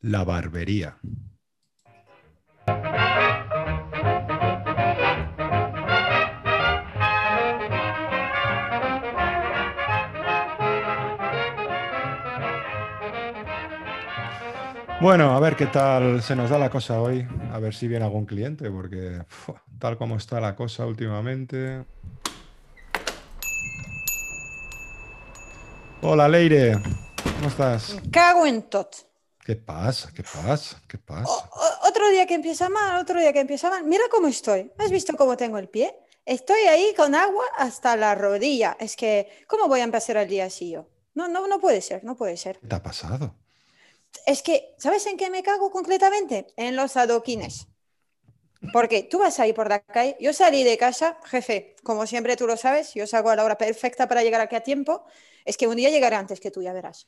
La 0.00 0.22
barbería. 0.22 0.98
Bueno, 15.04 15.36
a 15.36 15.38
ver 15.38 15.54
qué 15.54 15.66
tal 15.66 16.22
se 16.22 16.34
nos 16.34 16.48
da 16.48 16.56
la 16.58 16.70
cosa 16.70 16.98
hoy. 16.98 17.28
A 17.52 17.58
ver 17.58 17.74
si 17.74 17.86
viene 17.86 18.06
algún 18.06 18.24
cliente, 18.24 18.70
porque 18.70 19.22
tal 19.78 19.98
como 19.98 20.16
está 20.16 20.40
la 20.40 20.56
cosa 20.56 20.86
últimamente. 20.86 21.84
Hola, 26.00 26.26
Leire. 26.26 26.78
¿Cómo 27.36 27.48
estás? 27.48 27.98
Cago 28.10 28.46
en 28.46 28.62
tot. 28.62 28.96
¿Qué 29.44 29.56
pasa? 29.56 30.10
¿Qué 30.14 30.22
pasa? 30.22 30.80
¿Qué 30.88 30.96
pasa? 30.96 31.30
O- 31.30 31.86
otro 31.86 32.08
día 32.08 32.26
que 32.26 32.36
empieza 32.36 32.70
mal, 32.70 32.98
otro 32.98 33.20
día 33.20 33.34
que 33.34 33.40
empieza 33.40 33.68
mal. 33.68 33.84
Mira 33.84 34.04
cómo 34.10 34.28
estoy. 34.28 34.72
¿Has 34.78 34.90
visto 34.90 35.14
cómo 35.18 35.36
tengo 35.36 35.58
el 35.58 35.68
pie? 35.68 35.94
Estoy 36.24 36.60
ahí 36.60 36.94
con 36.96 37.14
agua 37.14 37.44
hasta 37.58 37.94
la 37.98 38.14
rodilla. 38.14 38.78
Es 38.80 38.96
que, 38.96 39.28
¿cómo 39.48 39.68
voy 39.68 39.80
a 39.80 39.84
empezar 39.84 40.16
el 40.16 40.28
día 40.30 40.46
así 40.46 40.70
yo? 40.70 40.86
No, 41.12 41.28
no, 41.28 41.46
no 41.46 41.60
puede 41.60 41.82
ser, 41.82 42.02
no 42.04 42.16
puede 42.16 42.38
ser. 42.38 42.58
¿Qué 42.60 42.68
te 42.68 42.74
ha 42.74 42.82
pasado? 42.82 43.43
Es 44.26 44.42
que, 44.42 44.74
¿sabes 44.78 45.06
en 45.06 45.16
qué 45.16 45.30
me 45.30 45.42
cago 45.42 45.70
concretamente? 45.70 46.46
En 46.56 46.76
los 46.76 46.96
adoquines. 46.96 47.68
Porque 48.72 49.02
tú 49.02 49.18
vas 49.18 49.38
ahí 49.40 49.52
por 49.52 49.68
la 49.68 49.80
calle, 49.80 50.16
yo 50.20 50.32
salí 50.32 50.64
de 50.64 50.78
casa, 50.78 51.18
jefe, 51.26 51.76
como 51.82 52.06
siempre 52.06 52.34
tú 52.36 52.46
lo 52.46 52.56
sabes, 52.56 52.94
yo 52.94 53.06
salgo 53.06 53.28
a 53.28 53.36
la 53.36 53.44
hora 53.44 53.58
perfecta 53.58 54.08
para 54.08 54.22
llegar 54.22 54.40
aquí 54.40 54.56
a 54.56 54.62
tiempo, 54.62 55.04
es 55.44 55.58
que 55.58 55.66
un 55.66 55.76
día 55.76 55.90
llegaré 55.90 56.16
antes 56.16 56.40
que 56.40 56.50
tú, 56.50 56.62
ya 56.62 56.72
verás. 56.72 57.06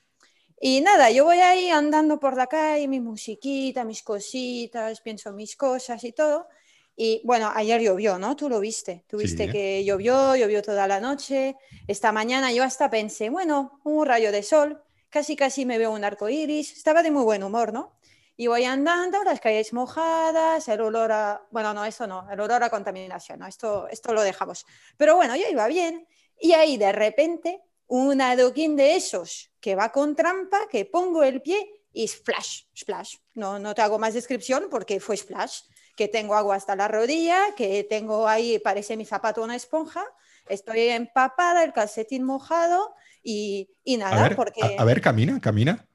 Y 0.61 0.81
nada, 0.83 1.11
yo 1.11 1.25
voy 1.25 1.39
ahí 1.39 1.71
andando 1.71 2.21
por 2.21 2.37
la 2.37 2.47
calle, 2.47 2.89
mi 2.89 3.01
musiquita, 3.01 3.85
mis 3.85 4.03
cositas, 4.03 5.01
pienso 5.01 5.33
mis 5.33 5.57
cosas 5.57 6.05
y 6.05 6.13
todo. 6.13 6.49
Y 6.97 7.23
bueno, 7.25 7.51
ayer 7.55 7.81
llovió, 7.83 8.19
¿no? 8.19 8.37
Tú 8.37 8.49
lo 8.49 8.61
viste, 8.61 9.05
tú 9.07 9.19
viste 9.19 9.47
Sí. 9.47 9.53
que 9.53 9.85
llovió, 9.85 10.35
llovió 10.37 10.63
toda 10.63 10.87
la 10.89 11.01
noche. 11.01 11.57
Esta 11.87 12.13
mañana 12.13 12.53
yo 12.53 12.65
hasta 12.65 12.89
pensé, 12.91 13.29
bueno, 13.31 13.81
un 13.85 14.07
rayo 14.07 14.33
de 14.33 14.43
sol, 14.43 14.83
casi 15.11 15.37
casi 15.37 15.65
me 15.65 15.79
veo 15.79 15.91
un 15.93 16.05
arco 16.05 16.29
iris, 16.29 16.73
estaba 16.73 17.03
de 17.03 17.11
muy 17.11 17.25
buen 17.25 17.43
humor, 17.43 17.73
¿no? 17.73 17.97
Y 18.39 18.49
voy 18.49 18.65
andando, 18.65 19.25
las 19.25 19.41
calles 19.41 19.73
mojadas, 19.73 20.69
el 20.69 20.81
olor 20.83 21.11
a. 21.11 21.43
Bueno, 21.51 21.73
no, 21.73 21.85
eso 21.85 22.07
no, 22.07 22.31
el 22.31 22.39
olor 22.39 22.63
a 22.63 22.71
contaminación, 22.71 23.39
¿no? 23.39 23.47
Esto, 23.47 23.89
esto 23.89 24.13
lo 24.13 24.23
dejamos. 24.23 24.67
Pero 24.99 25.17
bueno, 25.17 25.35
yo 25.37 25.47
iba 25.51 25.67
bien. 25.69 26.07
Y 26.39 26.53
ahí 26.53 26.77
de 26.77 26.93
repente, 26.93 27.63
un 27.87 28.21
adoquín 28.21 28.77
de 28.77 28.97
esos 28.97 29.51
que 29.59 29.75
va 29.75 29.91
con 29.91 30.15
trampa, 30.15 30.69
que 30.71 30.85
pongo 30.85 31.23
el 31.23 31.41
pie 31.41 31.67
y 31.93 32.07
splash, 32.07 32.65
splash. 32.77 33.17
No, 33.33 33.59
no 33.59 33.75
te 33.75 33.81
hago 33.81 33.99
más 33.99 34.13
descripción 34.13 34.69
porque 34.71 35.01
fue 35.01 35.17
splash. 35.17 35.63
Que 35.97 36.09
tengo 36.09 36.35
agua 36.35 36.57
hasta 36.57 36.77
la 36.77 36.89
rodilla, 36.89 37.55
que 37.57 37.85
tengo 37.85 38.29
ahí, 38.29 38.59
parece 38.59 38.99
mi 38.99 39.07
zapato 39.07 39.43
una 39.43 39.57
esponja, 39.57 40.05
estoy 40.49 40.81
empapada, 40.89 41.65
el 41.65 41.73
calcetín 41.73 42.25
mojado 42.25 42.95
y, 43.23 43.71
y 43.85 43.97
A 43.97 43.99
nada, 43.99 44.23
ver, 44.29 44.37
porque. 44.37 44.63
a, 44.79 44.83
a 44.83 44.85
ver, 44.85 45.01
camina, 45.01 45.41
camina. 45.41 45.87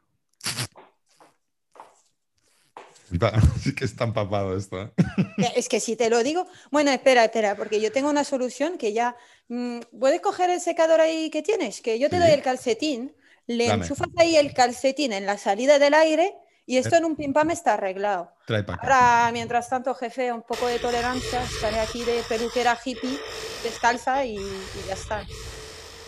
Sí 3.61 3.75
que 3.75 3.85
está 3.85 4.05
empapado 4.05 4.55
esto. 4.57 4.81
¿eh? 4.81 4.91
Es 5.55 5.67
que 5.69 5.79
si 5.79 5.95
te 5.95 6.09
lo 6.09 6.23
digo, 6.23 6.47
bueno, 6.71 6.91
espera, 6.91 7.25
espera, 7.25 7.55
porque 7.55 7.81
yo 7.81 7.91
tengo 7.91 8.09
una 8.09 8.23
solución 8.23 8.77
que 8.77 8.93
ya, 8.93 9.15
mm, 9.49 9.79
¿puedes 9.99 10.21
coger 10.21 10.49
el 10.49 10.61
secador 10.61 11.01
ahí 11.01 11.29
que 11.29 11.41
tienes? 11.41 11.81
Que 11.81 11.99
yo 11.99 12.09
te 12.09 12.17
Sí. 12.17 12.21
doy 12.23 12.31
el 12.31 12.41
calcetín, 12.41 13.13
le 13.47 13.67
Dame. 13.67 13.83
enchufas 13.83 14.07
ahí 14.17 14.37
el 14.37 14.53
calcetín 14.53 15.11
en 15.13 15.25
la 15.25 15.37
salida 15.37 15.77
del 15.79 15.93
aire 15.93 16.35
y 16.71 16.77
esto 16.77 16.95
en 16.95 17.05
un 17.05 17.15
pim 17.15 17.33
pam 17.33 17.49
está 17.51 17.73
arreglado. 17.73 18.31
Trae 18.45 18.63
para 18.63 18.77
acá. 18.77 18.83
Ahora, 19.23 19.31
mientras 19.31 19.69
tanto, 19.69 19.93
jefe, 19.95 20.31
un 20.31 20.41
poco 20.43 20.67
de 20.67 20.79
tolerancia, 20.79 21.43
estaré 21.43 21.79
aquí 21.79 22.03
de 22.03 22.21
peluquera 22.29 22.77
hippie, 22.83 23.17
descalza 23.63 24.25
y, 24.25 24.35
y 24.37 24.87
ya 24.87 24.93
está. 24.93 25.25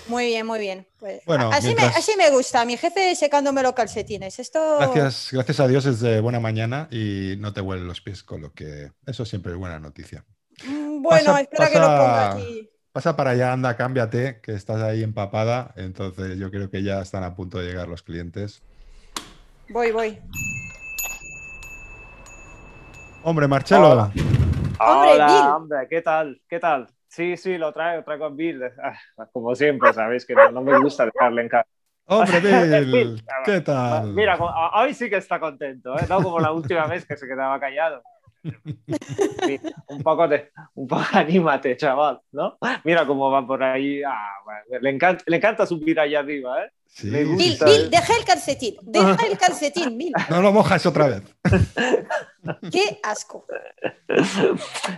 Muy 0.08 0.26
bien, 0.28 0.46
muy 0.46 0.60
bien. 0.60 0.86
Pues, 1.00 1.22
Bueno, 1.26 1.50
así, 1.54 1.68
mientras- 1.68 1.92
me, 1.94 1.98
así 1.98 2.12
me 2.18 2.30
gusta, 2.30 2.66
mi 2.66 2.76
jefe 2.78 3.16
secándome 3.16 3.64
los 3.64 3.74
calcetines. 3.74 4.38
Esto... 4.38 4.78
Gracias, 4.80 5.30
gracias 5.32 5.60
a 5.62 5.68
Dios 5.68 5.86
es 5.86 6.02
de 6.02 6.20
buena 6.20 6.40
mañana 6.42 6.88
y 6.92 7.36
no 7.40 7.54
te 7.54 7.62
huelen 7.62 7.88
los 7.88 8.02
pies, 8.02 8.22
con 8.24 8.42
lo 8.42 8.52
que 8.54 8.92
eso 9.06 9.24
siempre 9.26 9.54
es 9.54 9.58
buena 9.58 9.80
noticia. 9.80 10.26
Mm, 10.66 11.02
Bueno, 11.02 11.26
Pasa- 11.28 11.42
espera 11.42 11.70
que 11.70 11.80
lo 11.80 11.86
ponga 11.88 12.32
aquí. 12.34 12.70
Pasa 12.92 13.16
para 13.16 13.32
allá, 13.32 13.54
anda, 13.54 13.76
cámbiate, 13.76 14.40
que 14.42 14.54
estás 14.54 14.82
ahí 14.82 15.02
empapada. 15.04 15.74
Entonces 15.78 16.38
yo 16.38 16.52
creo 16.52 16.70
que 16.70 16.84
ya 16.84 17.02
están 17.02 17.24
a 17.24 17.34
punto 17.36 17.58
de 17.58 17.66
llegar 17.68 17.88
los 17.88 18.04
clientes. 18.04 18.62
Voy, 19.70 19.92
voy. 19.92 20.20
Hombre, 23.24 23.48
Marcelo, 23.48 23.92
Hola. 23.92 24.12
Hombre, 24.80 25.12
Hola, 25.14 25.28
Bill. 25.28 25.48
hombre, 25.56 25.88
¿qué 25.90 26.02
tal? 26.02 26.42
¿Qué 26.48 26.60
tal? 26.60 26.88
Sí, 27.08 27.38
sí, 27.38 27.58
lo 27.58 27.72
traigo, 27.72 28.04
traigo 28.04 28.26
a 28.26 28.30
Bill. 28.30 28.64
Ah, 28.84 29.26
como 29.32 29.56
siempre, 29.56 29.94
sabéis 29.94 30.26
que 30.26 30.34
no, 30.36 30.52
no 30.52 30.62
me 30.62 30.78
gusta 30.80 31.06
dejarle 31.06 31.44
en 31.44 31.50
casa. 31.50 31.68
hombre, 32.06 32.40
Bill, 32.42 32.92
Bill, 32.92 33.24
¿qué 33.46 33.62
tal? 33.62 34.14
Mira, 34.14 34.38
hoy 34.76 34.94
sí 34.94 35.10
que 35.10 35.18
está 35.18 35.40
contento, 35.40 35.98
¿eh? 35.98 36.06
No 36.10 36.22
como 36.22 36.40
la 36.40 36.52
última 36.52 36.86
vez 36.88 37.06
que 37.06 37.16
se 37.16 37.28
quedaba 37.28 37.60
callado. 37.60 38.02
Un 39.88 40.04
poco 40.04 40.28
de, 40.28 40.52
un 40.76 40.88
poco 40.88 41.04
anímate, 41.14 41.78
chaval, 41.78 42.20
¿no? 42.32 42.58
Mira 42.84 43.06
cómo 43.06 43.32
va 43.32 43.46
por 43.46 43.64
ahí. 43.64 44.02
Ah, 44.04 44.30
bueno, 44.44 44.82
le, 44.82 44.90
encanta, 44.90 45.24
le 45.28 45.38
encanta 45.38 45.66
subir 45.66 46.00
allá 46.00 46.20
arriba, 46.20 46.66
¿eh? 46.66 46.72
Sí, 46.86 47.08
me 47.08 47.24
gusta. 47.24 47.38
Bill, 47.38 47.50
Listo, 47.50 47.66
Bill, 47.66 47.82
eh. 47.86 47.90
deja 47.90 48.14
el 48.20 48.26
calcetín, 48.26 48.76
deja 48.84 49.26
el 49.26 49.38
calcetín, 49.38 49.98
Bill. 49.98 50.14
No 50.30 50.42
lo 50.42 50.52
mojas 50.52 50.86
otra 50.86 51.08
vez. 51.08 51.24
Qué 52.72 53.00
asco. 53.02 53.46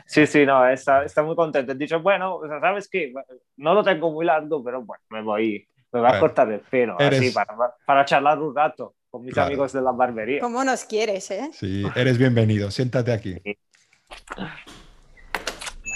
Sí, 0.05 0.27
sí, 0.27 0.45
no, 0.45 0.67
está, 0.67 1.03
está 1.05 1.23
muy 1.23 1.35
contento. 1.35 1.71
He 1.71 1.75
dicho, 1.75 2.01
bueno, 2.01 2.41
¿sabes 2.59 2.89
qué? 2.89 3.13
No 3.57 3.73
lo 3.73 3.83
tengo 3.83 4.11
muy 4.11 4.25
largo, 4.25 4.61
pero 4.63 4.81
bueno, 4.81 5.03
me 5.09 5.21
voy, 5.21 5.67
me 5.93 5.99
voy 6.01 6.07
a 6.07 6.09
Bueno, 6.09 6.19
cortar 6.19 6.51
el 6.51 6.59
pelo, 6.59 6.97
eres- 6.99 7.19
así, 7.19 7.31
para, 7.31 7.55
para 7.85 8.03
charlar 8.03 8.39
un 8.39 8.53
rato 8.53 8.95
con 9.15 9.23
mis 9.23 9.33
Claro. 9.33 9.47
amigos 9.47 9.71
de 9.71 9.81
la 9.81 9.91
barbería. 9.93 10.41
¿Cómo 10.41 10.61
nos 10.65 10.83
quieres, 10.83 11.31
eh? 11.31 11.49
Sí, 11.53 11.85
eres 11.95 12.17
bienvenido. 12.17 12.69
Siéntate 12.69 13.13
aquí. 13.13 13.37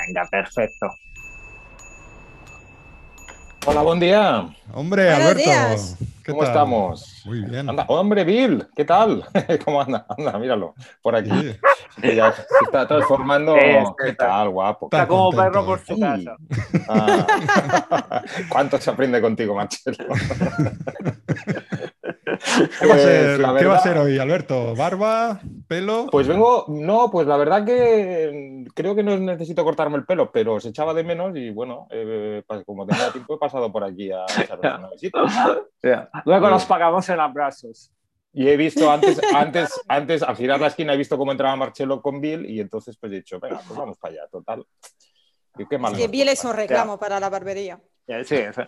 Venga, 0.07 0.25
perfecto. 0.31 0.88
Hola, 3.66 3.81
buen 3.81 4.00
día. 4.00 4.47
Hombre, 4.74 5.03
Buenos 5.03 5.19
Alberto. 5.31 5.44
días. 5.44 5.97
¿qué 6.24 6.31
¿Cómo 6.31 6.44
tal? 6.44 6.52
estamos? 6.52 7.22
Muy 7.25 7.41
bien. 7.41 7.69
Anda, 7.69 7.84
hombre, 7.90 8.24
Bill, 8.24 8.66
¿qué 8.74 8.85
tal? 8.85 9.25
¿Cómo 9.66 9.81
anda? 9.81 10.06
Anda, 10.18 10.40
míralo, 10.40 10.74
por 11.01 11.13
aquí. 11.18 11.30
Sí. 11.30 11.57
Que 12.01 12.16
ya 12.16 12.31
se 12.31 12.44
está 12.63 12.88
transformando. 12.88 13.53
Sí, 13.56 13.62
¿Qué 14.01 14.09
está- 14.12 14.28
tal, 14.28 14.50
guapo? 14.50 14.86
Está 14.86 14.97
Está 15.00 15.07
como 15.09 15.24
contento, 15.31 15.51
perro 15.51 15.66
por 15.66 15.80
su 15.86 15.96
Sí. 15.96 16.00
casa. 16.00 16.38
Ah. 16.88 18.24
¿Cuánto 18.50 18.80
se 18.80 18.90
aprende 18.90 19.19
contigo, 19.19 19.53
Marcelo? 19.56 19.97
¿Qué 22.79 22.88
va, 22.88 22.94
a 22.94 22.97
Pues, 22.97 23.01
ser, 23.01 23.38
qué 23.57 23.66
va 23.66 23.75
a 23.75 23.79
ser 23.83 23.97
hoy, 23.97 24.17
Alberto? 24.17 24.75
¿Barba? 24.75 25.39
¿Pelo? 25.67 26.07
Pues 26.11 26.27
vengo, 26.27 26.66
no, 26.67 27.09
pues 27.11 27.27
la 27.27 27.38
verdad 27.38 27.66
que 27.66 28.63
mm, 28.67 28.72
creo 28.73 28.95
que 28.95 29.03
no 29.03 29.17
necesito 29.17 29.63
cortarme 29.63 29.97
el 29.97 30.05
pelo, 30.05 30.31
pero 30.31 30.59
se 30.59 30.69
echaba 30.69 30.94
de 30.94 31.03
menos 31.03 31.35
y 31.35 31.50
bueno, 31.51 31.88
eh, 31.89 32.44
pues 32.47 32.63
como 32.66 32.85
tenía 32.85 33.11
tiempo 33.11 33.35
he 33.35 33.38
pasado 33.38 33.72
por 33.72 33.83
aquí 33.83 34.11
a 34.11 34.25
echaros 34.41 34.79
una 34.79 34.89
visita. 34.91 35.19
Ya. 35.83 36.09
Luego 36.25 36.47
Sí. 36.47 36.51
nos 36.53 36.66
pagamos 36.66 37.09
en 37.09 37.19
abrazos. 37.19 37.91
Y 38.31 38.47
he 38.47 38.56
visto 38.57 38.89
antes, 38.91 39.19
antes, 39.33 39.69
antes, 39.88 40.21
al 40.21 40.36
girar 40.36 40.59
la 40.62 40.68
esquina, 40.68 40.94
he 40.94 40.97
visto 40.97 41.18
cómo 41.18 41.31
entraba 41.31 41.56
Marcelo 41.56 42.01
con 42.01 42.21
Bill 42.21 42.45
y 42.50 42.59
entonces 42.59 42.95
pues 43.00 43.12
he 43.12 43.15
dicho, 43.15 43.39
venga, 43.39 43.59
pues 43.68 43.77
vamos 43.77 43.97
para 43.97 44.13
allá, 44.13 44.27
total. 44.31 44.65
Y 45.57 45.65
qué 45.65 45.77
mal 45.80 45.94
Que 45.95 46.03
nos 46.03 46.12
Bill 46.12 46.30
es 46.30 46.44
un 46.45 46.53
reclamo 46.53 47.00
para 47.00 47.19
la 47.19 47.30
barbería. 47.30 47.81
Sí, 48.25 48.35
eso. 48.35 48.63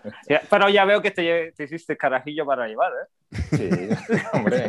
Pero 0.49 0.69
ya 0.69 0.85
veo 0.85 1.01
que 1.01 1.09
te, 1.11 1.53
hiciste 1.57 1.97
carajillo 1.97 2.45
para 2.45 2.67
llevar, 2.67 2.91
¿eh? 2.93 3.37
Sí, 3.57 3.69
hombre. 4.33 4.67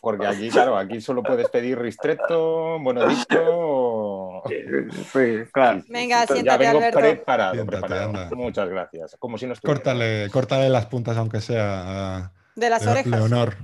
Porque 0.00 0.26
aquí, 0.26 0.48
claro, 0.50 0.76
aquí 0.76 1.00
solo 1.00 1.22
puedes 1.22 1.48
pedir 1.48 1.78
ristretto, 1.78 2.78
monodicto. 2.78 3.38
o- 3.46 4.42
Sí, 4.46 5.44
claro. 5.52 5.82
Venga, 5.88 6.22
Entonces, 6.22 6.36
siéntate, 6.36 6.64
ya 6.64 6.72
vengo 6.72 6.78
Alberto. 6.78 6.98
preparado, 7.00 7.54
Siéntate, 7.54 7.78
preparado. 7.80 8.08
anda. 8.10 8.30
Muchas 8.36 8.68
gracias. 8.68 9.16
Como 9.18 9.38
si 9.38 9.46
no 9.46 9.52
estuviera. 9.54 9.78
Córtale, 9.80 10.28
córtale 10.30 10.68
las 10.68 10.86
puntas, 10.86 11.16
aunque 11.16 11.40
sea 11.40 12.16
a 12.18 12.32
De 12.54 12.70
las 12.70 12.86
orejas. 12.86 13.06
Leonor. 13.06 13.54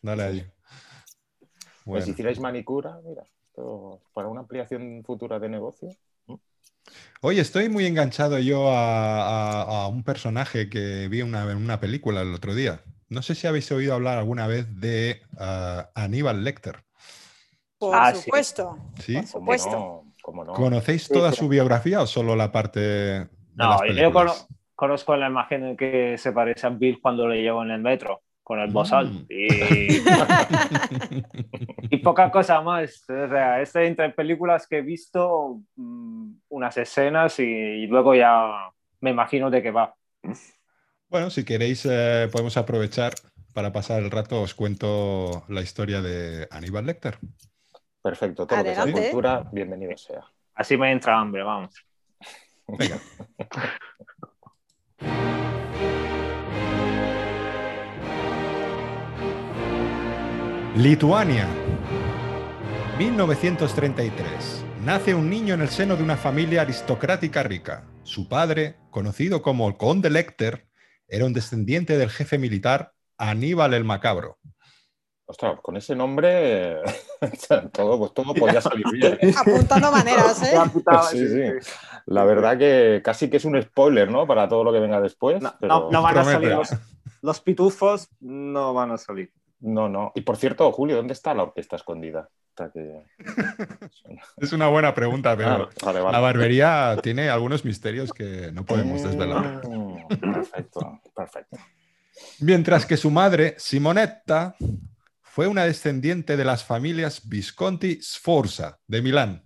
Dale 0.00 0.22
ahí. 0.22 0.46
Pues 1.84 2.04
si 2.04 2.10
hicierais 2.12 2.40
manicura, 2.40 2.98
mira, 3.04 3.22
esto 3.48 4.00
para 4.12 4.28
una 4.28 4.40
ampliación 4.40 5.02
futura 5.04 5.38
de 5.38 5.48
negocio. 5.48 5.90
Oye, 7.20 7.40
estoy 7.40 7.68
muy 7.68 7.86
enganchado 7.86 8.38
yo 8.38 8.70
a, 8.70 9.62
a- 9.62 9.84
a 9.84 9.88
un 9.88 10.02
personaje 10.02 10.68
que 10.68 11.08
vi 11.08 11.22
una- 11.22 11.50
en 11.50 11.56
una 11.58 11.80
película 11.80 12.22
el 12.22 12.34
otro 12.34 12.54
día. 12.54 12.82
No 13.08 13.22
sé 13.22 13.34
si 13.34 13.46
habéis 13.46 13.70
oído 13.72 13.94
hablar 13.94 14.18
alguna 14.18 14.46
vez 14.46 14.80
de 14.80 15.22
ah, 15.38 15.90
Aníbal 15.94 16.42
Lecter. 16.44 16.82
Por 17.78 17.94
Ah, 17.96 18.14
supuesto. 18.14 18.78
¿Sí? 18.98 19.14
Por 19.14 19.22
¿Cómo 19.24 19.28
supuesto. 19.28 19.70
no? 19.70 20.12
¿Cómo 20.22 20.44
no? 20.44 20.54
¿Conocéis 20.54 21.08
toda 21.08 21.30
sí. 21.30 21.36
su 21.38 21.48
biografía 21.48 22.00
o 22.00 22.06
solo 22.06 22.36
la 22.36 22.50
parte 22.52 22.80
de 22.80 23.28
No, 23.54 23.84
las 23.84 23.96
yo 23.96 24.12
cono- 24.12 24.34
conozco 24.74 25.16
la 25.16 25.28
imagen 25.28 25.64
en 25.64 25.76
que 25.76 26.16
se 26.18 26.32
parece 26.32 26.66
a 26.66 26.70
Bill 26.70 27.00
cuando 27.00 27.28
le 27.28 27.42
llevo 27.42 27.62
en 27.62 27.70
el 27.70 27.80
metro 27.80 28.22
con 28.52 28.60
el 28.60 28.70
bozal 28.70 29.10
Mm. 29.10 29.26
y, 29.30 29.96
y 31.96 31.96
poca 32.00 32.30
cosa 32.30 32.60
más. 32.60 33.08
O 33.08 33.28
sea, 33.28 33.62
es 33.62 33.74
entre 33.76 34.10
películas 34.10 34.66
que 34.66 34.78
he 34.78 34.82
visto 34.82 35.62
mm, 35.76 36.32
unas 36.50 36.76
escenas 36.76 37.38
y, 37.38 37.44
y 37.44 37.86
luego 37.86 38.14
ya 38.14 38.70
me 39.00 39.08
imagino 39.10 39.48
de 39.50 39.62
qué 39.62 39.70
va. 39.70 39.94
Bueno, 41.08 41.30
si 41.30 41.46
queréis, 41.46 41.86
eh, 41.86 42.28
podemos 42.30 42.58
aprovechar 42.58 43.14
para 43.54 43.72
pasar 43.72 44.02
el 44.02 44.10
rato. 44.10 44.42
Os 44.42 44.54
cuento 44.54 45.44
la 45.48 45.62
historia 45.62 46.02
de 46.02 46.46
Aníbal 46.50 46.84
Lecter. 46.84 47.16
Perfecto, 48.02 48.46
todo 48.46 48.58
lo 48.58 48.64
que 48.64 48.74
sea 48.74 48.82
Adelante. 48.82 49.08
cultura, 49.08 49.48
bienvenido 49.50 49.96
sea. 49.96 50.26
Así 50.56 50.76
me 50.76 50.92
entra 50.92 51.18
hambre, 51.18 51.42
vamos. 51.42 51.74
Venga. 52.68 52.98
Lituania. 60.76 61.46
1933. 62.98 64.64
Nace 64.84 65.14
un 65.14 65.28
niño 65.30 65.54
en 65.54 65.60
el 65.62 65.68
seno 65.68 65.96
de 65.96 66.02
una 66.02 66.16
familia 66.16 66.62
aristocrática 66.62 67.42
rica. 67.42 67.84
Su 68.02 68.28
padre, 68.28 68.76
conocido 68.90 69.42
como 69.42 69.68
el 69.68 69.76
conde 69.76 70.10
Lecter, 70.10 70.66
era 71.08 71.24
un 71.26 71.32
descendiente 71.32 71.96
del 71.98 72.10
jefe 72.10 72.38
militar 72.38 72.92
Aníbal 73.18 73.74
el 73.74 73.84
Macabro. 73.84 74.38
Ostras, 75.26 75.60
con 75.62 75.76
ese 75.76 75.94
nombre 75.94 76.78
todo, 77.72 77.98
pues 77.98 78.12
todo 78.12 78.34
podía 78.34 78.60
salir 78.60 78.84
bien. 78.92 79.18
Apuntando 79.36 79.92
maneras, 79.92 80.42
¿eh? 80.42 80.56
Sí, 81.10 81.28
sí. 81.28 81.42
La 82.06 82.24
verdad 82.24 82.58
que 82.58 83.00
casi 83.04 83.30
que 83.30 83.36
es 83.36 83.44
un 83.44 83.60
spoiler, 83.62 84.10
¿no? 84.10 84.26
Para 84.26 84.48
todo 84.48 84.64
lo 84.64 84.72
que 84.72 84.80
venga 84.80 85.00
después. 85.00 85.40
No, 85.40 85.54
pero- 85.60 85.68
no- 85.74 85.90
no 85.90 86.02
van 86.02 86.18
a 86.18 86.24
salir 86.24 86.56
los 87.22 87.40
pitufos, 87.40 88.08
no 88.18 88.74
van 88.74 88.90
a 88.90 88.98
salir. 88.98 89.30
No, 89.62 89.88
no. 89.88 90.12
Y 90.14 90.20
por 90.22 90.36
cierto, 90.36 90.70
Julio, 90.72 90.96
¿dónde 90.96 91.14
está 91.14 91.32
la 91.34 91.44
orquesta 91.44 91.76
escondida? 91.76 92.28
Que- 92.54 93.02
Es 94.36 94.52
una 94.52 94.68
buena 94.68 94.94
pregunta, 94.94 95.34
pero 95.36 95.50
Ah, 95.50 95.68
vale, 95.84 96.00
vale. 96.00 96.12
la 96.12 96.20
barbería 96.20 96.96
tiene 97.02 97.30
algunos 97.30 97.64
misterios 97.64 98.12
que 98.12 98.50
no 98.52 98.64
podemos 98.66 99.02
desvelar. 99.02 99.66
Mm, 99.66 100.06
Perfecto, 100.34 101.00
perfecto. 101.14 101.56
Mientras 102.40 102.84
que 102.84 102.96
su 102.98 103.10
madre, 103.10 103.54
Simonetta, 103.56 104.54
fue 105.22 105.46
una 105.46 105.64
descendiente 105.64 106.36
de 106.36 106.44
las 106.44 106.62
familias 106.62 107.26
Visconti 107.26 108.00
Sforza 108.02 108.78
de 108.86 109.00
Milán. 109.00 109.42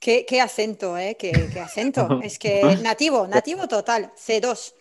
Qué, 0.00 0.24
qué 0.26 0.40
acento, 0.40 0.96
¿eh? 0.96 1.16
Qué, 1.18 1.50
qué 1.52 1.60
acento. 1.60 2.20
Es 2.22 2.38
que 2.38 2.78
nativo, 2.82 3.26
nativo 3.28 3.68
total. 3.68 4.12
C2. 4.16 4.72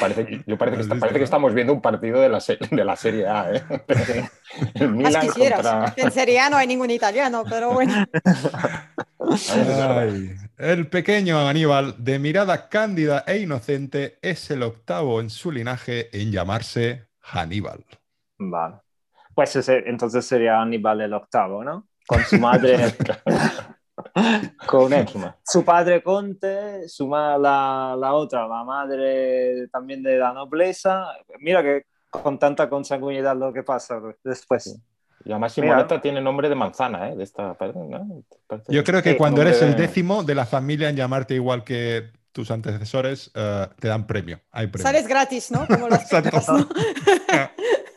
Parece, 0.00 0.42
yo 0.46 0.58
parece, 0.58 0.76
que, 0.76 0.82
está- 0.82 0.96
parece 0.96 1.18
que 1.18 1.24
estamos 1.24 1.54
viendo 1.54 1.72
un 1.72 1.80
partido 1.80 2.20
de 2.20 2.28
la, 2.28 2.40
se- 2.40 2.58
de 2.70 2.84
la 2.84 2.96
Serie 2.96 3.26
A, 3.26 3.52
¿eh? 3.54 3.62
El 4.74 4.88
Más 4.90 4.96
Milan 4.96 5.26
quisieras. 5.26 5.56
contra... 5.62 5.94
En 5.96 6.10
Serie 6.10 6.40
A 6.40 6.50
no 6.50 6.56
hay 6.56 6.66
ningún 6.66 6.90
italiano, 6.90 7.44
pero 7.48 7.72
bueno. 7.72 7.92
Ay, 9.18 10.34
el 10.58 10.88
pequeño 10.88 11.46
Aníbal, 11.48 11.94
de 11.98 12.18
mirada 12.18 12.68
cándida 12.68 13.24
e 13.26 13.38
inocente, 13.38 14.18
es 14.22 14.50
el 14.50 14.62
octavo 14.62 15.20
en 15.20 15.30
su 15.30 15.50
linaje 15.52 16.08
en 16.18 16.30
llamarse 16.32 17.08
Hannibal. 17.20 17.84
Vale. 18.38 18.76
Pues 19.34 19.56
ese- 19.56 19.82
entonces 19.86 20.24
sería 20.24 20.60
Aníbal 20.60 21.00
el 21.00 21.12
octavo, 21.14 21.64
¿no? 21.64 21.88
Con 22.06 22.22
su 22.24 22.38
madre, 22.38 22.76
con 24.66 24.92
él. 24.92 25.06
su 25.44 25.64
padre 25.64 26.02
Conte, 26.02 26.88
su 26.88 27.08
la, 27.10 27.96
la 27.98 28.12
otra, 28.14 28.46
la 28.48 28.64
madre 28.64 29.68
también 29.68 30.02
de 30.02 30.16
la 30.18 30.32
nobleza. 30.32 31.06
Mira 31.40 31.62
que 31.62 31.84
con 32.10 32.38
tanta 32.38 32.68
consanguinidad 32.68 33.36
lo 33.36 33.52
que 33.52 33.62
pasa 33.62 34.00
después. 34.24 34.78
Y 35.24 35.32
además 35.32 35.56
Mira. 35.58 35.68
Simonetta 35.74 36.00
tiene 36.00 36.20
nombre 36.20 36.48
de 36.48 36.54
manzana, 36.54 37.08
¿eh? 37.10 37.16
De 37.16 37.24
esta... 37.24 37.56
¿no? 37.60 38.22
Yo 38.68 38.84
creo 38.84 39.02
que 39.02 39.12
Sí, 39.12 39.16
cuando 39.16 39.38
nombre 39.42 39.56
eres 39.58 39.62
el 39.62 39.74
de- 39.74 39.82
décimo 39.82 40.22
de 40.22 40.34
la 40.36 40.46
familia 40.46 40.88
en 40.88 40.94
llamarte 40.96 41.34
igual 41.34 41.64
que 41.64 42.10
tus 42.32 42.50
antecesores, 42.50 43.30
eh, 43.34 43.66
te 43.80 43.88
dan 43.88 44.06
premio. 44.06 44.40
Hay 44.52 44.68
premio. 44.68 44.84
Sales 44.86 45.08
gratis, 45.08 45.50
¿no? 45.50 45.66
Como 45.66 45.88
las 45.90 46.02
Exacto. 46.02 46.40
¿no? 46.52 46.68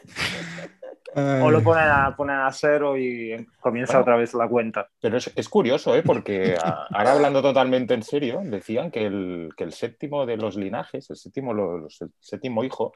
O 1.15 1.49
lo 1.49 1.61
ponen 1.63 1.87
a, 1.87 2.15
ponen 2.15 2.37
a 2.37 2.51
cero 2.51 2.97
y 2.97 3.47
comienza 3.59 3.93
Bueno. 3.93 4.01
otra 4.01 4.17
vez 4.17 4.33
la 4.33 4.47
cuenta. 4.47 4.87
Pero 5.01 5.17
es, 5.17 5.31
es 5.35 5.49
curioso, 5.49 5.95
¿eh? 5.95 6.03
Porque 6.03 6.55
a- 6.61 6.85
ahora 6.91 7.13
hablando 7.13 7.41
totalmente 7.41 7.93
en 7.93 8.03
serio, 8.03 8.41
decían 8.43 8.91
que 8.91 9.05
el, 9.05 9.49
que 9.55 9.63
el 9.63 9.73
séptimo 9.73 10.25
de 10.25 10.37
los 10.37 10.55
linajes, 10.55 11.09
el 11.09 11.15
séptimo, 11.15 11.53
los- 11.53 12.01
el 12.01 12.11
séptimo 12.19 12.63
hijo, 12.63 12.93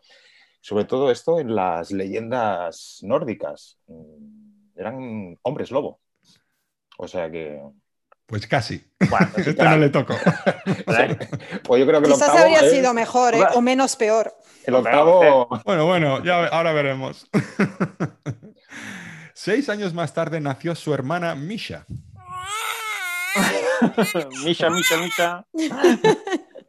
sobre 0.61 0.85
todo 0.85 1.11
esto 1.11 1.39
en 1.39 1.55
las 1.55 1.91
leyendas 1.91 2.99
nórdicas, 3.03 3.79
mm, 3.87 4.77
eran 4.77 5.37
hombres 5.43 5.71
lobo. 5.71 5.99
O 6.97 7.07
sea 7.07 7.29
que... 7.31 7.61
Pues 8.25 8.47
casi. 8.47 8.83
Bueno, 9.09 9.27
Este 9.37 9.63
no 9.63 9.77
le 9.77 9.89
tocó. 9.89 10.15
Pues 10.85 11.79
yo 11.79 11.87
creo 11.87 12.01
que 12.01 12.09
Quizás 12.09 12.29
habría 12.29 12.59
es- 12.61 12.71
sido 12.71 12.93
mejor, 12.93 13.35
¿eh? 13.35 13.43
O 13.53 13.61
menos 13.61 13.95
peor. 13.95 14.33
el 14.65 14.75
octavo 14.75 15.47
Bueno, 15.65 15.85
bueno, 15.85 16.23
ya 16.23 16.45
ahora 16.47 16.73
veremos. 16.73 17.27
Seis 19.33 19.69
años 19.69 19.93
más 19.93 20.13
tarde 20.13 20.39
nació 20.39 20.75
su 20.75 20.93
hermana 20.93 21.35
Misha. 21.35 21.85
Misha, 24.45 24.69
Misha, 24.69 24.97
Misha. 24.97 25.45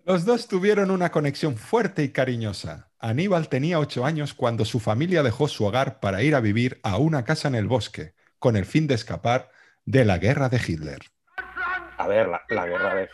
Los 0.05 0.25
dos 0.25 0.49
tuvieron 0.49 0.91
una 0.91 1.11
conexión 1.11 1.57
fuerte 1.57 2.03
y 2.03 2.09
cariñosa. 2.11 2.91
Aníbal 2.99 3.49
tenía 3.49 3.79
ocho 3.79 4.05
años 4.05 4.35
cuando 4.35 4.65
su 4.65 4.81
familia 4.81 5.23
dejó 5.23 5.47
su 5.49 5.65
hogar 5.65 6.01
para 6.01 6.23
ir 6.23 6.35
a 6.35 6.41
vivir 6.41 6.81
a 6.83 6.97
una 6.97 7.25
casa 7.25 7.49
en 7.49 7.55
el 7.55 7.67
bosque, 7.69 8.15
con 8.39 8.57
el 8.57 8.65
fin 8.65 8.87
de 8.87 8.95
escapar 8.95 9.51
de 9.85 10.05
la 10.05 10.19
guerra 10.19 10.49
de 10.49 10.61
Hitler. 10.67 11.01
A 11.99 12.07
ver, 12.09 12.29
la, 12.29 12.43
la 12.49 12.67
guerra, 12.67 12.91
a 12.91 12.95
ver. 12.95 13.11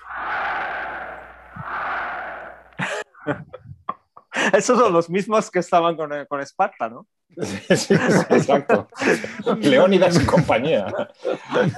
Esos 4.53 4.79
son 4.79 4.93
los 4.93 5.11
mismos 5.11 5.50
que 5.50 5.59
estaban 5.59 5.97
con, 5.97 6.11
con 6.29 6.41
Esparta, 6.41 6.89
¿no? 6.89 7.06
Sí, 7.43 7.77
sí, 7.77 7.94
exacto. 7.94 8.89
Leónidas 9.60 10.20
y 10.20 10.27
compañía. 10.27 10.87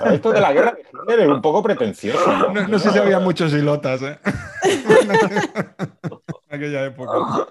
Esto 0.06 0.32
de 0.32 0.40
la 0.40 0.52
guerra 0.52 0.74
de 1.06 1.22
es 1.24 1.28
un 1.28 1.42
poco 1.42 1.62
pretencioso. 1.62 2.26
¿no? 2.26 2.52
No, 2.52 2.68
no 2.68 2.78
sé 2.78 2.90
si 2.90 2.98
había 2.98 3.18
muchos 3.20 3.52
hilotas, 3.52 4.00
¿eh? 4.02 4.18
en 4.64 6.56
aquella 6.56 6.84
época. 6.86 7.46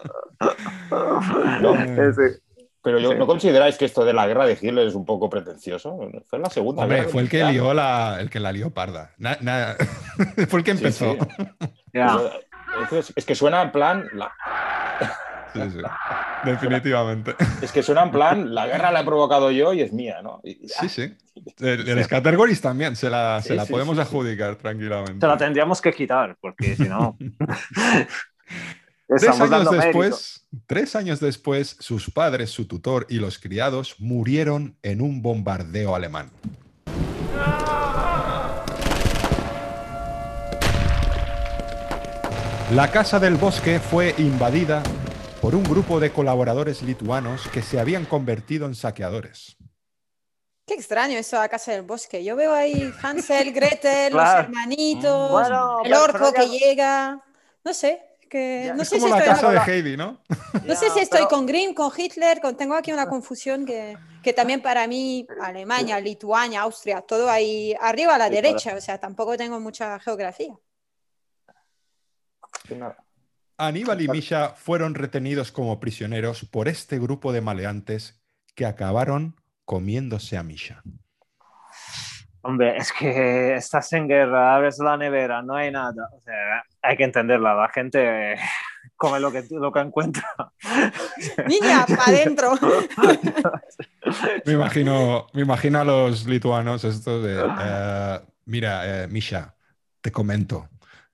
No, 1.62 1.76
Ese- 1.76 2.42
pero 2.84 3.00
yo, 3.00 3.12
Sí. 3.12 3.18
¿no 3.18 3.28
consideráis 3.28 3.78
que 3.78 3.86
esto 3.86 4.04
de 4.06 4.14
la 4.14 4.28
guerra 4.28 4.46
de 4.46 4.54
Hitler 4.60 4.88
es 4.88 4.96
un 4.96 5.06
poco 5.06 5.30
pretencioso? 5.30 5.98
Fue 6.28 6.40
la 6.40 6.50
segunda 6.50 6.84
Hombre, 6.84 6.98
guerra 7.00 7.10
fue 7.10 7.22
el 7.24 7.30
que 7.30 7.44
lió 7.46 7.74
la, 7.74 8.18
el 8.20 8.30
que 8.30 8.40
la 8.40 8.52
lió 8.52 8.72
parda. 8.72 9.14
Na- 9.18 9.38
na- 9.42 9.76
fue 10.50 10.60
el 10.60 10.66
que 10.66 10.72
empezó. 10.72 11.14
sí. 11.14 12.00
Es, 12.92 13.12
es 13.16 13.26
que 13.26 13.36
suena 13.36 13.62
en 13.62 13.72
plan, 13.72 14.08
la- 14.14 14.32
Sí, 15.54 15.60
sí. 15.72 15.78
Definitivamente. 16.46 17.36
es 17.62 17.72
que 17.74 17.84
suena 17.84 18.04
en 18.04 18.12
plan, 18.12 18.56
la 18.56 18.66
guerra 18.68 18.90
la 18.92 19.02
he 19.02 19.04
provocado 19.04 19.52
yo 19.52 19.74
y 19.74 19.82
es 19.82 19.92
mía, 19.92 20.22
¿no? 20.24 20.40
Y- 20.44 20.68
Sí, 20.70 20.88
sí. 20.88 21.14
El, 21.60 21.88
el 21.90 22.04
Scattergories 22.06 22.62
también 22.62 22.96
se 22.96 23.10
la, 23.10 23.42
se 23.42 23.56
la 23.56 23.66
sí, 23.66 23.72
podemos 23.74 23.98
sí, 23.98 24.02
sí. 24.02 24.08
adjudicar 24.08 24.56
tranquilamente. 24.56 25.20
Te 25.20 25.28
la 25.28 25.38
tendríamos 25.38 25.82
que 25.82 25.92
quitar, 25.92 26.38
porque 26.40 26.76
si 26.78 26.84
no. 26.88 27.18
Tres 29.18 29.40
años 29.42 29.70
después, 29.72 30.48
tres 30.68 30.96
años 30.96 31.20
después, 31.20 31.76
sus 31.80 32.10
padres, 32.12 32.50
su 32.50 32.66
tutor 32.66 33.06
y 33.10 33.16
los 33.16 33.40
criados 33.40 33.96
murieron 34.00 34.78
en 34.84 35.02
un 35.02 35.22
bombardeo 35.22 35.96
alemán. 35.96 36.32
La 42.74 42.90
Casa 42.90 43.20
del 43.20 43.36
Bosque 43.36 43.80
fue 43.80 44.16
invadida 44.18 44.82
por 45.42 45.56
un 45.56 45.64
grupo 45.64 46.00
de 46.00 46.12
colaboradores 46.12 46.82
lituanos 46.82 47.48
que 47.50 47.62
se 47.62 47.80
habían 47.80 48.06
convertido 48.06 48.66
en 48.66 48.76
saqueadores. 48.76 49.58
Qué 50.66 50.76
extraño 50.76 51.18
eso 51.18 51.40
a 51.42 51.50
Casa 51.50 51.74
del 51.74 51.82
Bosque. 51.82 52.24
Yo 52.24 52.36
veo 52.38 52.54
ahí 52.54 52.94
Hansel, 53.04 53.52
Gretel, 53.52 54.14
Claro. 54.14 54.38
los 54.38 54.46
hermanitos, 54.48 55.32
Bueno, 55.32 55.80
el 55.84 55.92
pero- 55.92 56.04
orco 56.04 56.18
pero 56.20 56.32
ya- 56.32 56.40
que 56.52 56.60
llega. 56.60 57.22
No 57.66 57.74
sé, 57.74 58.00
Que 58.32 58.64
Ya, 58.68 58.74
no 58.76 58.84
Es 58.84 58.88
sé 58.88 58.96
como 58.96 59.08
si 59.08 59.12
la 59.12 59.18
estoy, 59.34 59.34
casa 59.56 59.66
de 59.66 59.74
Heidi, 59.74 59.98
¿no? 59.98 60.22
no 60.66 60.76
sé 60.76 60.90
si 60.92 61.00
estoy 61.00 61.20
pero- 61.20 61.28
con 61.28 61.46
Grimm, 61.46 61.74
con 61.74 61.92
Hitler, 61.96 62.40
con, 62.40 62.56
tengo 62.56 62.76
aquí 62.76 62.94
una 62.94 63.08
confusión 63.10 63.66
que, 63.66 63.98
que 64.24 64.32
también 64.32 64.62
para 64.62 64.88
mí, 64.88 65.28
Alemania, 65.42 66.00
Lituania, 66.00 66.62
Austria, 66.62 67.02
todo 67.02 67.30
ahí 67.30 67.76
arriba 67.82 68.16
a 68.16 68.18
la 68.18 68.28
Sí, 68.30 68.36
derecha, 68.36 68.74
o 68.74 68.80
sea, 68.80 68.98
tampoco 69.00 69.36
tengo 69.36 69.60
mucha 69.60 70.00
geografía. 70.00 70.56
Aníbal 73.58 74.02
y 74.02 74.08
Misha 74.08 74.50
fueron 74.56 74.96
retenidos 74.96 75.52
como 75.52 75.82
prisioneros 75.82 76.46
por 76.46 76.70
este 76.70 77.00
grupo 77.00 77.34
de 77.34 77.42
maleantes 77.42 78.22
que 78.56 78.66
acabaron 78.66 79.36
comiéndose 79.66 80.38
a 80.38 80.44
Misha. 80.44 80.82
Hombre, 82.44 82.78
es 82.78 82.92
que 82.92 83.56
estás 83.56 83.92
en 83.94 84.08
guerra, 84.08 84.56
abres 84.56 84.80
la 84.80 84.98
nevera, 84.98 85.42
no 85.42 85.56
hay 85.56 85.72
nada. 85.72 86.10
O 86.16 86.22
sea, 86.22 86.64
hay 86.82 86.98
que 86.98 87.04
entenderla, 87.04 87.54
la 87.54 87.70
gente 87.70 88.36
come 88.96 89.20
lo 89.20 89.32
que, 89.32 89.44
lo 89.52 89.72
que 89.72 89.80
encuentra. 89.80 90.28
Niña, 91.48 91.86
para 91.86 92.04
adentro. 92.04 92.54
Me 94.46 94.54
imagino, 94.54 95.28
me 95.34 95.42
imagino 95.42 95.80
a 95.80 95.84
los 95.84 96.26
lituanos 96.26 96.84
estos 96.84 97.24
de, 97.24 97.44
eh, 97.60 98.20
mira, 98.46 99.04
eh, 99.04 99.08
Misha, 99.08 99.56
te 100.02 100.12
comento, 100.12 100.68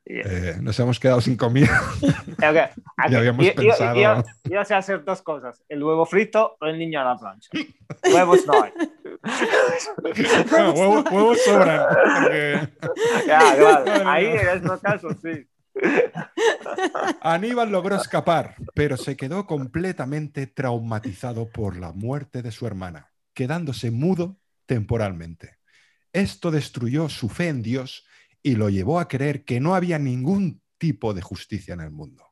eh, 0.10 0.56
nos 0.62 0.80
hemos 0.80 1.00
quedado 1.00 1.22
sin 1.22 1.36
comida. 1.38 1.70
Ok, 2.38 2.44
aquí- 2.98 3.12
Ya 3.14 3.18
habíamos 3.20 3.46
yo- 3.46 3.52
yo- 3.54 3.56
pensado. 3.56 3.96
Yo, 3.96 4.24
yo 4.44 4.64
sé 4.66 4.76
hacer 4.76 5.04
dos 5.04 5.22
cosas: 5.22 5.64
el 5.70 5.84
huevo 5.84 6.06
frito 6.06 6.56
o 6.62 6.66
el 6.68 6.78
niño 6.78 7.02
a 7.02 7.04
la 7.04 7.18
plancha. 7.18 7.50
Huevos 8.14 8.46
no 8.46 8.64
hay. 8.64 8.72
No, 10.52 10.72
huevos, 10.74 11.06
huevos 11.12 11.42
sobran. 11.44 11.82
porque 12.22 12.70
Ya, 13.28 13.40
claro. 13.56 14.10
Ahí 14.10 14.26
en 14.28 14.48
estos 14.50 14.80
casos, 14.82 15.16
sí. 15.22 15.48
Aníbal 17.22 17.72
logró 17.72 17.96
escapar, 17.96 18.56
pero 18.74 18.98
se 18.98 19.16
quedó 19.16 19.46
completamente 19.46 20.48
traumatizado 20.48 21.50
por 21.50 21.78
la 21.78 21.92
muerte 21.94 22.42
de 22.42 22.52
su 22.52 22.66
hermana, 22.68 23.12
quedándose 23.34 23.92
mudo 23.92 24.40
temporalmente. 24.66 25.58
Esto 26.14 26.52
destruyó 26.52 27.10
su 27.10 27.30
fe 27.30 27.50
en 27.50 27.62
Dios 27.62 28.06
y 28.44 28.56
lo 28.56 28.70
llevó 28.70 29.00
a 29.00 29.08
creer 29.08 29.44
que 29.46 29.60
no 29.60 29.76
había 29.76 30.00
ningún 30.00 30.62
tipo 30.78 31.14
de 31.14 31.22
justicia 31.22 31.74
en 31.74 31.82
el 31.82 31.92
mundo. 31.92 32.24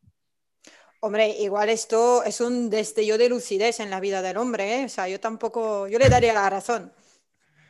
Hombre, 1.02 1.30
igual 1.40 1.70
esto 1.70 2.24
es 2.24 2.42
un 2.42 2.70
destello 2.70 3.18
de 3.18 3.30
lucidez 3.30 3.80
en 3.80 3.90
la 3.92 4.00
vida 4.00 4.22
del 4.22 4.38
hombre, 4.38 4.82
¿eh? 4.82 4.86
O 4.86 4.90
sea, 4.90 5.08
yo 5.08 5.20
tampoco, 5.20 5.88
yo 5.88 6.00
le 6.00 6.10
daría 6.10 6.34
la 6.34 6.50
razón. 6.50 6.92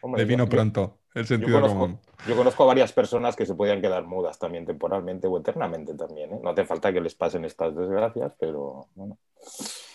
Hombre, 0.01 0.22
Le 0.22 0.25
vino 0.27 0.46
yo- 0.46 0.50
pronto 0.50 1.00
el 1.15 1.24
Yo 1.24 1.27
sentido 1.27 1.54
conozco, 1.60 1.80
común. 1.80 2.00
yo 2.27 2.36
conozco 2.38 2.63
a 2.63 2.68
varias 2.68 2.94
personas 2.94 3.36
que 3.36 3.46
se 3.46 3.56
podían 3.56 3.82
quedar 3.82 4.06
mudas 4.06 4.39
también 4.39 4.65
temporalmente 4.65 5.27
o 5.27 5.38
eternamente 5.38 5.94
también. 5.96 6.34
¿eh? 6.34 6.39
No 6.42 6.50
hace 6.51 6.65
falta 6.65 6.94
que 6.94 7.01
les 7.01 7.15
pasen 7.15 7.44
estas 7.46 7.75
desgracias, 7.75 8.32
pero 8.39 8.88
bueno. 8.96 9.18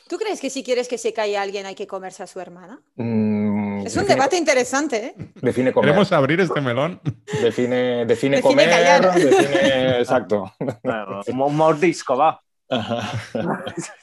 ¿Tú 0.08 0.18
crees 0.18 0.40
que 0.40 0.50
si 0.50 0.62
quieres 0.64 0.88
que 0.88 0.98
se 0.98 1.12
caiga 1.12 1.40
alguien 1.40 1.66
hay 1.66 1.74
que 1.76 1.86
comerse 1.86 2.22
a 2.22 2.26
su 2.26 2.40
hermana? 2.40 2.82
Mm, 2.96 3.49
Es 3.86 3.96
un 3.96 4.02
define- 4.04 4.06
debate 4.14 4.36
interesante, 4.36 4.96
¿eh? 5.06 5.14
Define 5.42 5.72
comer. 5.72 5.88
¿Queremos 5.90 6.12
abrir 6.12 6.40
este 6.40 6.60
melón? 6.60 7.00
Define, 7.42 8.04
define, 8.06 8.36
Define 8.36 8.40
comer. 8.42 8.70
callar. 8.70 9.12
define- 9.14 9.98
Exacto. 10.00 10.52
Bueno, 10.82 11.20
un 11.26 11.40
un 11.42 11.56
mordisco, 11.56 12.16
va. 12.16 12.40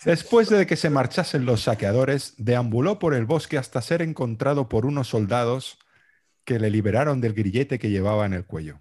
Después 0.04 0.50
de 0.50 0.66
que 0.66 0.76
se 0.76 0.90
marchasen 0.90 1.46
los 1.46 1.62
saqueadores, 1.64 2.34
deambuló 2.38 3.00
por 3.00 3.14
el 3.14 3.26
bosque 3.26 3.58
hasta 3.58 3.82
ser 3.82 4.02
encontrado 4.02 4.70
por 4.70 4.86
unos 4.86 5.08
soldados 5.08 5.78
que 6.44 6.60
le 6.60 6.70
liberaron 6.70 7.20
del 7.22 7.34
grillete 7.34 7.80
que 7.80 7.90
llevaba 7.90 8.26
en 8.26 8.34
el 8.34 8.46
cuello. 8.46 8.78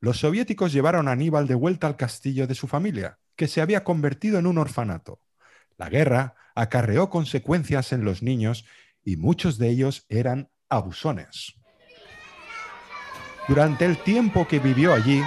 Los 0.00 0.18
soviéticos 0.18 0.72
llevaron 0.72 1.08
a 1.08 1.12
Aníbal 1.12 1.46
de 1.46 1.54
vuelta 1.54 1.86
al 1.86 1.96
castillo 1.96 2.46
de 2.46 2.54
su 2.54 2.66
familia, 2.68 3.18
que 3.36 3.48
se 3.48 3.60
había 3.60 3.84
convertido 3.84 4.38
en 4.38 4.46
un 4.46 4.58
orfanato. 4.58 5.20
La 5.78 5.88
guerra 5.88 6.34
acarreó 6.54 7.10
consecuencias 7.10 7.92
en 7.92 8.04
los 8.04 8.22
niños 8.22 8.64
y 9.04 9.16
muchos 9.16 9.58
de 9.58 9.68
ellos 9.70 10.04
eran 10.08 10.50
abusones. 10.68 11.54
Durante 13.48 13.84
el 13.84 13.98
tiempo 13.98 14.46
que 14.48 14.58
vivió 14.58 14.94
allí, 14.94 15.22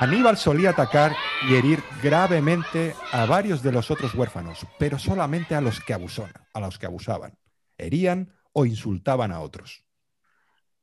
Aníbal 0.00 0.36
solía 0.36 0.70
atacar 0.70 1.14
y 1.48 1.54
herir 1.54 1.82
gravemente 2.02 2.94
a 3.12 3.26
varios 3.26 3.62
de 3.62 3.72
los 3.72 3.90
otros 3.90 4.14
huérfanos, 4.14 4.66
pero 4.78 4.98
solamente 4.98 5.54
a 5.54 5.60
los 5.60 5.80
que 5.80 5.92
abusaban, 5.94 6.32
a 6.52 6.60
los 6.60 6.78
que 6.78 6.86
abusaban, 6.86 7.36
herían 7.76 8.32
o 8.52 8.64
insultaban 8.64 9.32
a 9.32 9.40
otros. 9.40 9.84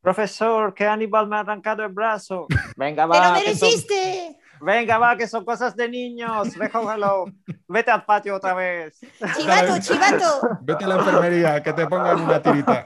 Profesor, 0.02 0.74
que 0.74 0.86
Aníbal 0.86 1.28
me 1.28 1.36
ha 1.38 1.40
arrancado 1.40 1.84
el 1.84 1.92
brazo. 1.92 2.48
Venga, 2.78 3.04
¡Te 3.04 3.08
lo 3.08 3.14
va. 3.14 3.40
que 3.42 3.56
son- 3.56 3.68
mereciste! 3.70 4.38
Venga, 4.66 4.98
va, 4.98 5.16
que 5.16 5.28
son 5.28 5.46
cosas 5.46 5.76
de 5.76 5.88
niños. 5.88 6.56
Recógelo. 6.58 7.26
Vete 7.68 7.92
al 7.92 8.04
patio 8.04 8.36
otra 8.36 8.54
vez. 8.54 9.00
¡Chivato, 9.38 9.80
chivato! 9.80 10.60
Vete 10.62 10.84
a 10.84 10.88
la 10.88 10.96
enfermería, 10.96 11.64
que 11.64 11.74
te 11.74 11.88
pongan 11.88 12.22
una 12.22 12.42
tirita. 12.42 12.84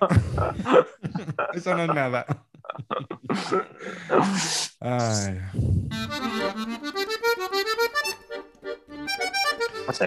Eso 1.54 1.74
no 1.76 1.84
es 1.84 1.94
nada. 1.94 2.26
Ay. 4.80 5.40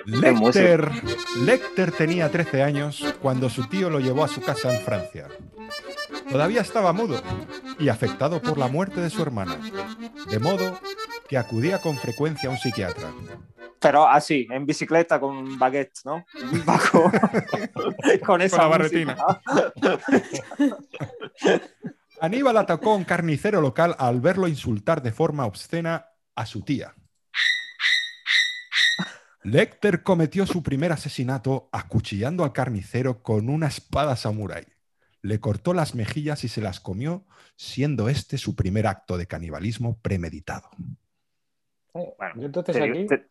Lecter, 0.06 0.90
Lecter 1.44 1.92
tenía 1.92 2.30
13 2.30 2.62
años 2.62 3.04
cuando 3.20 3.50
su 3.50 3.66
tío 3.66 3.90
lo 3.90 3.98
llevó 3.98 4.24
a 4.24 4.28
su 4.28 4.40
casa 4.40 4.72
en 4.74 4.80
Francia. 4.82 5.28
Todavía 6.30 6.60
estaba 6.60 6.92
mudo 6.92 7.20
y 7.78 7.88
afectado 7.88 8.40
por 8.40 8.58
la 8.58 8.68
muerte 8.68 9.00
de 9.00 9.10
su 9.10 9.22
hermana, 9.22 9.58
de 10.30 10.38
modo 10.38 10.78
que 11.32 11.38
acudía 11.38 11.80
con 11.80 11.96
frecuencia 11.96 12.50
a 12.50 12.52
un 12.52 12.58
psiquiatra. 12.58 13.10
Pero 13.80 14.06
así, 14.06 14.46
en 14.50 14.66
bicicleta 14.66 15.18
con 15.18 15.58
baguette, 15.58 16.00
¿no? 16.04 16.26
Bajo. 16.66 17.10
con 18.26 18.42
esa 18.42 18.68
la 18.68 18.78
música. 18.78 19.16
Aníbal 22.20 22.58
atacó 22.58 22.92
a 22.92 22.96
un 22.96 23.04
carnicero 23.04 23.62
local 23.62 23.96
al 23.98 24.20
verlo 24.20 24.46
insultar 24.46 25.02
de 25.02 25.10
forma 25.10 25.46
obscena 25.46 26.04
a 26.34 26.44
su 26.44 26.60
tía. 26.60 26.94
Lecter 29.42 30.02
cometió 30.02 30.44
su 30.44 30.62
primer 30.62 30.92
asesinato 30.92 31.70
acuchillando 31.72 32.44
al 32.44 32.52
carnicero 32.52 33.22
con 33.22 33.48
una 33.48 33.68
espada 33.68 34.16
samurái. 34.16 34.66
Le 35.22 35.40
cortó 35.40 35.72
las 35.72 35.94
mejillas 35.94 36.44
y 36.44 36.48
se 36.48 36.60
las 36.60 36.78
comió, 36.78 37.24
siendo 37.56 38.10
este 38.10 38.36
su 38.36 38.54
primer 38.54 38.86
acto 38.86 39.16
de 39.16 39.26
canibalismo 39.26 39.98
premeditado. 40.02 40.68
Bueno, 41.92 42.34
Yo 42.36 42.46
entonces 42.46 42.76
te, 42.76 42.82
aquí. 42.82 43.06
te- 43.06 43.26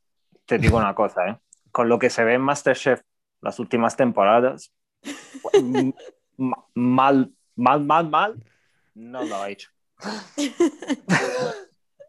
te 0.45 0.57
digo 0.59 0.77
una 0.77 0.93
cosa, 0.95 1.27
¿eh? 1.27 1.37
Con 1.71 1.89
lo 1.89 1.97
que 1.99 2.09
se 2.09 2.23
ve 2.23 2.35
en 2.35 2.41
Masterchef 2.41 3.01
las 3.41 3.57
últimas 3.59 3.95
temporadas, 3.97 4.71
mal, 6.37 7.31
mal, 7.55 7.81
mal, 7.81 8.09
mal, 8.09 8.43
no 8.93 9.23
lo 9.25 9.35
ha 9.35 9.49
hecho. 9.49 9.69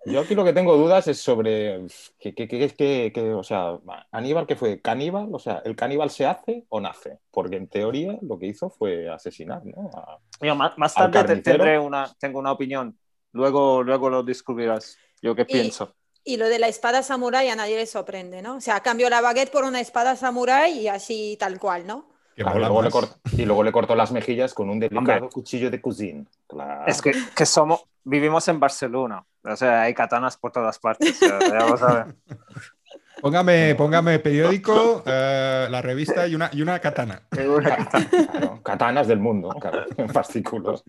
Yo 0.04 0.20
aquí 0.20 0.34
lo 0.34 0.44
que 0.44 0.52
tengo 0.52 0.76
dudas 0.76 1.06
es 1.06 1.20
sobre 1.20 1.86
que, 2.18 2.34
que, 2.34 2.48
que, 2.48 2.68
que- 2.68 3.12
que, 3.14 3.32
o 3.32 3.44
sea, 3.44 3.78
Aníbal 4.10 4.46
que 4.46 4.56
fue 4.56 4.80
caníbal, 4.80 5.28
o 5.32 5.38
sea, 5.38 5.62
¿el 5.64 5.76
caníbal 5.76 6.10
se 6.10 6.26
hace 6.26 6.64
o 6.68 6.80
nace? 6.80 7.20
Porque 7.30 7.56
en 7.56 7.68
teoría 7.68 8.18
lo 8.20 8.38
que 8.38 8.46
hizo 8.46 8.68
fue 8.68 9.08
asesinar, 9.08 9.64
¿no? 9.64 9.90
A- 9.94 10.18
más, 10.56 10.94
tarde 10.94 11.36
tendré 11.40 11.78
una, 11.78 12.12
tengo 12.18 12.40
una 12.40 12.50
opinión. 12.52 12.98
Luego, 13.30 13.82
luego 13.82 14.10
lo 14.10 14.22
descubrirás. 14.24 14.98
Yo 15.22 15.34
qué 15.36 15.42
Y- 15.42 15.52
pienso. 15.52 15.94
Y 16.24 16.36
lo 16.36 16.48
de 16.48 16.58
la 16.58 16.68
espada 16.68 17.02
samurái 17.02 17.48
a 17.48 17.56
nadie 17.56 17.76
le 17.76 17.86
sorprende, 17.86 18.42
¿no? 18.42 18.56
O 18.56 18.60
sea, 18.60 18.80
cambió 18.80 19.10
la 19.10 19.20
baguette 19.20 19.50
por 19.50 19.64
una 19.64 19.80
espada 19.80 20.14
samurái 20.14 20.78
y 20.78 20.88
así 20.88 21.36
tal 21.38 21.58
cual, 21.58 21.86
¿no? 21.86 22.08
Claro, 22.36 22.58
luego 22.58 22.82
le 22.82 22.90
cortó, 22.90 23.16
y 23.36 23.44
luego 23.44 23.62
le 23.62 23.72
cortó 23.72 23.94
las 23.94 24.12
mejillas 24.12 24.54
con 24.54 24.70
un 24.70 24.80
delicado 24.80 25.00
Hombre. 25.00 25.28
cuchillo 25.30 25.70
de 25.70 25.80
cocina. 25.80 26.24
Claro. 26.46 26.86
Es 26.86 27.02
que, 27.02 27.12
que 27.36 27.46
somos, 27.46 27.84
vivimos 28.04 28.46
en 28.48 28.58
Barcelona. 28.58 29.24
O 29.44 29.56
sea, 29.56 29.82
hay 29.82 29.94
katanas 29.94 30.36
por 30.36 30.52
todas 30.52 30.78
partes. 30.78 31.20
o 31.22 31.26
sea, 31.26 31.68
ya 31.68 31.76
sabes. 31.76 32.14
Póngame, 33.22 33.76
póngame 33.76 34.18
periódico, 34.18 35.04
eh, 35.06 35.68
la 35.70 35.80
revista 35.80 36.26
y 36.26 36.34
una, 36.34 36.50
y 36.52 36.60
una 36.60 36.80
katana. 36.80 37.22
Claro, 37.30 38.60
katanas 38.64 39.06
del 39.06 39.20
mundo, 39.20 39.50
claro, 39.60 39.86
en 39.96 40.08
fascículos. 40.08 40.82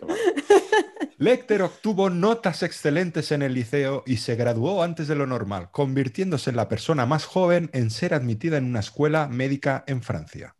Lecter 1.19 1.61
obtuvo 1.61 2.09
notas 2.09 2.63
excelentes 2.63 3.31
en 3.31 3.43
el 3.43 3.53
liceo 3.53 4.01
y 4.07 4.17
se 4.17 4.35
graduó 4.35 4.81
antes 4.81 5.07
de 5.07 5.13
lo 5.13 5.27
normal, 5.27 5.69
convirtiéndose 5.69 6.49
en 6.49 6.55
la 6.55 6.67
persona 6.67 7.05
más 7.05 7.25
joven 7.25 7.69
en 7.71 7.91
ser 7.91 8.15
admitida 8.15 8.57
en 8.57 8.65
una 8.65 8.79
escuela 8.79 9.27
médica 9.27 9.83
en 9.85 10.01
Francia. 10.01 10.55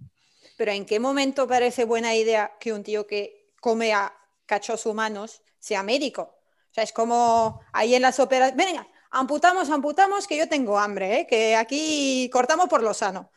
Pero 0.55 0.71
¿en 0.71 0.85
qué 0.85 0.99
momento 0.99 1.47
parece 1.47 1.85
buena 1.85 2.13
idea 2.13 2.51
que 2.59 2.71
un 2.71 2.83
tío 2.83 3.07
que 3.07 3.51
come 3.59 3.93
a 3.93 4.13
cachos 4.45 4.85
humanos 4.85 5.41
sea 5.57 5.81
médico? 5.81 6.21
O 6.21 6.73
sea, 6.73 6.83
es 6.83 6.93
como 6.93 7.61
ahí 7.71 7.95
en 7.95 8.03
las 8.03 8.19
óperas, 8.19 8.55
venga, 8.55 8.87
amputamos, 9.13 9.69
amputamos, 9.69 10.27
que 10.27 10.37
yo 10.37 10.49
tengo 10.49 10.77
hambre, 10.77 11.21
¿eh? 11.21 11.27
que 11.29 11.55
aquí 11.55 12.29
cortamos 12.33 12.67
por 12.67 12.83
lo 12.83 12.93
sano. 12.93 13.31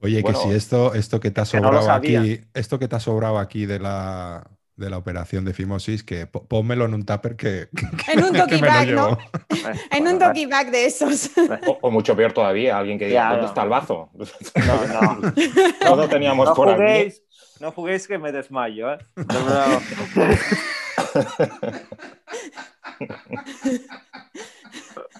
Oye, 0.00 0.20
Bueno, 0.20 0.42
que 0.42 0.48
si 0.48 0.54
esto, 0.54 0.94
esto 0.94 1.20
que 1.20 1.30
te 1.30 1.40
ha 1.40 1.44
no 1.44 1.50
sobrado 1.50 1.90
aquí, 1.92 2.40
esto 2.54 2.78
que 2.78 2.88
te 2.88 2.96
ha 2.96 3.00
sobrado 3.00 3.38
aquí 3.38 3.66
de 3.66 3.78
la, 3.78 4.44
de 4.74 4.90
la 4.90 4.98
operación 4.98 5.44
de 5.44 5.54
fimosis 5.54 6.02
que 6.02 6.26
pónmelo 6.26 6.86
en 6.86 6.94
un 6.94 7.04
tupper 7.06 7.36
que, 7.36 7.68
que- 7.76 8.12
En 8.12 8.24
un 8.24 8.36
lo 8.36 8.46
bag. 8.46 8.88
¿no? 8.88 9.12
Eh, 9.50 9.56
En 9.92 10.08
un 10.08 10.18
doggy 10.18 10.46
bag 10.46 10.70
de 10.72 10.86
esos. 10.86 11.30
O, 11.68 11.78
o 11.82 11.90
mucho 11.92 12.16
peor 12.16 12.32
todavía, 12.32 12.76
alguien 12.78 12.98
que 12.98 13.06
diga, 13.06 13.20
Claro. 13.28 13.34
¿dónde 13.36 13.48
está 13.48 13.62
el 13.62 13.68
bazo? 13.68 14.10
No, 14.14 14.86
no. 15.22 15.32
No 15.84 15.96
lo 15.96 16.08
teníamos 16.08 16.48
No 16.48 16.54
por 16.54 16.68
aquí. 16.70 16.76
juguéis, 16.80 17.22
no 17.60 17.70
juguéis 17.70 18.08
que 18.08 18.18
me 18.18 18.32
desmayo, 18.32 18.92
¿eh? 18.94 18.98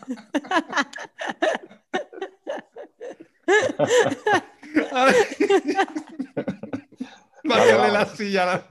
Bájale 7.45 7.93
la 7.93 8.07
silla. 8.07 8.47
La... 8.47 8.67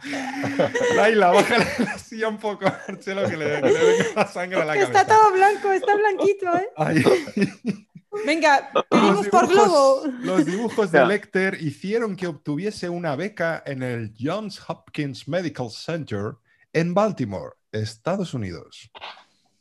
Laila, 0.96 1.32
bájale 1.32 1.66
la 1.80 1.98
silla 1.98 2.30
un 2.30 2.38
poco, 2.38 2.66
Marcelo, 2.88 3.28
que 3.30 3.38
le, 3.38 3.62
que 3.62 3.68
le 3.68 3.84
venga 3.84 4.06
la 4.16 4.28
sangre 4.28 4.62
a 4.62 4.66
la 4.66 4.74
Que 4.74 4.80
cabeza. 4.82 5.02
está 5.02 5.16
todo 5.16 5.32
blanco, 5.34 5.72
está 5.72 5.96
blanquito, 5.96 6.56
¿eh? 6.56 6.70
Ay. 6.78 7.04
Venga, 8.26 8.72
pedimos 8.90 9.28
por 9.28 9.48
globo. 9.48 10.04
los 10.22 10.46
dibujos 10.46 10.92
de. 10.92 11.06
Lecter 11.06 11.62
hicieron 11.62 12.16
que 12.16 12.28
obtuviese 12.28 12.90
una 12.90 13.16
beca 13.16 13.62
en 13.66 13.84
el 13.84 14.14
Johns 14.18 14.62
Hopkins 14.68 15.28
Medical 15.28 15.70
Center 15.70 16.34
en 16.74 16.94
Baltimore, 16.94 17.56
Estados 17.72 18.34
Unidos. 18.34 18.90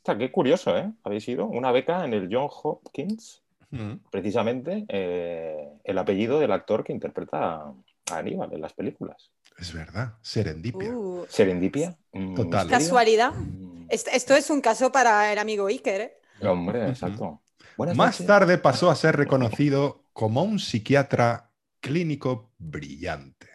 Sea, 0.04 0.16
qué 0.16 0.32
curioso, 0.32 0.76
¿eh? 0.76 0.90
Habéis 1.04 1.28
ido 1.28 1.46
una 1.46 1.72
beca 1.72 2.04
en 2.04 2.14
el 2.14 2.28
John 2.30 2.48
Hopkins, 2.50 3.42
Mm. 3.72 4.00
precisamente 4.10 4.84
eh, 4.88 5.68
el 5.84 5.96
apellido 5.98 6.40
del 6.40 6.50
actor 6.50 6.82
que 6.82 6.92
interpreta 6.92 7.62
a 7.62 7.74
Aníbal 8.10 8.52
en 8.52 8.60
las 8.62 8.72
películas. 8.72 9.30
Es 9.56 9.72
verdad, 9.72 10.14
serendipia. 10.22 10.90
Uh, 10.90 11.24
Serendipia. 11.28 11.96
Total. 12.34 12.66
casualidad. 12.68 13.32
Mm, 13.32 13.86
Est- 13.88 14.08
Esto 14.12 14.34
es 14.34 14.50
un 14.50 14.60
caso 14.60 14.90
para 14.90 15.32
el 15.32 15.38
amigo 15.38 15.66
Iker, 15.68 16.00
¿eh? 16.00 16.16
Hombre, 16.48 16.88
exacto. 16.88 17.42
Buenas 17.76 17.96
Más 17.96 18.14
noches. 18.16 18.26
tarde 18.26 18.58
pasó 18.58 18.90
a 18.90 18.96
ser 18.96 19.16
reconocido 19.16 20.02
como 20.12 20.42
un 20.42 20.58
psiquiatra 20.58 21.50
clínico 21.80 22.50
brillante. 22.58 23.46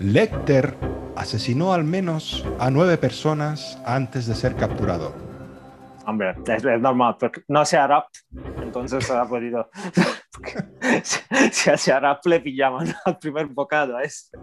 Lecter 0.00 0.74
asesinó 1.14 1.74
al 1.74 1.84
menos 1.84 2.42
a 2.58 2.70
nueve 2.70 2.96
personas 2.96 3.78
antes 3.84 4.26
de 4.26 4.34
ser 4.34 4.56
capturado. 4.56 5.14
Hombre, 6.06 6.34
es, 6.46 6.64
es 6.64 6.80
normal, 6.80 7.16
porque 7.20 7.42
no 7.48 7.66
se 7.66 7.76
hará, 7.76 8.06
entonces 8.62 9.10
ha 9.10 9.28
podido. 9.28 9.68
si, 11.02 11.18
si 11.52 11.76
se 11.76 11.92
hará, 11.92 12.18
le 12.24 12.40
pillaban 12.40 12.94
al 13.04 13.18
primer 13.18 13.46
bocado 13.48 13.98
a 13.98 14.02
este. 14.02 14.38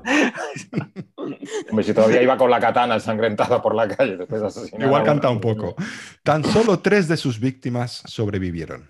Hombre, 1.70 1.84
si 1.84 1.92
todavía 1.92 2.22
iba 2.22 2.38
con 2.38 2.52
la 2.52 2.60
katana 2.60 2.94
ensangrentada 2.94 3.60
por 3.60 3.74
la 3.74 3.88
calle 3.88 4.16
después 4.16 4.40
de 4.40 4.48
asesinar 4.48 4.88
Igual 4.88 5.04
canta 5.04 5.32
un 5.32 5.42
poco. 5.42 5.76
Tan 6.22 6.44
solo 6.44 6.80
tres 6.80 7.08
de 7.08 7.18
sus 7.18 7.40
víctimas 7.40 8.04
sobrevivieron. 8.06 8.86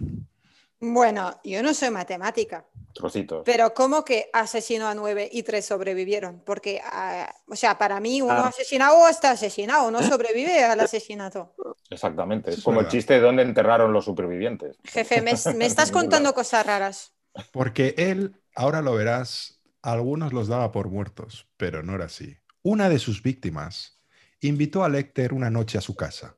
Bueno, 0.80 1.40
yo 1.44 1.64
no 1.64 1.74
soy 1.74 1.90
matemática, 1.90 2.66
Trocitos. 2.94 3.42
pero 3.46 3.74
¿cómo 3.74 4.06
que 4.06 4.30
asesinó 4.32 4.88
a 4.88 4.94
nueve 4.94 5.28
y 5.32 5.42
tres 5.44 5.66
sobrevivieron? 5.66 6.44
Porque, 6.46 6.80
ah, 6.84 7.34
o 7.48 7.56
sea, 7.56 7.78
para 7.80 8.00
mí 8.00 8.22
uno 8.22 8.34
Ah. 8.34 8.48
asesinado 8.50 9.08
está 9.10 9.32
asesinado, 9.32 9.90
no 9.90 10.04
sobrevive 10.04 10.64
al 10.64 10.80
asesinato. 10.80 11.56
Exactamente. 11.90 12.52
Es 12.52 12.60
es 12.60 12.64
como 12.64 12.82
el 12.82 12.88
chiste 12.88 13.14
de 13.16 13.22
dónde 13.22 13.42
enterraron 13.44 13.92
los 13.92 14.06
supervivientes. 14.06 14.78
Jefe, 14.84 15.22
me, 15.22 15.34
me 15.56 15.66
estás 15.66 15.92
contando 15.92 16.34
cosas 16.34 16.66
raras. 16.66 17.14
Porque 17.52 17.96
él, 17.98 18.40
ahora 18.56 18.82
lo 18.82 18.94
verás, 18.94 19.62
a 19.82 19.94
algunos 19.94 20.32
los 20.34 20.48
daba 20.48 20.72
por 20.72 20.90
muertos, 20.90 21.48
pero 21.58 21.82
no 21.82 21.96
era 21.96 22.06
así. 22.06 22.38
Una 22.62 22.90
de 22.90 23.00
sus 23.00 23.24
víctimas 23.24 24.00
invitó 24.42 24.84
a 24.84 24.90
Lecter 24.90 25.34
una 25.34 25.50
noche 25.50 25.78
a 25.78 25.82
su 25.82 25.96
casa, 25.96 26.36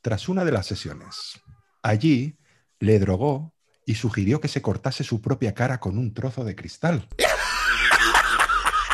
tras 0.00 0.28
una 0.28 0.44
de 0.44 0.52
las 0.52 0.66
sesiones. 0.66 1.40
Allí 1.82 2.38
le 2.82 2.98
drogó 2.98 3.52
y 3.86 3.94
sugirió 3.94 4.40
que 4.40 4.48
se 4.48 4.60
cortase 4.60 5.04
su 5.04 5.22
propia 5.22 5.54
cara 5.54 5.78
con 5.78 5.96
un 5.98 6.12
trozo 6.12 6.44
de 6.44 6.56
cristal. 6.56 7.06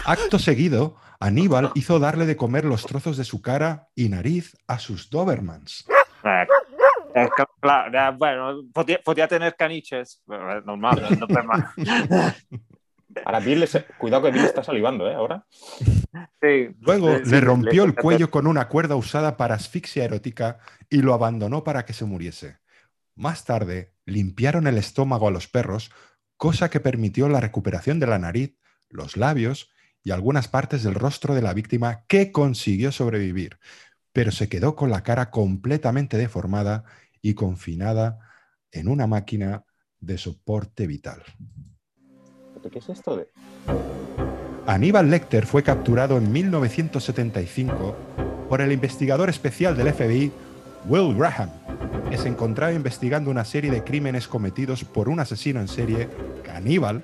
Acto 0.04 0.38
seguido, 0.38 0.97
Aníbal 1.21 1.73
hizo 1.75 1.99
darle 1.99 2.26
de 2.26 2.37
comer 2.37 2.66
los 2.66 2.85
trozos 2.85 3.16
de 3.16 3.25
su 3.25 3.40
cara 3.40 3.88
y 3.95 4.11
nariz 4.11 4.57
a 4.66 4.78
sus 4.78 5.09
Dobermans. 5.09 5.87
Claro, 7.61 8.16
bueno, 8.18 8.61
podía, 8.75 9.00
podía 9.02 9.26
tener 9.26 9.57
caniches, 9.57 10.23
pero 10.26 10.59
es 10.59 10.64
normal, 10.66 11.18
no 11.18 11.26
normal. 11.26 11.67
Ahora, 13.25 13.41
Bill, 13.41 13.63
es- 13.63 13.84
cuidado 13.99 14.25
que 14.25 14.30
Bill 14.32 14.45
está 14.45 14.63
salivando, 14.63 15.08
¿eh? 15.10 15.15
Ahora. 15.15 15.45
Sí, 16.43 16.69
Luego 16.80 17.17
sí, 17.25 17.30
le 17.30 17.41
rompió 17.41 17.84
el 17.84 17.91
le- 17.91 17.97
cuello 17.97 18.30
con 18.30 18.47
una 18.47 18.69
cuerda 18.69 18.97
usada 18.97 19.39
para 19.39 19.54
asfixia 19.54 20.04
erótica 20.04 20.58
y 20.91 21.00
lo 21.00 21.15
abandonó 21.15 21.65
para 21.65 21.86
que 21.86 21.95
se 21.95 22.04
muriese. 22.04 22.58
Más 23.19 23.45
tarde, 23.45 23.97
limpiaron 24.07 24.69
el 24.69 24.78
estómago 24.78 25.26
a 25.26 25.33
los 25.33 25.49
perros, 25.49 25.91
cosa 26.37 26.71
que 26.71 26.78
permitió 26.78 27.28
la 27.28 27.41
recuperación 27.41 27.99
de 27.99 28.07
la 28.07 28.21
nariz, 28.21 28.57
los 28.91 29.17
labios 29.17 29.71
y 30.04 30.13
algunas 30.13 30.47
partes 30.47 30.85
del 30.85 30.95
rostro 30.95 31.35
de 31.35 31.43
la 31.43 31.52
víctima 31.52 32.04
que 32.07 32.31
consiguió 32.31 32.93
sobrevivir, 32.93 33.59
pero 34.13 34.31
se 34.31 34.49
quedó 34.49 34.76
con 34.76 34.91
la 34.91 35.02
cara 35.02 35.33
completamente 35.33 36.17
deformada 36.17 36.85
y 37.21 37.35
confinada 37.35 38.21
en 38.71 38.87
una 38.87 39.09
máquina 39.09 39.65
de 39.99 40.17
soporte 40.17 40.87
vital. 40.87 41.25
¿Pero 42.54 42.71
¿Qué 42.71 42.78
es 42.78 42.89
esto 42.89 43.17
de.? 43.17 43.26
Aníbal 44.69 45.11
Lecter 45.11 45.45
fue 45.45 45.65
capturado 45.65 46.19
en 46.19 46.31
1975 46.31 47.97
por 48.49 48.61
el 48.61 48.71
investigador 48.71 49.28
especial 49.28 49.76
del 49.76 49.93
FBI, 49.93 50.31
Will 50.87 51.17
Graham, 51.17 51.50
se 52.16 52.28
encontraba 52.28 52.73
investigando 52.73 53.30
una 53.30 53.44
serie 53.44 53.71
de 53.71 53.84
crímenes 53.84 54.28
cometidos 54.28 54.84
por 54.84 55.08
un 55.08 55.21
asesino 55.21 55.60
en 55.60 55.68
serie, 55.68 56.08
caníbal, 56.42 57.02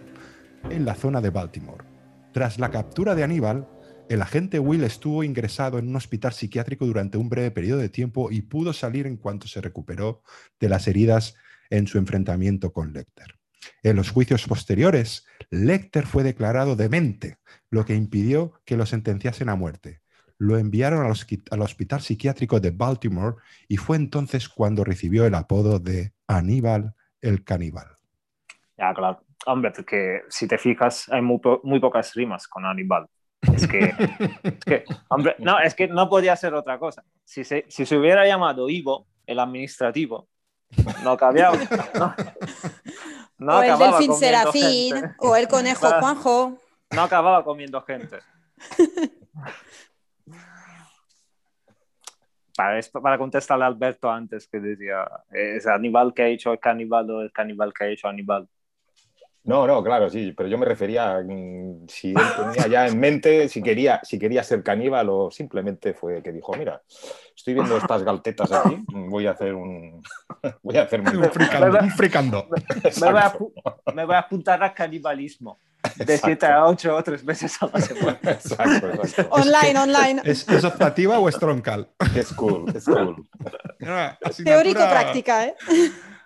en 0.71 0.85
la 0.85 0.95
zona 0.95 1.21
de 1.21 1.31
Baltimore. 1.31 1.85
Tras 2.33 2.59
la 2.59 2.71
captura 2.71 3.15
de 3.15 3.23
Aníbal, 3.23 3.69
el 4.09 4.23
agente 4.23 4.59
Will 4.59 4.83
estuvo 4.83 5.23
ingresado 5.23 5.79
en 5.79 5.89
un 5.89 5.97
hospital 5.97 6.33
psiquiátrico 6.33 6.87
durante 6.87 7.19
un 7.19 7.29
breve 7.29 7.51
periodo 7.51 7.81
de 7.81 7.89
tiempo 7.89 8.31
y 8.31 8.43
pudo 8.43 8.73
salir 8.73 9.07
en 9.07 9.17
cuanto 9.17 9.47
se 9.47 9.61
recuperó 9.61 10.23
de 10.59 10.69
las 10.69 10.89
heridas 10.89 11.35
en 11.71 11.87
su 11.87 11.99
enfrentamiento 11.99 12.73
con 12.73 12.93
Lecter. 12.93 13.39
En 13.83 13.97
los 13.97 14.11
juicios 14.11 14.47
posteriores, 14.47 15.27
Lecter 15.51 16.07
fue 16.07 16.23
declarado 16.23 16.77
demente, 16.77 17.39
lo 17.71 17.85
que 17.85 17.95
impidió 17.95 18.61
que 18.65 18.77
lo 18.77 18.87
sentenciasen 18.87 19.49
a 19.49 19.55
muerte. 19.55 20.01
Lo 20.45 20.59
enviaron 20.59 21.07
al, 21.07 21.63
hospital 21.63 22.01
psiquiátrico 22.03 22.61
de 22.61 22.71
Baltimore 22.71 23.37
y 23.67 23.79
fue 23.79 23.97
entonces 23.97 24.47
cuando 24.47 24.85
recibió 24.85 25.25
el 25.25 25.35
apodo 25.35 25.79
de 25.79 26.13
Aníbal 26.27 26.95
el 27.23 27.43
caníbal. 27.45 27.87
Ya, 28.77 28.93
claro. 28.93 29.23
Hombre, 29.47 29.71
porque 29.71 30.21
si 30.29 30.47
te 30.47 30.59
fijas, 30.59 31.09
hay 31.11 31.23
muy, 31.23 31.39
po- 31.39 31.63
muy 31.65 31.81
pocas 31.81 32.13
rimas 32.13 32.47
con 32.47 32.67
Aníbal. 32.67 33.07
Es 33.55 33.67
que, 33.67 33.95
es 34.43 34.65
que, 34.67 34.85
hombre, 35.09 35.35
no, 35.39 35.59
es 35.61 35.75
que 35.75 35.89
no 35.89 36.11
podía 36.11 36.37
ser 36.37 36.53
otra 36.53 36.79
cosa. 36.79 37.03
Si 37.25 37.43
se, 37.43 37.65
si 37.69 37.87
se 37.87 37.97
hubiera 37.97 38.27
llamado 38.27 38.69
Ivo, 38.69 39.07
el 39.27 39.39
administrativo, 39.39 40.29
no 41.03 41.17
cabía. 41.17 41.53
No, 41.95 42.15
no 43.39 43.59
o 43.59 43.63
el 43.63 43.79
delfín 43.79 44.15
Serafín, 44.15 44.95
gente. 44.97 45.15
o 45.21 45.37
el 45.37 45.49
conejo. 45.49 45.89
Juanjo. 45.89 46.59
No 46.91 47.03
acababa 47.03 47.43
comiendo 47.45 47.81
gente. 47.81 48.19
Para, 52.57 52.79
esto- 52.79 53.03
para 53.03 53.19
contestarle 53.19 53.65
a 53.65 53.69
Alberto 53.69 54.11
antes 54.11 54.47
que 54.47 54.61
decía, 54.61 55.05
¿es 55.31 55.67
Aníbal 55.67 56.15
que 56.15 56.23
ha 56.23 56.29
hecho 56.29 56.53
el 56.53 56.61
caníbal 56.61 57.11
o 57.11 57.21
el 57.23 57.33
caníbal 57.33 57.73
que 57.75 57.85
ha 57.85 57.89
hecho 57.89 58.09
Aníbal? 58.09 58.49
No, 59.47 59.67
no, 59.67 59.85
claro, 59.85 60.09
sí, 60.09 60.33
pero 60.35 60.49
yo 60.49 60.57
me 60.57 60.65
refería 60.65 61.17
a 61.17 61.23
mm, 61.23 61.87
si 61.87 62.13
él 62.13 62.23
tenía 62.35 62.67
ya 62.67 62.87
en 62.87 62.99
mente 62.99 63.47
si 63.51 63.63
quería, 63.63 64.01
si 64.03 64.19
quería 64.19 64.43
ser 64.43 64.63
caníbal 64.63 65.07
o 65.11 65.31
simplemente 65.31 65.93
fue 65.93 66.23
que 66.23 66.33
dijo, 66.33 66.53
mira, 66.57 66.81
estoy 67.37 67.53
viendo 67.53 67.77
estas 67.77 68.03
galtetas 68.05 68.51
aquí, 68.53 68.79
voy 68.89 69.27
a 69.27 69.33
hacer 69.33 69.55
un... 69.55 70.03
voy 70.63 70.77
a 70.79 70.83
hacerme 70.85 71.11
Un 71.19 71.25
fricando. 71.31 71.79
un 71.79 71.91
fricando. 71.91 72.49
Me 73.03 73.13
voy, 73.13 73.21
a, 73.21 73.33
me 73.95 74.05
voy 74.07 74.15
a 74.15 74.21
apuntar 74.21 74.63
al 74.63 74.73
canibalismo 74.73 75.59
de 75.97 76.19
7 76.19 76.47
a 76.47 76.67
8 76.67 76.97
o 76.97 77.03
3 77.03 77.25
veces 77.25 77.57
a 77.63 77.67
la 77.73 77.81
semana. 77.81 78.19
Exacto, 78.23 78.89
exacto. 79.03 79.29
Online, 79.35 79.79
online. 79.79 80.23
¿Es, 80.25 80.49
es 80.49 80.65
optativa 80.65 81.19
o 81.19 81.29
es 81.29 81.39
troncal? 81.39 81.89
Es 82.15 82.33
cool, 82.33 82.71
es 82.75 82.85
cool. 82.85 83.29
Teórico 84.45 84.81
práctica, 84.81 85.47
¿eh? 85.47 85.55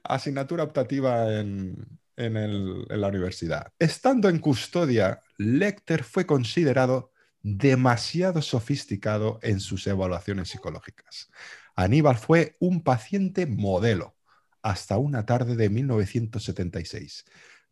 asignatura 0.04 0.62
optativa 0.64 1.32
en, 1.38 1.76
en 2.16 2.36
el- 2.36 2.86
en 2.88 3.00
la 3.00 3.08
universidad. 3.08 3.72
Estando 3.78 4.28
en 4.28 4.38
custodia, 4.38 5.20
Lecter 5.38 6.04
fue 6.04 6.24
considerado 6.26 7.12
demasiado 7.42 8.42
sofisticado 8.42 9.38
en 9.42 9.60
sus 9.60 9.86
evaluaciones 9.86 10.48
psicológicas. 10.48 11.30
Aníbal 11.76 12.16
fue 12.16 12.56
un 12.58 12.82
paciente 12.82 13.46
modelo 13.46 14.16
hasta 14.62 14.98
una 14.98 15.24
tarde 15.24 15.54
de 15.56 15.70
1976. 15.70 17.24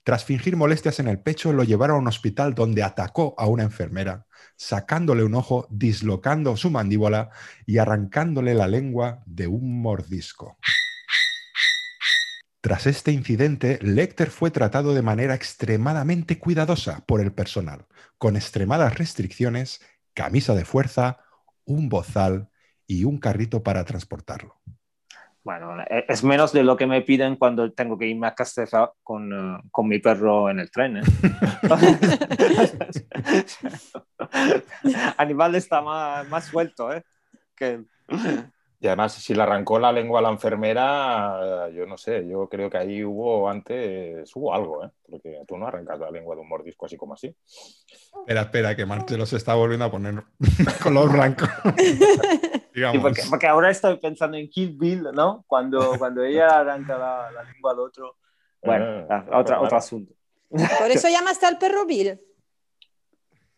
Tras 0.06 0.24
fingir 0.24 0.56
molestias 0.56 1.00
en 1.00 1.08
el 1.08 1.18
pecho, 1.18 1.52
lo 1.52 1.64
llevaron 1.64 1.96
a 1.96 1.98
un 1.98 2.06
hospital 2.06 2.54
donde 2.54 2.84
atacó 2.84 3.34
a 3.36 3.48
una 3.48 3.64
enfermera, 3.64 4.28
sacándole 4.54 5.24
un 5.24 5.34
ojo, 5.34 5.66
dislocando 5.68 6.56
su 6.56 6.70
mandíbula 6.70 7.30
y 7.66 7.78
arrancándole 7.78 8.54
la 8.54 8.68
lengua 8.68 9.24
de 9.26 9.48
un 9.48 9.82
mordisco. 9.82 10.58
Tras 12.60 12.86
este 12.86 13.10
incidente, 13.10 13.80
Lecter 13.82 14.30
fue 14.30 14.52
tratado 14.52 14.94
de 14.94 15.02
manera 15.02 15.34
extremadamente 15.34 16.38
cuidadosa 16.38 17.04
por 17.04 17.20
el 17.20 17.32
personal, 17.32 17.88
con 18.16 18.36
extremadas 18.36 18.96
restricciones, 18.96 19.80
camisa 20.14 20.54
de 20.54 20.64
fuerza, 20.64 21.18
un 21.64 21.88
bozal 21.88 22.48
y 22.86 23.02
un 23.02 23.18
carrito 23.18 23.64
para 23.64 23.84
transportarlo. 23.84 24.60
Bueno, 25.46 25.80
e- 25.88 26.04
es 26.08 26.24
menos 26.24 26.52
de 26.52 26.64
lo 26.64 26.76
que 26.76 26.88
me 26.88 27.02
piden 27.02 27.36
cuando 27.36 27.72
tengo 27.72 27.96
que 27.96 28.08
irme 28.08 28.26
a 28.26 28.34
Castefa 28.34 28.90
con, 29.04 29.32
eh, 29.32 29.60
con 29.70 29.86
mi 29.86 30.00
perro 30.00 30.50
en 30.50 30.58
el 30.58 30.72
tren. 30.72 30.96
¿eh? 30.96 31.02
Animal 35.16 35.54
está 35.54 35.82
más, 35.82 36.28
más 36.28 36.46
suelto, 36.46 36.92
¿eh? 36.92 37.04
Que... 37.54 37.84
Y 38.80 38.88
además, 38.88 39.12
si 39.12 39.36
le 39.36 39.42
arrancó 39.44 39.78
la 39.78 39.92
lengua 39.92 40.18
a 40.18 40.22
la 40.22 40.30
enfermera, 40.30 41.70
yo 41.70 41.86
no 41.86 41.96
sé, 41.96 42.26
yo 42.28 42.48
creo 42.48 42.68
que 42.68 42.78
ahí 42.78 43.04
hubo 43.04 43.48
antes, 43.48 44.28
hubo 44.34 44.52
algo, 44.52 44.84
¿eh? 44.84 44.90
Porque 45.08 45.42
tú 45.46 45.56
no 45.56 45.68
arrancas 45.68 46.00
la 46.00 46.10
lengua 46.10 46.34
de 46.34 46.40
un 46.40 46.48
mordisco 46.48 46.86
así 46.86 46.96
como 46.96 47.14
así. 47.14 47.32
Espera, 48.18 48.40
espera, 48.42 48.74
que 48.74 48.84
Marcelo 48.84 49.24
se 49.26 49.36
está 49.36 49.54
volviendo 49.54 49.84
a 49.84 49.92
poner 49.92 50.24
color 50.82 51.12
blanco. 51.12 51.46
Sí, 52.76 52.80
Digamos. 52.80 53.00
porque, 53.00 53.22
porque 53.30 53.46
ahora 53.46 53.70
estoy 53.70 53.96
pensando 53.96 54.36
en 54.36 54.50
Kill 54.50 54.76
Bill, 54.76 55.04
¿no? 55.14 55.44
Cuando, 55.46 55.78
cuando 55.98 56.22
ella 56.22 56.58
arranca 56.60 56.98
la, 56.98 57.30
la 57.32 57.42
lengua 57.44 57.72
al 57.72 57.78
otro. 57.80 58.16
Bueno, 58.62 59.06
Ah, 59.08 59.24
ah, 59.32 59.38
otra, 59.38 59.60
otro 59.62 59.78
asunto. 59.78 60.12
Por 60.50 60.90
eso 60.90 61.08
llamaste 61.08 61.46
al 61.46 61.56
perro 61.56 61.86
Bill. 61.86 62.20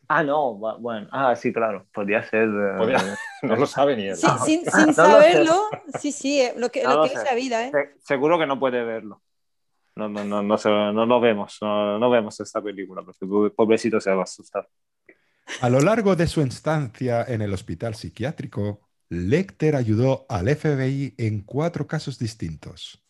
Ah, 0.06 0.22
no, 0.22 0.54
bueno, 0.54 1.08
ah, 1.10 1.34
sí, 1.34 1.52
claro, 1.52 1.84
podría 1.92 2.22
ser. 2.22 2.44
eh, 2.44 2.74
Podría- 2.78 3.16
No 3.42 3.56
lo 3.56 3.66
sabe 3.66 3.96
ni 3.96 4.06
él. 4.06 4.14
Sí, 4.16 4.26
sin, 4.44 4.62
No 4.64 4.70
sin 4.70 4.86
lo 4.86 4.92
saberlo, 4.94 5.62
sí, 6.00 6.12
sí, 6.12 6.40
eh, 6.40 6.54
lo 6.56 6.70
que, 6.70 6.84
No 6.84 6.90
lo 6.90 6.96
lo 6.98 7.02
que 7.08 7.14
es 7.14 7.24
la 7.24 7.34
vida, 7.34 7.66
¿eh? 7.66 7.72
se- 7.72 8.00
seguro 8.04 8.38
que 8.38 8.46
no 8.46 8.58
puede 8.60 8.84
verlo. 8.84 9.20
No, 9.96 10.08
no, 10.08 10.22
no, 10.24 10.44
no, 10.44 10.56
se- 10.58 10.68
no 10.70 11.04
lo 11.06 11.20
vemos, 11.20 11.58
no, 11.60 11.98
no 11.98 12.08
vemos 12.08 12.38
esta 12.38 12.62
película, 12.62 13.02
porque 13.02 13.26
pobre- 13.26 13.50
pobrecito 13.50 14.00
se 14.00 14.10
va 14.12 14.20
a 14.20 14.22
asustar. 14.22 14.68
A 15.60 15.68
lo 15.68 15.80
largo 15.80 16.14
de 16.14 16.28
su 16.28 16.40
estancia 16.40 17.24
en 17.24 17.42
el 17.42 17.52
hospital 17.52 17.94
psiquiátrico, 17.96 18.87
Lecter 19.10 19.74
ayudó 19.74 20.26
al 20.28 20.54
FBI 20.54 21.14
en 21.16 21.40
cuatro 21.40 21.86
casos 21.86 22.18
distintos. 22.18 23.02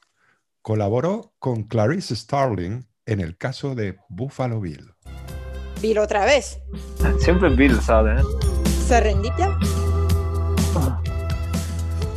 Colaboró 0.63 1.35
con 1.39 1.65
Clarice 1.65 2.15
Starling 2.15 2.87
en 3.07 3.21
el 3.21 3.37
caso 3.37 3.75
de 3.75 3.97
Buffalo 4.09 4.61
Bill. 4.61 4.93
Bill 5.83 5.99
otra 5.99 6.25
vez. 6.25 6.61
Siempre 7.19 7.49
Bill, 7.51 7.81
¿sabes? 7.81 8.23
¿Se 8.87 9.01
rendía? 9.01 9.57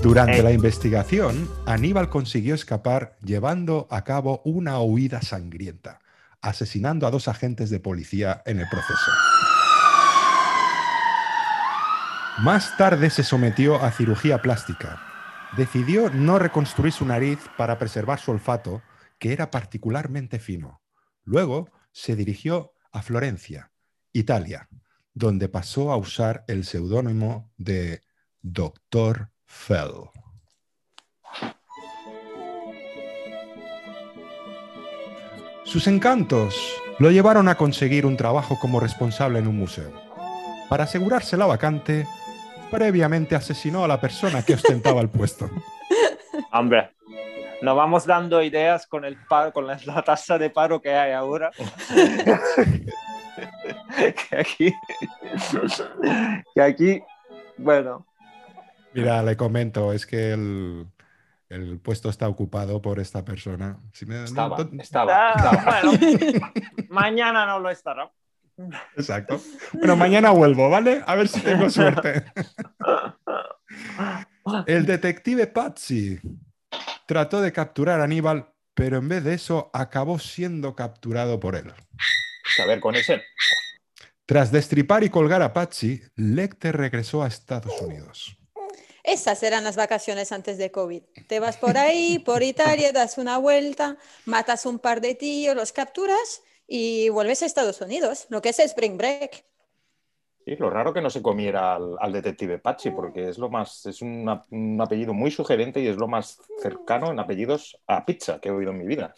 Durante 0.01 0.39
Eh. 0.39 0.43
la 0.43 0.51
investigación, 0.51 1.49
Aníbal 1.65 2.09
consiguió 2.09 2.55
escapar 2.55 3.17
llevando 3.23 3.87
a 3.91 4.03
cabo 4.03 4.41
una 4.45 4.79
huida 4.79 5.21
sangrienta, 5.21 5.99
asesinando 6.41 7.05
a 7.05 7.11
dos 7.11 7.27
agentes 7.27 7.69
de 7.69 7.79
policía 7.79 8.41
en 8.45 8.59
el 8.59 8.67
proceso. 8.69 9.11
Más 12.39 12.77
tarde 12.77 13.09
se 13.09 13.23
sometió 13.23 13.75
a 13.83 13.91
cirugía 13.91 14.41
plástica. 14.41 15.01
Decidió 15.57 16.09
no 16.09 16.39
reconstruir 16.39 16.93
su 16.93 17.05
nariz 17.05 17.39
para 17.57 17.77
preservar 17.77 18.19
su 18.19 18.31
olfato, 18.31 18.81
que 19.19 19.33
era 19.33 19.51
particularmente 19.51 20.39
fino. 20.39 20.81
Luego 21.23 21.69
se 21.91 22.15
dirigió 22.15 22.73
a 22.91 23.01
Florencia, 23.01 23.71
Italia, 24.13 24.69
donde 25.13 25.49
pasó 25.49 25.91
a 25.91 25.97
usar 25.97 26.43
el 26.47 26.65
seudónimo 26.65 27.51
de 27.57 28.01
Dr. 28.41 29.29
Fell. 29.45 30.09
Sus 35.63 35.87
encantos 35.87 36.75
lo 36.97 37.11
llevaron 37.11 37.47
a 37.49 37.55
conseguir 37.55 38.05
un 38.05 38.17
trabajo 38.17 38.57
como 38.59 38.79
responsable 38.79 39.39
en 39.39 39.47
un 39.47 39.57
museo. 39.57 39.91
Para 40.69 40.85
asegurarse 40.85 41.35
la 41.37 41.45
vacante, 41.45 42.07
previamente 42.71 43.35
asesinó 43.35 43.83
a 43.83 43.87
la 43.87 43.99
persona 44.01 44.41
que 44.43 44.53
ostentaba 44.55 45.01
el 45.01 45.09
puesto. 45.09 45.49
Hombre, 46.53 46.91
nos 47.61 47.75
vamos 47.75 48.05
dando 48.05 48.41
ideas 48.41 48.87
con 48.87 49.05
el 49.05 49.17
paro, 49.27 49.51
con 49.53 49.67
la, 49.67 49.77
la 49.85 50.01
tasa 50.01 50.37
de 50.37 50.49
paro 50.49 50.81
que 50.81 50.93
hay 50.95 51.11
ahora. 51.11 51.51
que 54.29 54.37
aquí, 54.37 54.73
que 56.55 56.61
aquí, 56.61 57.03
bueno, 57.57 58.05
Mira, 58.93 59.23
le 59.23 59.37
comento, 59.37 59.93
es 59.93 60.05
que 60.05 60.33
el, 60.33 60.85
el 61.47 61.79
puesto 61.79 62.09
está 62.09 62.27
ocupado 62.27 62.81
por 62.81 62.99
esta 62.99 63.23
persona. 63.23 63.79
Si 63.93 64.05
me- 64.05 64.15
no, 64.15 64.57
Estaba, 64.79 65.31
ah, 65.33 65.33
estaba. 65.37 65.81
bueno, 65.81 65.97
mañana 66.89 67.45
no 67.45 67.59
lo 67.59 67.69
estará. 67.69 68.11
Exacto. 68.95 69.41
Bueno, 69.73 69.95
mañana 69.95 70.31
vuelvo, 70.31 70.69
¿vale? 70.69 71.03
A 71.05 71.15
ver 71.15 71.27
si 71.27 71.39
tengo 71.41 71.69
suerte. 71.69 72.25
El 74.67 74.85
detective 74.85 75.47
Patsy 75.47 76.19
trató 77.05 77.41
de 77.41 77.51
capturar 77.51 77.99
a 77.99 78.05
Aníbal, 78.05 78.51
pero 78.73 78.97
en 78.97 79.07
vez 79.07 79.23
de 79.23 79.33
eso 79.33 79.69
acabó 79.73 80.19
siendo 80.19 80.75
capturado 80.75 81.39
por 81.39 81.55
él. 81.55 81.71
A 82.61 82.65
ver, 82.65 82.79
con 82.79 82.95
ese. 82.95 83.21
Tras 84.25 84.51
destripar 84.51 85.03
y 85.03 85.09
colgar 85.09 85.41
a 85.41 85.53
Patsy, 85.53 86.01
Lecter 86.15 86.75
regresó 86.75 87.23
a 87.23 87.27
Estados 87.27 87.81
Unidos. 87.81 88.37
Esas 89.03 89.41
eran 89.43 89.63
las 89.63 89.75
vacaciones 89.75 90.31
antes 90.31 90.57
de 90.57 90.71
COVID. 90.71 91.03
Te 91.27 91.39
vas 91.39 91.57
por 91.57 91.77
ahí, 91.77 92.19
por 92.19 92.43
Italia, 92.43 92.91
das 92.91 93.17
una 93.17 93.37
vuelta, 93.37 93.97
matas 94.25 94.65
un 94.65 94.79
par 94.79 95.01
de 95.01 95.15
tíos, 95.15 95.55
los 95.55 95.71
capturas 95.71 96.43
y 96.73 97.09
vuelves 97.09 97.43
a 97.43 97.45
Estados 97.45 97.81
Unidos, 97.81 98.27
lo 98.29 98.41
que 98.41 98.47
es 98.49 98.59
Spring 98.59 98.97
Break. 98.97 99.43
Sí, 100.45 100.55
lo 100.55 100.69
raro 100.69 100.93
que 100.93 101.01
no 101.01 101.09
se 101.09 101.21
comiera 101.21 101.75
al, 101.75 101.95
al 101.99 102.11
detective 102.13 102.57
Patsy, 102.59 102.91
porque 102.91 103.27
es 103.29 103.37
lo 103.37 103.49
más, 103.49 103.85
es 103.85 104.01
un, 104.01 104.27
ap- 104.29 104.45
un 104.51 104.79
apellido 104.81 105.13
muy 105.13 105.29
sugerente 105.31 105.81
y 105.81 105.87
es 105.87 105.97
lo 105.97 106.07
más 106.07 106.39
cercano 106.61 107.11
en 107.11 107.19
apellidos 107.19 107.77
a 107.87 108.05
pizza 108.05 108.39
que 108.39 108.49
he 108.49 108.51
oído 108.51 108.71
en 108.71 108.77
mi 108.79 108.87
vida. 108.87 109.13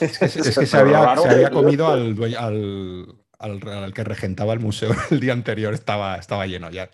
Es 0.00 0.18
que, 0.18 0.26
es 0.26 0.34
que 0.34 0.42
se, 0.66 0.76
había, 0.76 1.16
se 1.16 1.28
había 1.28 1.50
comido 1.50 1.88
al, 1.88 2.14
al- 3.38 3.68
al 3.68 3.94
que 3.94 4.04
regentaba 4.04 4.52
el 4.52 4.60
museo 4.60 4.90
el 5.10 5.18
día 5.18 5.32
anterior, 5.32 5.72
estaba, 5.74 6.16
estaba 6.16 6.46
lleno 6.46 6.70
ya. 6.70 6.90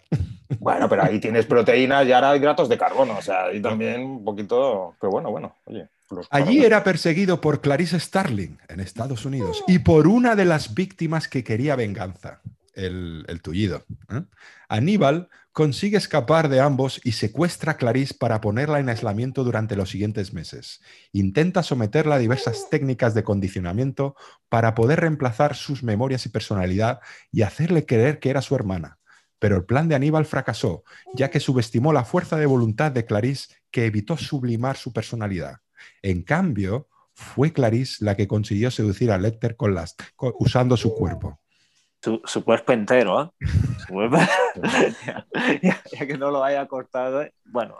Bueno, 0.58 0.88
pero 0.88 1.02
ahí 1.02 1.20
tienes 1.20 1.46
proteínas 1.46 2.06
y 2.06 2.12
ahora 2.12 2.36
hidratos 2.36 2.68
de 2.68 2.78
carbono, 2.78 3.16
o 3.18 3.22
sea, 3.22 3.46
ahí 3.46 3.60
también 3.60 4.02
un 4.02 4.24
poquito, 4.24 4.94
pero 5.00 5.10
bueno, 5.10 5.30
bueno, 5.30 5.56
oye. 5.64 5.88
Allí 6.30 6.64
era 6.64 6.84
perseguido 6.84 7.40
por 7.40 7.60
Clarice 7.60 7.98
Starling 7.98 8.58
en 8.68 8.80
Estados 8.80 9.24
Unidos 9.24 9.64
y 9.66 9.80
por 9.80 10.06
una 10.06 10.36
de 10.36 10.44
las 10.44 10.74
víctimas 10.74 11.28
que 11.28 11.42
quería 11.42 11.76
venganza, 11.76 12.40
el, 12.74 13.24
el 13.26 13.40
tullido. 13.40 13.84
¿eh? 14.10 14.22
Aníbal 14.68 15.28
consigue 15.52 15.96
escapar 15.96 16.48
de 16.48 16.60
ambos 16.60 17.00
y 17.04 17.12
secuestra 17.12 17.72
a 17.72 17.76
Clarice 17.76 18.14
para 18.14 18.40
ponerla 18.40 18.80
en 18.80 18.88
aislamiento 18.88 19.44
durante 19.44 19.76
los 19.76 19.90
siguientes 19.90 20.32
meses. 20.32 20.82
Intenta 21.12 21.62
someterla 21.62 22.16
a 22.16 22.18
diversas 22.18 22.68
técnicas 22.70 23.14
de 23.14 23.22
condicionamiento 23.22 24.16
para 24.48 24.74
poder 24.74 25.00
reemplazar 25.00 25.54
sus 25.54 25.82
memorias 25.82 26.26
y 26.26 26.28
personalidad 26.28 27.00
y 27.30 27.42
hacerle 27.42 27.86
creer 27.86 28.18
que 28.18 28.30
era 28.30 28.42
su 28.42 28.54
hermana. 28.56 28.98
Pero 29.44 29.56
el 29.58 29.66
plan 29.66 29.88
de 29.90 29.94
Aníbal 29.94 30.24
fracasó, 30.24 30.84
ya 31.12 31.28
que 31.28 31.38
subestimó 31.38 31.92
la 31.92 32.06
fuerza 32.06 32.38
de 32.38 32.46
voluntad 32.46 32.90
de 32.92 33.04
Clarice 33.04 33.54
que 33.70 33.84
evitó 33.84 34.16
sublimar 34.16 34.78
su 34.78 34.90
personalidad. 34.90 35.58
En 36.00 36.22
cambio, 36.22 36.88
fue 37.12 37.52
Clarice 37.52 38.02
la 38.02 38.16
que 38.16 38.26
consiguió 38.26 38.70
seducir 38.70 39.10
a 39.12 39.18
Lecter 39.18 39.54
con 39.54 39.74
las, 39.74 39.96
con- 40.16 40.32
usando 40.38 40.78
su 40.78 40.94
cuerpo. 40.94 41.38
Su, 42.02 42.22
su 42.24 42.42
cuerpo 42.42 42.72
entero, 42.72 43.22
¿eh? 43.22 43.30
Su 43.86 43.92
cuerpo- 43.92 44.16
ya, 45.04 45.26
ya- 45.62 45.82
ya 45.92 46.06
que 46.06 46.16
no 46.16 46.30
lo 46.30 46.42
haya 46.42 46.66
cortado, 46.66 47.20
¿eh? 47.20 47.34
bueno, 47.44 47.76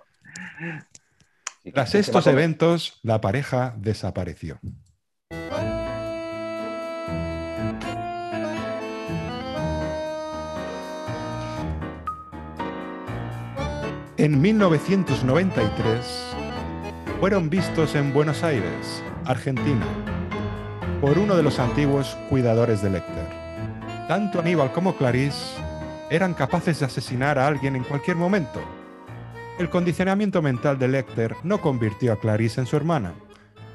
Tras 1.72 1.94
estos 1.94 2.26
eventos, 2.26 3.00
la 3.02 3.22
pareja 3.22 3.74
desapareció. 3.78 4.60
En 14.24 14.40
1993 14.40 16.34
fueron 17.20 17.50
vistos 17.50 17.94
en 17.94 18.14
Buenos 18.14 18.42
Aires, 18.42 19.02
Argentina, 19.26 19.86
por 21.02 21.18
uno 21.18 21.36
de 21.36 21.42
los 21.42 21.58
antiguos 21.58 22.16
cuidadores 22.30 22.80
de 22.80 22.88
Lecter. 22.88 23.28
Tanto 24.08 24.40
Aníbal 24.40 24.72
como 24.72 24.96
Clarice 24.96 25.58
eran 26.08 26.32
capaces 26.32 26.80
de 26.80 26.86
asesinar 26.86 27.38
a 27.38 27.46
alguien 27.46 27.76
en 27.76 27.84
cualquier 27.84 28.16
momento. 28.16 28.62
El 29.58 29.68
condicionamiento 29.68 30.40
mental 30.40 30.78
de 30.78 30.88
Lecter 30.88 31.36
no 31.42 31.60
convirtió 31.60 32.14
a 32.14 32.18
Clarice 32.18 32.62
en 32.62 32.66
su 32.66 32.76
hermana, 32.76 33.12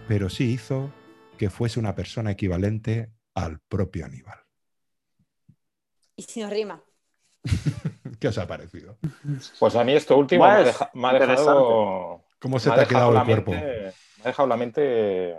pero 0.08 0.32
sí 0.32 0.46
hizo 0.46 0.92
que 1.38 1.52
fuese 1.52 1.80
una 1.80 1.94
persona 1.94 2.32
equivalente 2.32 3.12
al 3.36 3.60
propio 3.60 4.04
Aníbal. 4.04 4.40
Y 6.16 6.24
si 6.24 6.42
nos 6.42 6.50
rima. 6.50 6.84
¿Qué 8.20 8.28
os 8.28 8.38
ha 8.38 8.48
parecido? 8.48 8.98
Pues 9.60 9.76
a 9.76 9.84
mí 9.84 9.94
esto 9.94 10.18
último 10.18 10.46
me 10.48 10.48
ha, 10.48 10.64
deja- 10.64 10.90
me 10.94 11.08
ha 11.08 11.14
dejado. 11.14 12.24
¿Cómo 12.40 12.60
se 12.60 12.72
me 12.72 12.74
te 12.74 12.80
ha 12.82 12.88
dejado 12.88 12.88
quedado 12.88 13.14
la 13.14 13.24
el 13.24 13.26
cuerpo? 13.26 13.52
mente- 13.52 13.96
me 14.18 14.24
ha 14.24 14.28
dejado 14.28 14.48
la 14.48 14.58
mente 14.58 15.36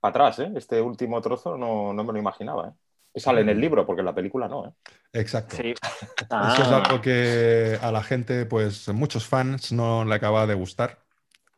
para 0.00 0.10
atrás, 0.26 0.38
¿eh? 0.40 0.52
Este 0.56 0.80
último 0.80 1.20
trozo 1.20 1.56
no, 1.56 1.92
no 1.92 2.04
me 2.04 2.12
lo 2.12 2.18
imaginaba, 2.18 2.68
¿eh? 2.68 2.72
Que 3.14 3.20
sale 3.20 3.40
en 3.40 3.48
el 3.48 3.60
libro, 3.60 3.86
porque 3.86 4.00
en 4.00 4.06
la 4.06 4.14
película 4.14 4.48
no, 4.48 4.66
¿eh? 4.68 4.72
Exacto. 5.12 5.56
Sí. 5.56 5.74
Eso 6.40 6.62
es 6.62 6.70
Ah, 6.70 6.72
algo 6.72 7.00
que 7.00 7.78
a 7.82 7.92
la 7.92 8.02
gente, 8.02 8.46
pues 8.46 8.88
muchos 8.90 9.26
fans 9.26 9.72
no 9.72 10.04
le 10.04 10.14
acaba 10.14 10.46
de 10.46 10.54
gustar 10.54 11.04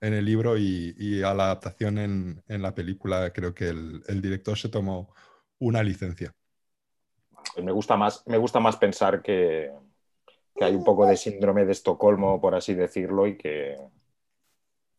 en 0.01 0.15
el 0.15 0.25
libro 0.27 0.59
y, 0.59 0.95
y 0.99 1.23
a 1.23 1.35
la 1.35 1.45
adaptación 1.47 1.99
en, 1.99 2.43
en 2.49 2.63
la 2.63 2.75
película 2.75 3.33
creo 3.33 3.55
que 3.55 3.69
el, 3.71 4.03
el 4.09 4.23
director 4.23 4.59
se 4.59 4.69
tomó 4.71 5.15
una 5.59 5.83
licencia. 5.83 6.35
Pues 7.55 7.65
me 7.65 7.73
gusta 7.73 7.97
más, 7.97 8.23
me 8.27 8.39
gusta 8.39 8.61
más 8.61 8.77
pensar 8.77 9.23
que, 9.23 9.71
que 10.57 10.65
hay 10.65 10.75
un 10.75 10.85
poco 10.85 11.07
de 11.07 11.17
síndrome 11.17 11.65
de 11.65 11.73
Estocolmo, 11.73 12.41
por 12.41 12.55
así 12.55 12.75
decirlo, 12.75 13.27
y 13.27 13.37
que, 13.37 13.77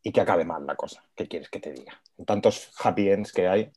y 0.03 0.11
que 0.11 0.21
acabe 0.21 0.43
mal 0.45 0.65
la 0.65 0.75
cosa. 0.75 1.03
¿Qué 1.15 1.27
quieres 1.27 1.49
que 1.49 1.59
te 1.59 1.71
diga? 1.71 1.99
Tantos 2.25 2.71
happy 2.83 3.09
ends 3.09 3.31
que 3.31 3.47
hay. 3.47 3.71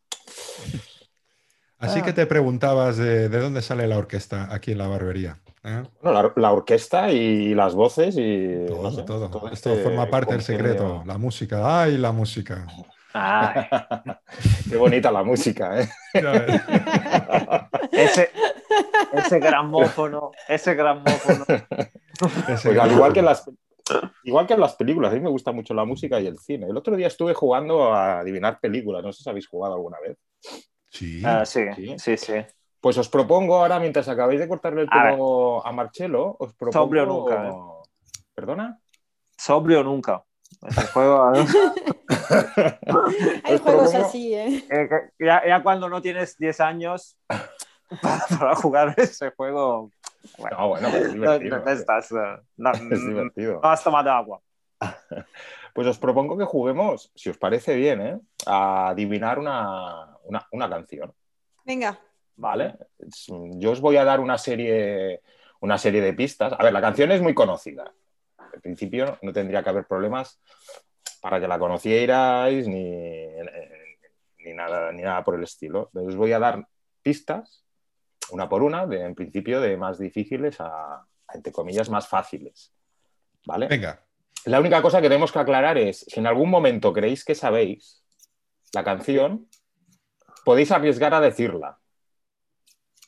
Así 1.79 2.01
Ah. 2.01 2.03
que 2.03 2.13
te 2.13 2.27
preguntabas 2.27 2.97
de, 2.97 3.29
de 3.29 3.39
dónde 3.41 3.61
sale 3.63 3.87
la 3.87 3.99
orquesta 3.99 4.49
aquí 4.53 4.73
en 4.73 4.79
la 4.79 4.89
barbería. 4.89 5.39
¿eh? 5.65 5.83
Bueno, 6.03 6.23
la, 6.23 6.33
la 6.37 6.53
orquesta 6.53 7.11
y 7.11 7.55
las 7.55 7.75
voces 7.75 8.17
y 8.19 8.67
Todo, 8.67 8.83
no 8.83 8.91
sé, 8.91 9.03
todo. 9.03 9.31
todo 9.31 9.49
Esto 9.51 9.73
este 9.73 9.83
forma 9.85 10.07
parte 10.09 10.33
del 10.33 10.43
secreto. 10.43 11.03
La 11.07 11.19
música. 11.19 11.83
¡Ay, 11.83 11.99
la 11.99 12.13
música! 12.13 12.67
ay, 13.13 13.67
Qué 14.71 14.77
bonita 14.77 15.11
la 15.13 15.23
música, 15.23 15.81
¿eh? 15.81 15.89
Ese, 17.93 18.31
ese 19.13 19.39
gramófono, 19.41 20.31
ese 20.49 20.75
gramófono. 20.75 21.45
Ese 22.49 22.69
Pues 22.69 22.79
al 22.79 22.93
igual 22.93 23.13
que 23.13 23.19
en 23.21 23.25
las 23.27 23.51
igual 24.23 24.47
que 24.47 24.55
en 24.55 24.61
las 24.61 24.77
películas, 24.77 25.11
a 25.13 25.17
mí 25.17 25.21
me 25.21 25.29
gusta 25.31 25.51
mucho 25.53 25.75
la 25.75 25.85
música 25.85 26.21
y 26.21 26.27
el 26.29 26.39
cine. 26.39 26.67
El 26.67 26.77
otro 26.77 26.95
día 26.97 27.09
estuve 27.09 27.35
jugando 27.35 27.93
a 27.93 28.21
adivinar 28.21 28.61
películas, 28.61 29.03
no 29.03 29.13
sé 29.13 29.23
si 29.25 29.29
habéis 29.31 29.49
jugado 29.49 29.75
alguna 29.75 29.99
vez. 30.01 30.17
Sí. 30.89 31.21
Ah, 31.25 31.45
sí, 31.45 31.65
Sí. 31.75 31.95
sí, 31.99 32.17
sí. 32.17 32.35
Pues 32.81 32.97
os 32.99 33.09
propongo 33.09 33.57
ahora, 33.57 33.81
mientras 33.81 34.09
acabáis 34.09 34.39
de 34.39 34.47
cortarle 34.49 34.83
el 34.83 34.89
A 34.93 35.11
pelo 35.11 35.67
a, 35.67 35.73
Marcelo, 35.73 36.37
os 36.39 36.55
propongo. 36.55 36.85
Sobrio 36.85 37.05
nunca, 37.07 37.49
¿eh? 37.49 37.53
¿Perdona? 38.35 38.79
Sobrio 39.37 39.83
nunca. 39.83 40.23
Ese 40.69 40.87
juego. 40.93 41.33
Hay 41.33 41.41
Os 43.55 43.61
juegos 43.61 43.91
propongo- 43.93 44.05
así, 44.07 44.35
¿eh? 44.35 44.65
Eh, 44.71 44.89
ya 45.19 45.63
cuando 45.63 45.89
no 45.89 46.01
tienes 46.01 46.37
10 46.39 46.61
años 46.61 47.17
para, 48.03 48.25
para 48.39 48.55
jugar 48.57 48.95
ese 48.97 49.31
juego, 49.31 49.91
bueno, 50.39 50.57
No, 50.59 50.69
bueno, 50.69 50.89
es 50.89 51.13
divertido. 51.13 51.59
no 51.59 51.71
estás, 51.71 52.13
eh, 52.13 52.37
no, 52.57 52.73
Es 52.91 53.07
divertido. 53.07 53.61
no 53.63 53.69
has 53.69 53.83
tomado 53.85 54.11
agua. 54.11 54.41
Pues 55.75 55.89
os 55.89 55.99
propongo 55.99 56.39
que 56.39 56.45
juguemos, 56.45 57.11
si 57.17 57.31
os 57.31 57.37
parece 57.37 57.75
bien, 57.75 58.01
¿eh? 58.01 58.21
a 58.47 58.91
adivinar 58.91 59.41
una, 59.41 60.07
una- 60.23 60.47
una 60.53 60.71
canción. 60.71 61.13
Venga. 61.65 61.99
¿Vale? 62.37 62.77
Yo 63.57 63.73
os 63.73 63.81
voy 63.81 63.97
a 63.97 64.05
dar 64.05 64.21
una 64.21 64.39
serie, 64.39 65.21
una 65.59 65.77
serie 65.77 66.01
de 66.01 66.13
pistas. 66.15 66.53
A 66.53 66.63
ver, 66.63 66.73
la 66.73 66.81
canción 66.81 67.11
es 67.11 67.21
muy 67.21 67.35
conocida. 67.35 67.93
Al 68.39 68.61
principio 68.61 69.19
no 69.23 69.33
tendría 69.33 69.65
que 69.65 69.71
haber 69.71 69.85
problemas 69.87 70.41
para 71.21 71.41
que 71.41 71.49
la 71.49 71.59
conocierais 71.59 72.69
ni, 72.69 73.27
ni, 74.45 74.55
nada, 74.55 74.93
ni 74.93 75.03
nada 75.03 75.25
por 75.25 75.35
el 75.35 75.43
estilo. 75.43 75.91
Os 75.93 76.15
voy 76.15 76.31
a 76.33 76.39
dar 76.39 76.69
pistas, 77.03 77.64
una 78.31 78.49
por 78.49 78.63
una, 78.63 78.87
de, 78.87 79.03
en 79.03 79.15
principio 79.15 79.61
de 79.61 79.77
más 79.77 79.99
difíciles 79.99 80.61
a, 80.61 80.95
a, 80.95 81.07
entre 81.35 81.53
comillas, 81.53 81.91
más 81.91 82.09
fáciles. 82.09 82.73
¿Vale? 83.47 83.69
Venga. 83.69 84.05
La 84.47 84.61
única 84.61 84.83
cosa 84.83 85.01
que 85.01 85.09
tenemos 85.09 85.33
que 85.33 85.39
aclarar 85.39 85.79
es, 85.79 86.01
si 86.01 86.21
en 86.21 86.27
algún 86.27 86.51
momento 86.51 86.93
creéis 86.93 87.25
que 87.25 87.35
sabéis 87.35 88.03
la 88.73 88.85
canción, 88.85 89.49
podéis 90.45 90.71
arriesgar 90.71 91.15
a 91.15 91.21
decirla, 91.21 91.79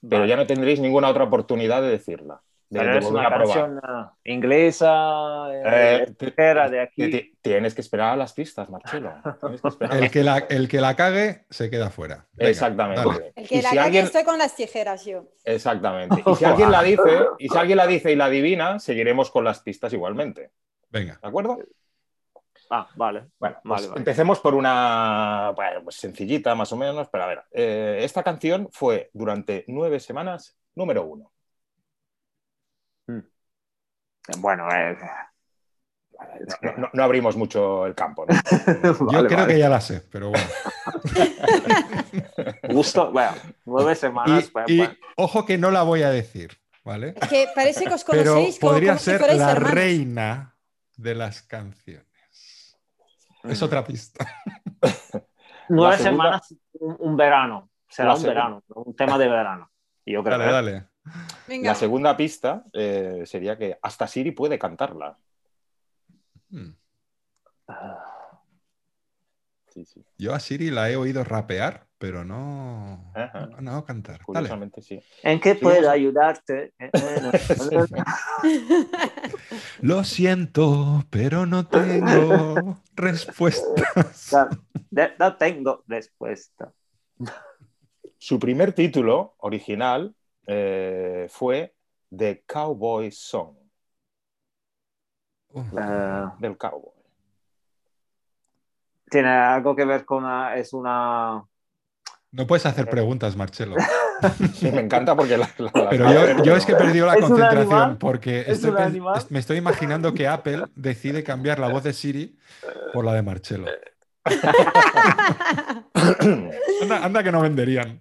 pero 0.08 0.26
ya 0.26 0.36
no 0.36 0.46
tendréis 0.46 0.80
ninguna 0.80 1.08
otra 1.08 1.24
oportunidad 1.24 1.82
de 1.82 1.88
decirla, 1.88 2.42
de, 2.68 2.80
Pero 2.80 2.92
de 2.92 2.98
es 2.98 3.06
una 3.06 3.28
canción 3.30 3.78
eh, 3.78 4.32
inglesa, 4.32 5.46
eh, 5.52 6.06
Eh, 6.08 6.68
de 6.70 6.80
aquí. 6.80 7.34
tienes 7.40 7.74
que 7.74 7.80
esperar 7.80 8.14
a 8.14 8.16
las 8.16 8.32
pistas, 8.32 8.68
Marcelo. 8.68 9.12
Que 9.78 9.86
El 9.98 10.10
que 10.10 10.22
la, 10.24 10.38
el 10.38 10.68
que 10.68 10.80
la 10.80 10.96
cague 10.96 11.44
se 11.48 11.70
queda 11.70 11.90
fuera. 11.90 12.26
Venga, 12.32 12.50
Exactamente. 12.50 13.02
dale. 13.08 13.32
El 13.36 13.48
que 13.48 13.54
Y 13.56 13.62
la 13.62 13.70
si 13.70 13.76
cague 13.76 13.86
alguien- 13.86 14.04
estoy 14.06 14.24
con 14.24 14.38
las 14.38 14.56
tijeras 14.56 15.04
yo. 15.04 15.28
Exactamente. 15.44 16.22
Y 16.26 16.34
si 16.34 16.44
alguien 16.44 16.72
la 16.72 16.82
dice, 16.82 17.26
y 17.38 17.48
si 17.48 17.56
alguien 17.56 17.76
la 17.78 17.86
dice 17.86 18.10
y 18.10 18.16
la 18.16 18.24
adivina, 18.26 18.78
seguiremos 18.80 19.30
con 19.30 19.44
las 19.44 19.60
pistas 19.60 19.92
igualmente. 19.92 20.50
Venga. 20.90 21.18
¿De 21.22 21.28
acuerdo? 21.28 21.58
Ah, 22.68 22.88
vale. 22.96 23.26
Bueno, 23.38 23.56
Vale, 23.62 23.62
pues 23.62 23.88
vale. 23.90 23.98
empecemos 24.00 24.40
por 24.40 24.54
una 24.54 25.52
bueno, 25.54 25.82
pues 25.84 25.94
sencillita, 25.96 26.52
más 26.56 26.72
o 26.72 26.76
menos, 26.76 27.08
pero 27.12 27.22
a 27.22 27.26
ver, 27.28 27.42
eh, 27.52 27.98
esta 28.02 28.24
canción 28.24 28.68
fue 28.72 29.08
durante 29.12 29.64
nueve 29.68 30.00
semanas 30.00 30.56
número 30.74 31.04
uno. 31.04 31.30
Bueno, 34.38 34.68
eh, 34.72 34.96
No, 36.62 36.72
no- 36.76 36.90
no 36.92 37.02
abrimos 37.02 37.36
mucho 37.36 37.84
el 37.86 37.94
campo, 37.94 38.24
¿no? 38.26 38.34
Yo 38.84 39.04
vale, 39.06 39.26
creo 39.28 39.40
vale. 39.40 39.52
que 39.54 39.58
ya 39.58 39.68
la 39.68 39.80
sé, 39.80 40.02
pero 40.10 40.30
bueno. 40.30 40.46
Gusto, 42.70 43.12
bueno, 43.12 43.32
nueve 43.64 43.94
semanas. 43.94 44.46
Y, 44.48 44.50
bueno, 44.52 44.66
y 44.68 44.78
bueno. 44.78 44.94
ojo 45.16 45.44
que 45.46 45.58
no 45.58 45.70
la 45.70 45.82
voy 45.82 46.02
a 46.02 46.10
decir, 46.10 46.58
¿vale? 46.84 47.14
Es 47.20 47.28
que 47.28 47.48
parece 47.54 47.84
que 47.84 47.94
os 47.94 48.04
Pero 48.04 48.34
conocéis 48.34 48.58
como, 48.58 48.72
podría 48.72 48.92
como 48.92 49.00
ser 49.00 49.20
la 49.36 49.52
hermanos. 49.52 49.70
reina 49.70 50.56
de 50.96 51.14
las 51.14 51.42
canciones. 51.42 52.06
Es 53.44 53.62
otra 53.62 53.84
pista. 53.84 54.26
Nueve 55.68 55.98
semanas, 55.98 56.54
un, 56.80 56.96
un 56.98 57.16
verano. 57.16 57.70
Será 57.88 58.14
un 58.14 58.22
verano, 58.22 58.62
un 58.68 58.96
tema 58.96 59.18
de 59.18 59.28
verano. 59.28 59.70
Y 60.04 60.12
yo 60.14 60.22
creo 60.22 60.38
Dale, 60.38 60.48
que 60.48 60.52
dale. 60.52 60.86
Venga. 61.46 61.70
La 61.70 61.74
segunda 61.74 62.16
pista 62.16 62.64
eh, 62.72 63.22
sería 63.26 63.56
que 63.56 63.78
hasta 63.80 64.06
Siri 64.06 64.32
puede 64.32 64.58
cantarla. 64.58 65.16
Hmm. 66.50 66.70
Sí, 69.68 69.84
sí. 69.84 70.04
Yo 70.16 70.34
a 70.34 70.40
Siri 70.40 70.70
la 70.70 70.90
he 70.90 70.96
oído 70.96 71.22
rapear, 71.22 71.86
pero 71.98 72.24
no, 72.24 73.12
Ajá. 73.14 73.46
no, 73.46 73.60
no 73.60 73.84
cantar. 73.84 74.20
Dale. 74.26 74.50
Sí. 74.80 75.02
¿En 75.22 75.38
qué 75.38 75.54
puedo 75.54 75.82
sí. 75.82 75.86
ayudarte? 75.86 76.72
Eh, 76.78 76.90
Lo 79.80 80.02
siento, 80.04 81.04
pero 81.10 81.44
no 81.44 81.66
tengo 81.66 82.80
respuestas. 82.94 84.32
no, 84.32 84.48
de- 84.90 85.12
no 85.18 85.36
tengo 85.36 85.84
respuesta. 85.86 86.72
Su 88.16 88.38
primer 88.38 88.72
título 88.72 89.34
original 89.38 90.14
eh, 90.46 91.26
fue 91.30 91.74
The 92.16 92.42
Cowboy 92.46 93.10
Song, 93.12 93.54
Eh, 95.54 96.24
del 96.38 96.56
cowboy. 96.58 96.92
Tiene 99.10 99.28
algo 99.28 99.74
que 99.74 99.84
ver 99.84 100.04
con 100.04 100.24
una, 100.24 100.56
es 100.56 100.72
una 100.72 101.44
no 102.32 102.46
puedes 102.46 102.66
hacer 102.66 102.88
preguntas, 102.90 103.36
Marcelo. 103.36 103.76
Sí, 104.54 104.72
me 104.72 104.80
encanta 104.80 105.14
porque 105.14 105.36
la, 105.36 105.46
la- 105.58 105.70
la- 105.74 105.90
Pero 105.90 106.10
yo, 106.10 106.42
yo 106.42 106.56
es 106.56 106.64
que 106.64 106.72
he 106.72 106.76
perdido 106.76 107.04
la 107.06 107.16
¿Es 107.16 107.22
un 107.22 107.28
concentración 107.28 107.98
porque 107.98 108.46
me 109.28 109.38
estoy 109.38 109.58
imaginando 109.58 110.14
que 110.14 110.26
Apple 110.26 110.64
decide 110.74 111.22
cambiar 111.22 111.58
la 111.58 111.68
voz 111.68 111.82
de 111.84 111.92
Siri 111.92 112.38
por 112.94 113.04
la 113.04 113.12
de 113.12 113.20
Marcelo. 113.22 113.66
Anda, 116.82 117.04
anda 117.04 117.22
que 117.22 117.30
no 117.30 117.42
venderían. 117.42 117.98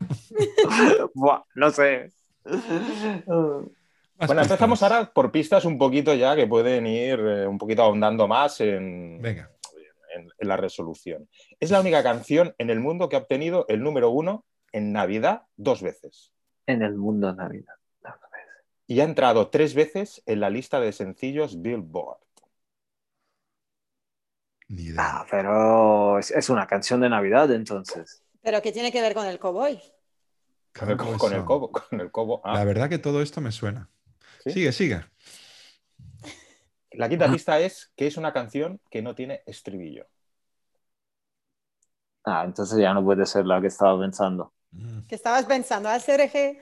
Buah, 1.13 1.43
no 1.55 1.69
sé. 1.71 2.11
Más 2.45 3.25
Bueno, 4.27 4.41
empezamos 4.43 4.81
ahora 4.83 5.11
por 5.13 5.31
pistas 5.31 5.65
un 5.65 5.77
poquito 5.77 6.13
ya 6.13 6.35
que 6.35 6.47
pueden 6.47 6.87
ir 6.87 7.19
eh, 7.19 7.47
un 7.47 7.57
poquito 7.57 7.81
ahondando 7.83 8.27
más 8.27 8.61
en, 8.61 9.21
Venga. 9.21 9.51
en- 10.15 10.29
en 10.37 10.47
la 10.47 10.55
resolución. 10.57 11.27
Es 11.59 11.71
la 11.71 11.81
única 11.81 12.01
canción 12.01 12.55
en 12.57 12.69
el 12.69 12.79
mundo 12.79 13.09
que 13.09 13.15
ha 13.17 13.19
obtenido 13.19 13.65
el 13.67 13.83
número 13.83 14.09
uno 14.11 14.45
en 14.71 14.93
Navidad 14.93 15.43
dos 15.57 15.81
veces. 15.81 16.31
En 16.67 16.81
el 16.81 16.95
mundo 16.95 17.27
de 17.27 17.35
Navidad. 17.35 17.73
Y 18.87 18.99
ha 18.99 19.03
entrado 19.03 19.49
tres 19.49 19.73
veces 19.73 20.21
en 20.27 20.39
la 20.39 20.49
lista 20.51 20.79
de 20.79 20.91
sencillos 20.91 21.61
Billboard. 21.61 22.19
Ni 24.67 24.83
idea. 24.83 24.95
Ah, 24.99 25.25
pero 25.29 26.19
es, 26.19 26.31
es 26.31 26.49
una 26.49 26.67
canción 26.67 27.01
de 27.01 27.09
Navidad 27.09 27.51
entonces. 27.51 28.21
Pero 28.41 28.61
que 28.61 28.71
tiene 28.71 28.91
que 28.91 29.01
ver 29.01 29.13
con 29.13 29.25
el 29.25 29.39
cowboy. 29.39 29.79
Con 30.77 30.89
el, 30.89 30.97
con 30.97 31.45
cobo. 31.45 31.71
Con 31.71 32.01
el 32.01 32.11
cobo. 32.11 32.41
Ah, 32.43 32.53
La 32.53 32.65
verdad 32.65 32.89
que 32.89 32.97
todo 32.97 33.21
esto 33.21 33.39
me 33.39 33.51
suena. 33.51 33.89
¿Sí? 34.43 34.51
Sigue, 34.51 34.71
sigue. 34.71 35.01
La 36.91 37.09
quinta 37.09 37.31
pista 37.31 37.59
es 37.59 37.91
que 37.95 38.07
es 38.07 38.17
una 38.17 38.33
canción 38.33 38.79
que 38.89 39.01
no 39.01 39.15
tiene 39.15 39.41
estribillo. 39.45 40.07
Ah, 42.25 42.43
entonces 42.45 42.77
ya 42.77 42.93
no 42.93 43.03
puede 43.03 43.25
ser 43.25 43.45
la 43.45 43.61
que 43.61 43.67
estaba 43.67 43.99
pensando. 43.99 44.53
Mm. 44.71 45.01
¿Qué 45.07 45.15
estabas 45.15 45.45
pensando? 45.45 45.87
Ra, 45.87 45.97
RG. 46.03 46.57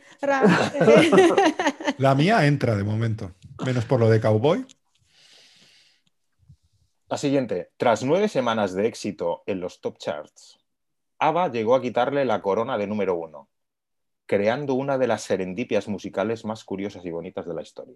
La 1.97 2.15
mía 2.15 2.45
entra 2.45 2.75
de 2.75 2.83
momento, 2.83 3.31
menos 3.65 3.85
por 3.85 3.99
lo 3.99 4.09
de 4.09 4.19
cowboy. 4.19 4.65
La 7.07 7.17
siguiente. 7.17 7.71
Tras 7.77 8.03
nueve 8.03 8.27
semanas 8.27 8.73
de 8.73 8.87
éxito 8.87 9.43
en 9.45 9.59
los 9.59 9.81
top 9.81 9.97
charts, 9.97 10.59
ABBA 11.19 11.51
llegó 11.51 11.75
a 11.75 11.81
quitarle 11.81 12.25
la 12.25 12.41
corona 12.41 12.77
de 12.77 12.87
número 12.87 13.15
uno, 13.15 13.49
creando 14.25 14.73
una 14.73 14.97
de 14.97 15.07
las 15.07 15.21
serendipias 15.23 15.87
musicales 15.87 16.45
más 16.45 16.63
curiosas 16.63 17.05
y 17.05 17.11
bonitas 17.11 17.45
de 17.45 17.53
la 17.53 17.61
historia. 17.61 17.95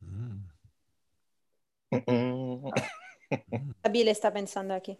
Mm. 0.00 0.46
Mm. 2.06 2.70
Bill 3.90 4.08
está 4.08 4.32
pensando 4.32 4.74
aquí. 4.74 4.98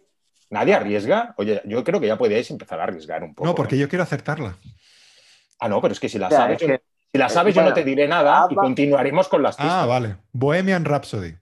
¿Nadie 0.49 0.73
arriesga? 0.73 1.35
Oye, 1.37 1.61
yo 1.65 1.83
creo 1.83 1.99
que 1.99 2.07
ya 2.07 2.17
podíais 2.17 2.49
empezar 2.49 2.79
a 2.79 2.83
arriesgar 2.83 3.23
un 3.23 3.35
poco. 3.35 3.47
No, 3.47 3.53
porque 3.55 3.77
yo 3.77 3.87
quiero 3.89 4.03
acertarla. 4.03 4.55
Ah, 5.59 5.67
no, 5.67 5.81
pero 5.81 5.91
es 5.91 5.99
que 5.99 6.09
si 6.09 6.17
la 6.17 6.29
sabes, 6.29 6.55
es 6.55 6.61
yo, 6.61 6.67
que- 6.67 6.81
si 7.11 7.17
la 7.17 7.29
sabes 7.29 7.53
yo 7.53 7.61
bueno, 7.61 7.69
no 7.71 7.75
te 7.75 7.83
diré 7.83 8.07
nada 8.07 8.47
y 8.49 8.55
continuaremos 8.55 9.27
con 9.27 9.43
las 9.43 9.55
pistas. 9.57 9.73
Ah, 9.73 9.85
vale. 9.85 10.17
Bohemian 10.31 10.85
Rhapsody. 10.85 11.35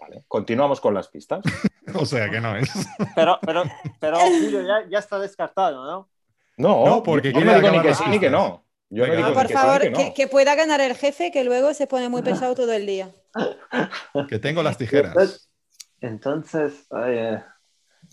Vale, 0.00 0.24
Continuamos 0.28 0.80
con 0.80 0.94
las 0.94 1.08
pistas. 1.08 1.40
O 1.94 2.04
sea 2.04 2.30
que 2.30 2.38
no 2.40 2.54
es. 2.54 2.70
Pero, 3.14 3.38
pero, 3.40 3.62
pero 3.98 4.18
Julio 4.20 4.60
ya, 4.60 4.86
ya 4.90 4.98
está 4.98 5.18
descartado, 5.18 5.84
¿no? 5.86 6.10
No, 6.58 6.84
No, 6.84 7.02
porque 7.02 7.32
yo 7.32 7.40
no 7.40 7.46
quiere 7.46 7.56
digo 7.60 7.70
ni 7.72 7.78
acabar 7.78 7.86
que 7.98 8.04
sí 8.04 8.10
ni 8.10 8.20
que 8.20 8.30
no. 8.30 8.64
Yo 8.90 9.02
Venga. 9.04 9.20
no 9.20 9.26
digo 9.28 9.34
por 9.38 9.46
que 9.46 9.52
favor, 9.54 9.80
sí 9.82 9.88
que 9.88 9.92
que, 9.92 10.04
no. 10.08 10.14
que 10.14 10.28
pueda 10.28 10.54
ganar 10.54 10.80
el 10.80 10.94
jefe, 10.96 11.30
que 11.30 11.44
luego 11.44 11.72
se 11.74 11.86
pone 11.86 12.08
muy 12.08 12.22
pesado 12.22 12.54
todo 12.54 12.72
el 12.72 12.86
día. 12.86 13.10
Que 14.28 14.38
tengo 14.38 14.62
las 14.62 14.76
tijeras. 14.78 15.48
Entonces, 16.00 16.86
eh, 17.06 17.42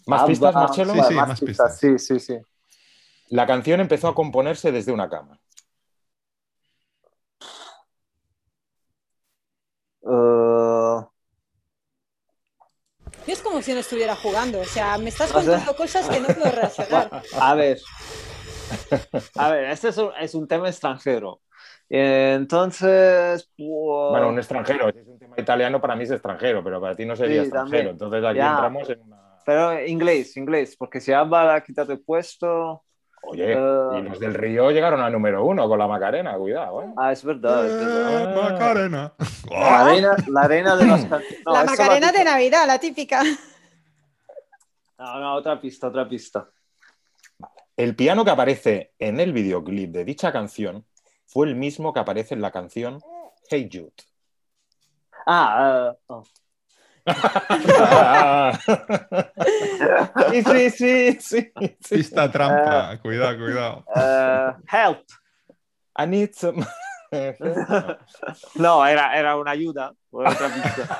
¿Más 0.08 0.24
pistas, 0.26 0.54
Marcelo? 0.54 0.94
Sí, 0.94 1.02
sí, 1.08 1.14
más 1.14 1.40
pistas. 1.42 1.80
Sí, 1.80 1.98
sí, 2.00 2.20
sí. 2.20 2.38
La 3.30 3.48
canción 3.48 3.80
empezó 3.80 4.08
a 4.08 4.16
componerse 4.16 4.72
desde 4.72 4.92
una 4.92 5.10
cama. 5.10 5.40
Yo 13.28 13.34
es 13.34 13.42
como 13.42 13.62
si 13.62 13.74
no 13.74 13.80
estuviera 13.80 14.16
jugando, 14.16 14.60
o 14.62 14.66
sea, 14.66 14.98
me 15.00 15.10
estás 15.10 15.32
O 15.34 15.42
sea- 15.42 15.52
contando 15.52 15.76
cosas 15.76 16.08
que 16.08 16.20
no 16.20 16.28
puedo 16.28 16.52
reaccionar. 16.52 17.24
a 17.40 17.56
ver. 17.56 17.80
A 19.36 19.50
ver, 19.52 19.66
este 19.66 19.90
es 19.90 19.98
un, 19.98 20.10
es 20.20 20.34
un 20.36 20.48
tema 20.48 20.68
extranjero. 20.70 21.42
Eh, 21.90 22.34
Entonces, 22.36 23.50
pues, 23.56 23.68
Bueno, 24.12 24.30
un 24.30 24.38
extranjero. 24.40 24.92
Si 24.92 25.00
es 25.00 25.08
un 25.08 25.20
tema 25.20 25.36
italiano, 25.38 25.80
para 25.80 25.96
mí 25.96 26.04
es 26.04 26.12
extranjero, 26.12 26.64
pero 26.64 26.82
para 26.82 26.96
ti 26.96 27.06
no 27.06 27.16
sería 27.16 27.42
Sí, 27.42 27.48
extranjero. 27.48 27.70
también. 27.72 27.88
Entonces 27.90 28.24
aquí 28.26 28.38
Ya. 28.38 28.52
entramos 28.52 28.90
en 28.90 29.02
una. 29.02 29.18
pero 29.46 29.86
inglés, 29.86 30.36
inglés, 30.38 30.76
porque 30.76 31.00
si 31.00 31.14
Abba 31.14 31.44
la 31.44 31.56
ha 31.56 31.62
quitado 31.64 31.94
el 31.94 32.00
puesto. 32.00 32.82
Oye, 33.28 33.54
Eh. 33.54 33.58
y 34.00 34.02
los 34.04 34.20
del 34.20 34.34
Río 34.36 34.70
llegaron 34.72 35.02
a 35.02 35.10
número 35.10 35.44
uno 35.46 35.68
con 35.68 35.78
la 35.80 35.88
Macarena, 35.88 36.36
cuidado, 36.38 36.84
¿eh? 36.84 36.94
Ah, 36.98 37.12
es 37.12 37.24
verdad. 37.24 37.66
es 37.66 37.74
verdad. 37.76 38.22
Eh, 38.32 38.36
Macarena. 38.52 39.14
La 39.50 39.86
arena, 39.86 40.16
la 40.28 40.42
arena 40.42 40.76
de 40.76 40.86
las. 40.86 41.10
No, 41.10 41.20
la 41.54 41.64
Macarena 41.66 42.10
ha 42.10 42.12
de 42.12 42.24
Navidad, 42.24 42.66
la 42.68 42.80
típica. 42.80 43.24
No, 44.98 45.20
no, 45.20 45.36
otra 45.36 45.60
pista, 45.60 45.88
otra 45.88 46.08
pista. 46.08 46.48
El 47.78 47.96
piano 47.96 48.24
que 48.24 48.32
aparece 48.32 48.94
en 49.00 49.20
el 49.20 49.34
videoclip 49.34 49.92
de 49.92 50.06
dicha 50.06 50.32
canción 50.32 50.86
fue 51.26 51.48
el 51.48 51.56
mismo 51.56 51.94
que 51.94 52.00
aparece 52.00 52.34
en 52.34 52.42
la 52.42 52.52
canción 52.52 53.02
Hey 53.50 53.70
Jude. 53.72 53.92
Ah, 55.28 55.92
eh, 55.92 55.98
oh. 56.08 56.24
sí, 60.32 60.44
sí, 60.44 60.70
sí, 60.72 61.18
sí, 61.20 61.52
sí. 61.80 61.96
Pista 61.96 62.32
trampa. 62.32 62.98
Cuidado, 63.02 63.38
cuidado. 63.38 63.86
Eh, 63.96 64.54
help. 64.72 65.04
I 65.98 66.08
need 66.08 66.34
some... 66.34 66.66
No, 68.56 68.86
era, 68.86 69.18
era 69.18 69.38
una 69.38 69.52
ayuda. 69.52 69.94
por 70.10 70.28
otra 70.28 70.50
pista. 70.50 70.98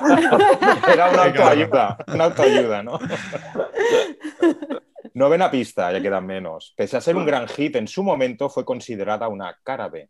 Era 0.92 1.10
una 1.10 1.24
autoayuda, 1.24 1.98
una 2.06 2.24
autoayuda, 2.24 2.82
¿no? 2.82 2.98
Novena 5.16 5.50
pista, 5.50 5.90
ya 5.92 6.00
quedan 6.02 6.26
menos. 6.26 6.74
Pese 6.76 6.98
a 6.98 7.00
ser 7.00 7.16
un 7.16 7.24
gran 7.24 7.48
hit, 7.48 7.74
en 7.76 7.88
su 7.88 8.02
momento 8.02 8.50
fue 8.50 8.66
considerada 8.66 9.28
una 9.28 9.56
cara 9.62 9.88
B. 9.88 10.06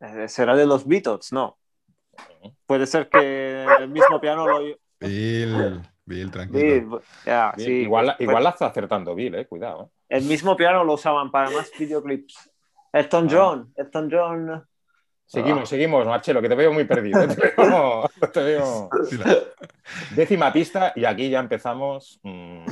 Eh, 0.00 0.28
Será 0.28 0.54
de 0.54 0.64
los 0.64 0.86
Beatles, 0.86 1.32
no. 1.32 1.58
Puede 2.66 2.86
ser 2.86 3.08
que 3.08 3.64
el 3.80 3.88
mismo 3.88 4.20
piano 4.20 4.46
lo. 4.46 4.60
Bill, 5.00 5.82
Bill, 6.04 6.30
tranquilo. 6.30 7.02
Bien, 7.24 7.52
sí. 7.56 7.72
igual, 7.72 8.14
igual 8.20 8.44
la 8.44 8.50
está 8.50 8.66
acertando 8.66 9.14
Bill, 9.16 9.34
eh, 9.34 9.46
cuidado. 9.48 9.90
eh. 10.08 10.16
El 10.18 10.24
mismo 10.24 10.56
piano 10.56 10.84
lo 10.84 10.94
usaban 10.94 11.32
para 11.32 11.50
más 11.50 11.68
videoclips. 11.76 12.50
Elton 12.92 13.26
Ah. 13.26 13.30
John, 13.32 13.72
Elton 13.76 14.08
John. 14.10 14.66
Seguimos, 15.30 15.68
seguimos, 15.68 16.04
Marcelo, 16.06 16.42
que 16.42 16.48
te 16.48 16.56
veo 16.56 16.72
muy 16.72 16.82
perdido. 16.84 17.28
Te 17.28 17.52
veo- 17.56 18.10
te 18.32 18.40
veo- 18.42 18.90
Décima 20.16 20.52
pista 20.52 20.92
y 20.96 21.04
aquí 21.04 21.30
ya 21.30 21.38
empezamos 21.38 22.18
mm, 22.24 22.64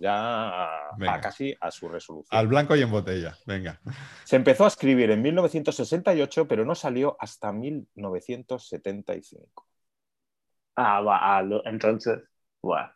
ya 0.00 0.64
a, 0.64 0.96
Venga. 0.98 1.14
a 1.14 1.20
casi 1.20 1.54
a 1.60 1.70
su 1.70 1.88
resolución. 1.88 2.36
Al 2.36 2.48
blanco 2.48 2.74
y 2.74 2.82
en 2.82 2.90
botella. 2.90 3.36
Venga. 3.46 3.80
Se 4.24 4.34
empezó 4.34 4.64
a 4.64 4.68
escribir 4.68 5.12
en 5.12 5.22
1968, 5.22 6.48
pero 6.48 6.64
no 6.64 6.74
salió 6.74 7.16
hasta 7.20 7.52
1975. 7.52 9.68
Ah, 10.74 11.00
va, 11.02 11.36
ah, 11.36 11.42
lo- 11.42 11.64
entonces. 11.66 12.18
Bueno, 12.60 12.90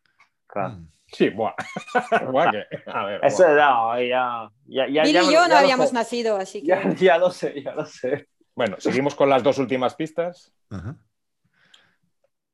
claro. 0.49 0.71
Mm. 0.75 0.89
Sí, 1.13 1.31
buah. 1.31 1.55
Buah, 2.33 2.51
que- 2.51 2.67
a 2.87 3.05
ver, 3.05 3.25
Eso 3.25 3.45
buah. 3.45 3.55
no, 3.55 4.03
ya. 4.03 4.51
ya, 4.65 4.89
ya 4.89 5.07
y 5.07 5.13
yo 5.13 5.31
ya 5.31 5.47
no 5.47 5.57
habíamos 5.57 5.93
nacido, 5.93 6.37
así 6.37 6.63
que. 6.63 6.67
Ya, 6.67 6.83
ya 6.95 7.19
lo 7.19 7.31
sé, 7.31 7.63
ya 7.63 7.73
lo 7.73 7.87
sé. 7.87 8.27
Bueno, 8.57 8.77
seguimos 8.81 9.15
con 9.15 9.29
las 9.29 9.43
dos 9.43 9.59
últimas 9.59 9.95
pistas. 9.95 10.53
Ajá. 10.71 10.97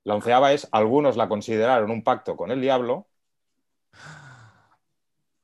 La 0.04 0.16
onceava 0.16 0.52
es, 0.52 0.68
algunos 0.72 1.16
la 1.16 1.28
consideraron 1.28 1.92
un 1.92 2.02
pacto 2.02 2.36
con 2.36 2.50
el 2.50 2.60
diablo. 2.60 3.06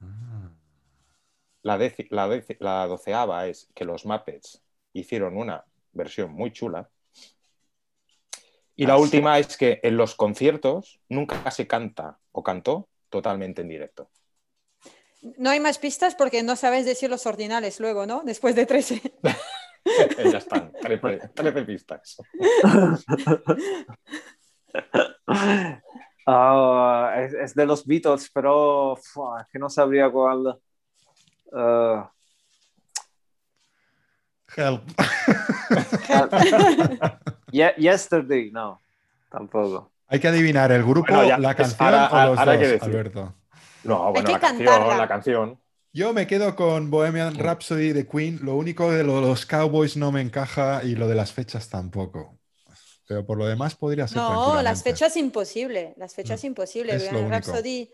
Ah. 0.01 0.51
La, 1.63 1.79
doceava 2.89 3.47
es 3.47 3.69
que 3.73 3.85
los 3.85 4.05
Muppets 4.05 4.61
hicieron 4.93 5.37
una 5.37 5.65
versión 5.93 6.33
muy 6.33 6.53
chula. 6.53 6.91
Y 8.75 8.87
la 8.87 8.95
Ah, 8.95 8.97
sí. 8.97 9.03
última 9.03 9.39
es 9.39 9.57
que 9.57 9.79
en 9.85 9.97
los 9.97 10.17
conciertos 10.17 11.01
nunca 11.09 11.49
se 11.53 11.69
canta 11.69 12.19
o 12.33 12.43
cantó 12.43 12.89
totalmente 13.11 13.63
en 13.63 13.69
directo. 13.69 14.11
No 15.37 15.51
hay 15.51 15.61
más 15.61 15.79
pistas 15.79 16.17
porque 16.17 16.43
no 16.43 16.57
sabes 16.57 16.85
decir 16.85 17.11
los 17.11 17.27
ordinales 17.27 17.79
luego, 17.79 18.07
¿no? 18.07 18.23
Después 18.25 18.57
de 18.57 18.67
13. 18.67 19.03
ya 20.31 20.39
están, 20.39 20.73
13, 20.83 21.31
13 21.35 21.63
pistas. 21.65 22.17
Ah, 26.31 27.15
es, 27.19 27.33
es 27.33 27.55
de 27.55 27.65
los 27.65 27.87
Beatles, 27.87 28.31
pero 28.33 28.99
fua, 29.03 29.47
que 29.51 29.59
no 29.59 29.71
sabría 29.71 30.11
cuál. 30.11 30.59
Ah, 31.55 32.11
Help. 34.55 34.83
Ye- 37.51 37.75
yesterday, 37.79 38.51
no, 38.51 38.79
tampoco. 39.31 39.91
Hay 40.09 40.21
que 40.21 40.29
adivinar 40.29 40.71
el 40.73 40.83
grupo, 40.85 41.07
Bueno, 41.13 41.27
ya, 41.29 41.39
la 41.39 41.51
es- 41.53 41.57
canción 41.57 41.95
ahora- 41.95 42.27
o 42.27 42.31
los 42.31 42.39
ahora 42.39 42.57
dos. 42.59 42.83
Alberto. 42.83 43.35
No, 43.85 44.11
bueno, 44.13 44.27
que 44.27 44.33
la 44.33 44.41
canción, 44.41 44.99
la 44.99 45.09
canción. 45.09 45.59
Yo 45.93 46.13
me 46.13 46.27
quedo 46.27 46.55
con 46.55 46.91
Bohemian 46.91 47.35
Rhapsody 47.39 47.93
de 47.93 48.07
Queen. 48.07 48.39
Lo 48.43 48.57
único 48.57 48.91
de 48.93 49.05
lo- 49.05 49.21
los 49.21 49.47
Cowboys 49.47 49.97
no 49.97 50.13
me 50.13 50.21
encaja 50.21 50.83
y 50.85 50.95
lo 50.95 51.09
de 51.09 51.15
las 51.15 51.33
fechas 51.33 51.69
tampoco. 51.69 52.39
Pero 53.07 53.25
por 53.25 53.39
lo 53.39 53.47
demás 53.47 53.75
podría 53.75 54.07
ser. 54.07 54.19
No, 54.19 54.61
las 54.63 54.83
fechas 54.83 55.17
imposible. 55.17 55.95
Las 55.97 56.15
fechas 56.15 56.45
imposible. 56.45 56.95
Es 56.95 57.05
lo 57.05 57.13
Bohemian 57.21 57.33
único. 57.43 57.53
Rhapsody. 57.53 57.91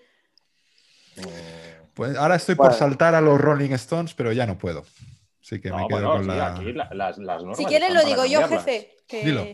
Pues 1.94 2.16
ahora 2.16 2.34
estoy 2.34 2.56
por 2.56 2.74
saltar 2.74 3.14
a 3.14 3.20
los 3.20 3.40
Rolling 3.40 3.70
Stones, 3.72 4.14
pero 4.14 4.32
ya 4.32 4.46
no 4.46 4.58
puedo. 4.58 4.84
Así 5.40 5.60
que 5.60 5.70
me 5.70 5.76
No, 5.82 5.86
quedo 5.88 5.98
bueno, 5.98 6.12
con 6.14 6.22
sí, 6.22 6.28
la. 6.28 6.54
aquí 6.56 6.72
la- 6.72 6.88
las, 6.92 7.18
las 7.18 7.38
normas 7.42 7.58
Si 7.58 7.64
quieres 7.66 7.94
lo 7.94 8.04
digo 8.04 8.24
yo, 8.24 8.48
jefe. 8.48 8.96
que- 9.06 9.24
Dilo. 9.24 9.46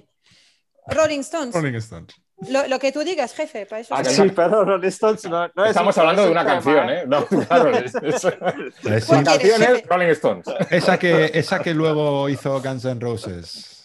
Rolling 0.87 1.20
Stones. 1.20 1.55
Rolling 1.55 1.74
Stones. 1.74 2.14
Lo, 2.48 2.66
lo 2.68 2.79
que 2.79 2.90
tú 2.90 3.00
digas, 3.00 3.35
jefe, 3.35 3.66
para 3.66 3.81
eso. 3.81 3.94
Ah, 3.94 4.03
Sí, 4.05 4.22
pero 4.35 4.64
Rolling 4.64 4.88
Stones 4.88 5.24
no, 5.24 5.48
no 5.55 5.64
es 5.64 5.70
Estamos 5.70 5.94
un- 5.96 6.00
hablando 6.00 6.22
es 6.22 6.26
de 6.26 6.33
un 6.33 6.38
una 6.38 6.42
tema, 6.44 6.55
canción, 6.55 6.90
¿eh? 6.90 7.05
No, 7.07 7.26
claro, 7.46 7.70
es- 7.70 7.94
es- 7.94 8.24
Es 8.24 9.05
¿Cuál 9.07 9.24
la 9.24 9.33
sí, 9.33 9.38
quieres, 9.38 9.59
canción 9.59 9.76
es? 9.76 9.87
Rolling 9.87 10.09
Stones. 10.09 10.46
esa, 10.71 10.98
que, 10.98 11.31
esa 11.35 11.58
que 11.60 11.75
luego 11.75 12.29
hizo 12.29 12.60
Guns 12.62 12.85
N' 12.85 13.00
Roses. 13.00 13.77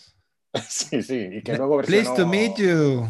Sí, 0.70 1.04
sí, 1.04 1.28
y 1.34 1.44
que 1.44 1.58
luego 1.58 1.82
Pleased 1.82 2.14
to 2.16 2.26
versionó 2.26 2.32
meet 2.32 2.56
you. 2.56 3.10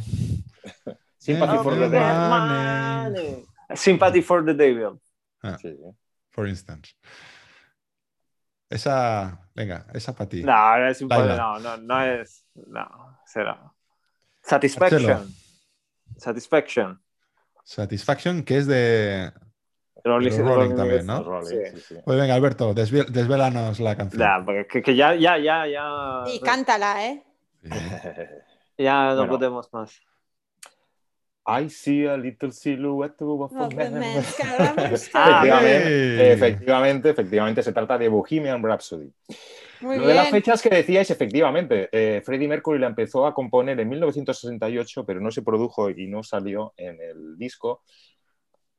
Sympathy 1.19 1.57
for 1.63 1.73
the. 1.75 1.89
Devil. 1.89 2.29
Money. 2.29 3.45
Sympathy 3.75 4.21
for 4.23 4.43
the 4.43 4.53
Devil. 4.55 4.99
Sí. 5.61 5.77
For 6.31 6.47
instance. 6.47 6.95
Esa, 8.67 9.39
venga, 9.53 9.85
esa 9.93 10.13
para 10.15 10.27
ti. 10.27 10.41
No, 10.43 10.77
no 10.79 10.87
es 10.87 11.01
un 11.03 11.07
no, 11.07 11.59
no, 11.59 11.77
no 11.77 12.01
es. 12.03 12.45
No, 12.55 13.19
será. 13.27 13.71
Satisfaction. 14.45 15.33
Satisfaction. 16.17 17.01
Satisfaction, 17.63 18.43
que 18.43 18.57
es 18.57 18.67
de. 18.67 19.31
Rolling, 20.03 20.27
Los 20.29 20.37
Rolling 20.37 20.55
Rolling 20.55 20.75
también, 20.75 21.05
¿no? 21.07 21.23
Rolling, 21.23 21.47
Sí. 21.47 21.57
sí, 21.73 21.79
sí. 21.81 21.95
Pues 22.05 22.19
venga, 22.19 22.35
Alberto, 22.35 22.75
desve- 22.75 23.07
desvélanos 23.07 23.79
la 23.79 23.95
canción. 23.97 24.21
Ya, 24.21 24.43
porque 24.45 24.67
que, 24.67 24.81
que 24.83 24.95
ya, 24.95 25.15
ya, 25.15 25.37
ya, 25.39 25.65
ya. 25.65 26.23
Y 26.31 26.39
cántala, 26.41 27.05
¿eh? 27.07 27.23
Ya 28.77 29.09
no 29.11 29.15
Bueno. 29.15 29.31
podemos 29.31 29.73
más. 29.73 29.99
I 31.47 31.69
see 31.69 32.05
a 32.07 32.17
little 32.17 32.51
silhouette 32.51 33.21
of 33.21 33.51
a 33.51 33.69
man. 33.69 34.17
efectivamente, 34.93 36.31
efectivamente, 36.33 37.09
efectivamente, 37.11 37.63
se 37.63 37.71
trata 37.71 37.97
de 37.97 38.07
Bohemian 38.09 38.63
Rhapsody. 38.63 39.11
Muy 39.81 39.97
Lo 39.99 40.07
de 40.07 40.13
las 40.15 40.29
fechas 40.29 40.61
que 40.61 40.69
decíais, 40.69 41.11
efectivamente, 41.11 41.89
eh, 41.91 42.21
Freddie 42.25 42.47
Mercury 42.47 42.79
la 42.79 42.87
empezó 42.87 43.27
a 43.27 43.33
componer 43.33 43.79
en 43.79 43.89
1968, 43.89 45.05
pero 45.05 45.19
no 45.21 45.29
se 45.31 45.43
produjo 45.43 45.89
y 45.89 46.07
no 46.07 46.23
salió 46.23 46.73
en 46.77 46.99
el 47.01 47.37
disco. 47.37 47.83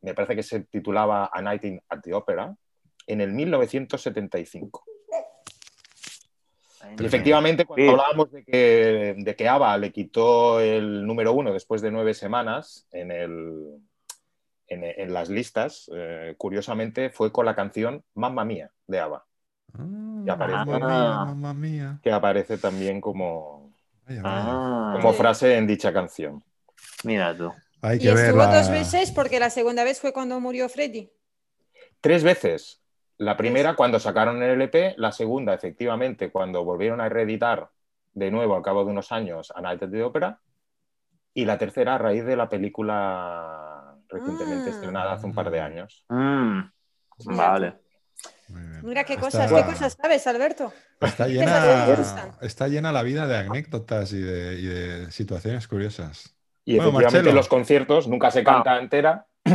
Me 0.03 0.15
parece 0.15 0.35
que 0.35 0.43
se 0.43 0.61
titulaba 0.65 1.31
A 1.33 1.43
Night 1.43 1.65
in- 1.65 1.81
at 1.89 2.01
the 2.03 2.15
Opera 2.15 2.55
en 3.07 3.21
el 3.21 3.33
1975. 3.33 4.85
Y 6.99 7.05
efectivamente, 7.05 7.65
cuando 7.67 7.85
Sí. 7.85 7.91
hablábamos 7.91 8.31
de 8.33 8.45
que, 8.45 9.15
de 9.19 9.37
que 9.37 9.49
ABBA 9.49 9.79
le 9.79 9.93
quitó 9.93 10.61
el 10.61 11.07
número 11.07 11.33
uno 11.33 11.53
después 11.53 11.83
de 11.83 11.91
nueve 11.91 12.15
semanas 12.15 12.87
en, 12.91 13.11
el, 13.11 13.79
en, 14.69 14.85
en 14.85 15.13
las 15.13 15.29
listas, 15.29 15.91
eh, 15.95 16.35
curiosamente 16.39 17.11
fue 17.11 17.33
con 17.33 17.45
la 17.47 17.55
canción 17.55 18.03
Mamma 18.15 18.45
Mía 18.45 18.71
de 18.87 19.01
ABBA, 19.01 19.25
Ah, 19.79 20.23
Ya 20.25 20.33
aparece. 20.35 20.59
Mamma 20.65 20.79
mía, 20.79 21.11
mamma 21.25 21.55
mía. 21.55 22.01
que 22.03 22.11
aparece 22.13 22.57
también 22.59 23.01
como, 23.01 23.73
Vaya, 24.07 24.23
vaya. 24.23 24.45
Ah, 24.49 24.91
como 24.95 25.13
Sí. 25.13 25.19
frase 25.19 25.57
en 25.57 25.67
dicha 25.67 25.93
canción. 25.93 26.43
mira 27.05 27.37
tú. 27.37 27.53
Hay 27.83 27.97
Y 27.99 28.01
que 28.01 28.15
ver 28.15 28.27
estuvo 28.27 28.39
la- 28.39 28.57
dos 28.57 28.71
veces 28.71 29.13
porque 29.13 29.39
la 29.39 29.51
segunda 29.51 29.85
vez 29.85 30.01
fue 30.01 30.13
cuando 30.13 30.41
murió 30.41 30.69
Freddy. 30.69 31.11
Tres 32.01 32.23
veces. 32.25 32.81
La 33.19 33.37
primera 33.37 33.75
cuando 33.75 33.99
sacaron 33.99 34.43
el 34.43 34.51
LP, 34.51 34.95
la 34.99 35.11
segunda, 35.13 35.55
efectivamente, 35.55 36.31
cuando 36.31 36.65
volvieron 36.65 37.01
a 37.01 37.09
reeditar 37.09 37.71
de 38.13 38.31
nuevo 38.31 38.55
al 38.57 38.63
cabo 38.63 38.85
de 38.85 38.91
unos 38.91 39.11
años 39.13 39.53
a 39.55 39.61
Night 39.61 39.83
at 39.83 39.91
the 39.91 40.03
Opera, 40.03 40.39
y 41.35 41.45
la 41.45 41.59
tercera 41.59 41.95
a 41.95 41.99
raíz 41.99 42.25
de 42.25 42.37
la 42.37 42.49
película 42.49 43.95
recientemente 44.09 44.71
Ah. 44.71 44.73
estrenada 44.73 45.13
hace 45.13 45.27
un 45.27 45.35
par 45.35 45.51
de 45.51 45.61
años. 45.61 46.05
Mm, 46.09 46.61
Mira 47.27 47.49
vale. 47.51 47.75
Mira 48.83 49.05
qué 49.05 49.15
Está- 49.15 49.25
cosas, 49.25 49.53
qué 49.53 49.65
cosas 49.65 49.97
sabes, 50.01 50.27
Alberto. 50.27 50.73
Está 51.01 51.27
llena, 51.27 51.87
está 52.41 52.69
llena 52.69 52.93
la 52.93 53.03
vida 53.03 53.27
de 53.27 53.37
anécdotas 53.39 54.13
y 54.13 54.21
de, 54.21 54.55
y 54.61 54.67
de 54.67 55.11
situaciones 55.11 55.67
curiosas. 55.69 56.35
Y 56.65 56.77
Bueno, 56.77 56.91
efectivamente 56.91 57.19
Marcelo. 57.19 57.35
los 57.37 57.49
conciertos 57.49 58.09
nunca 58.09 58.31
se 58.31 58.43
canta 58.45 58.79
entera 58.79 59.27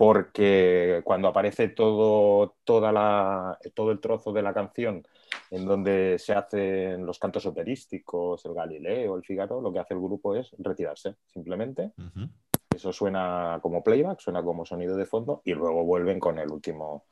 porque 0.00 1.02
cuando 1.04 1.28
aparece 1.28 1.68
todo, 1.68 2.56
toda 2.64 2.90
la, 2.90 3.58
todo 3.74 3.90
el 3.90 4.00
trozo 4.00 4.32
de 4.32 4.40
la 4.40 4.54
canción 4.54 5.06
en 5.50 5.66
donde 5.66 6.18
se 6.18 6.32
hacen 6.32 7.04
los 7.04 7.18
cantos 7.18 7.44
operísticos, 7.44 8.42
el 8.46 8.54
Galileo, 8.54 9.16
el 9.16 9.22
Fígaro, 9.22 9.60
lo 9.60 9.70
que 9.70 9.78
hace 9.78 9.92
el 9.92 10.00
grupo 10.00 10.34
es 10.34 10.56
retirarse 10.58 11.16
simplemente. 11.26 11.92
Eso 12.74 12.94
suena 12.94 13.58
como 13.60 13.84
playback, 13.84 14.20
suena 14.20 14.42
como 14.42 14.64
sonido 14.64 14.96
de 14.96 15.04
fondo 15.04 15.42
y 15.44 15.52
luego 15.52 15.84
vuelven 15.84 16.18
con 16.18 16.38
el 16.38 16.50
último, 16.50 17.04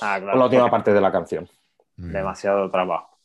Ah, 0.00 0.18
con 0.18 0.38
la 0.38 0.44
última 0.46 0.70
parte 0.70 0.94
de 0.94 1.00
la 1.02 1.12
canción. 1.12 1.46
Demasiado 1.94 2.70
trabajo. 2.70 3.18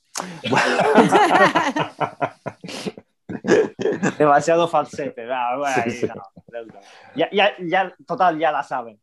Demasiado 4.18 4.68
falsete. 4.68 5.26
Bueno, 5.26 5.64
ahí 5.64 5.90
Sí, 5.90 6.00
sí. 6.02 6.08
no, 6.08 6.16
no, 6.52 6.66
no. 6.66 6.80
Ya, 7.16 7.30
ya, 7.32 7.54
ya, 7.60 7.96
total, 8.06 8.38
ya 8.38 8.52
la 8.52 8.62
saben. 8.62 9.00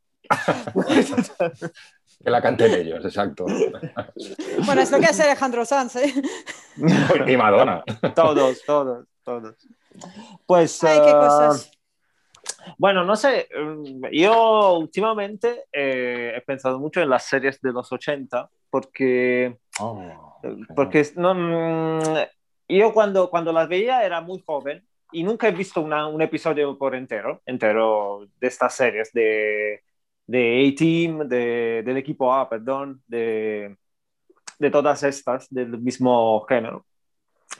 Que 2.24 2.30
la 2.30 2.40
canten 2.40 2.72
ellos, 2.72 3.04
exacto. 3.04 3.46
Bueno, 4.64 4.80
es 4.80 4.90
lo 4.92 5.00
que 5.00 5.06
hace 5.06 5.24
Alejandro 5.24 5.64
Sanz, 5.64 5.96
¿eh? 5.96 6.12
y 7.26 7.36
Madonna. 7.36 7.82
Todos, 8.14 8.62
todos, 8.64 9.06
todos. 9.24 9.56
Pues. 10.46 10.82
Ay, 10.84 11.00
qué 11.00 11.10
ah, 11.10 11.18
cosas. 11.20 11.72
Bueno, 12.78 13.04
no 13.04 13.16
sé, 13.16 13.48
mm, 13.56 14.06
yo 14.12 14.74
últimamente 14.78 15.64
eh, 15.72 16.34
he 16.36 16.40
pensado 16.42 16.78
mucho 16.78 17.00
en 17.00 17.10
las 17.10 17.24
series 17.24 17.60
de 17.60 17.72
los 17.72 17.90
80 17.90 18.48
porque, 18.70 19.58
Oh, 19.80 20.38
porque 20.74 21.06
no, 21.16 21.34
mm, 21.34 22.00
yo 22.68 22.92
cuando, 22.92 23.30
cuando 23.30 23.52
las 23.52 23.68
veía 23.68 24.04
era 24.04 24.20
muy 24.20 24.42
joven 24.46 24.86
y 25.10 25.24
nunca 25.24 25.48
he 25.48 25.52
visto 25.52 25.80
una- 25.80 26.06
un 26.06 26.22
episodio 26.22 26.78
por 26.78 26.94
entero, 26.94 27.42
entero 27.46 28.26
de 28.40 28.46
estas 28.46 28.74
series 28.74 29.12
de, 29.12 29.82
de 30.32 30.72
A-Team, 30.72 31.28
de, 31.28 31.82
del 31.84 31.96
equipo 31.98 32.32
A, 32.32 32.48
perdón, 32.48 33.02
de, 33.06 33.76
de 34.58 34.70
todas 34.70 35.02
estas 35.02 35.46
del 35.50 35.78
mismo 35.78 36.40
género. 36.48 36.86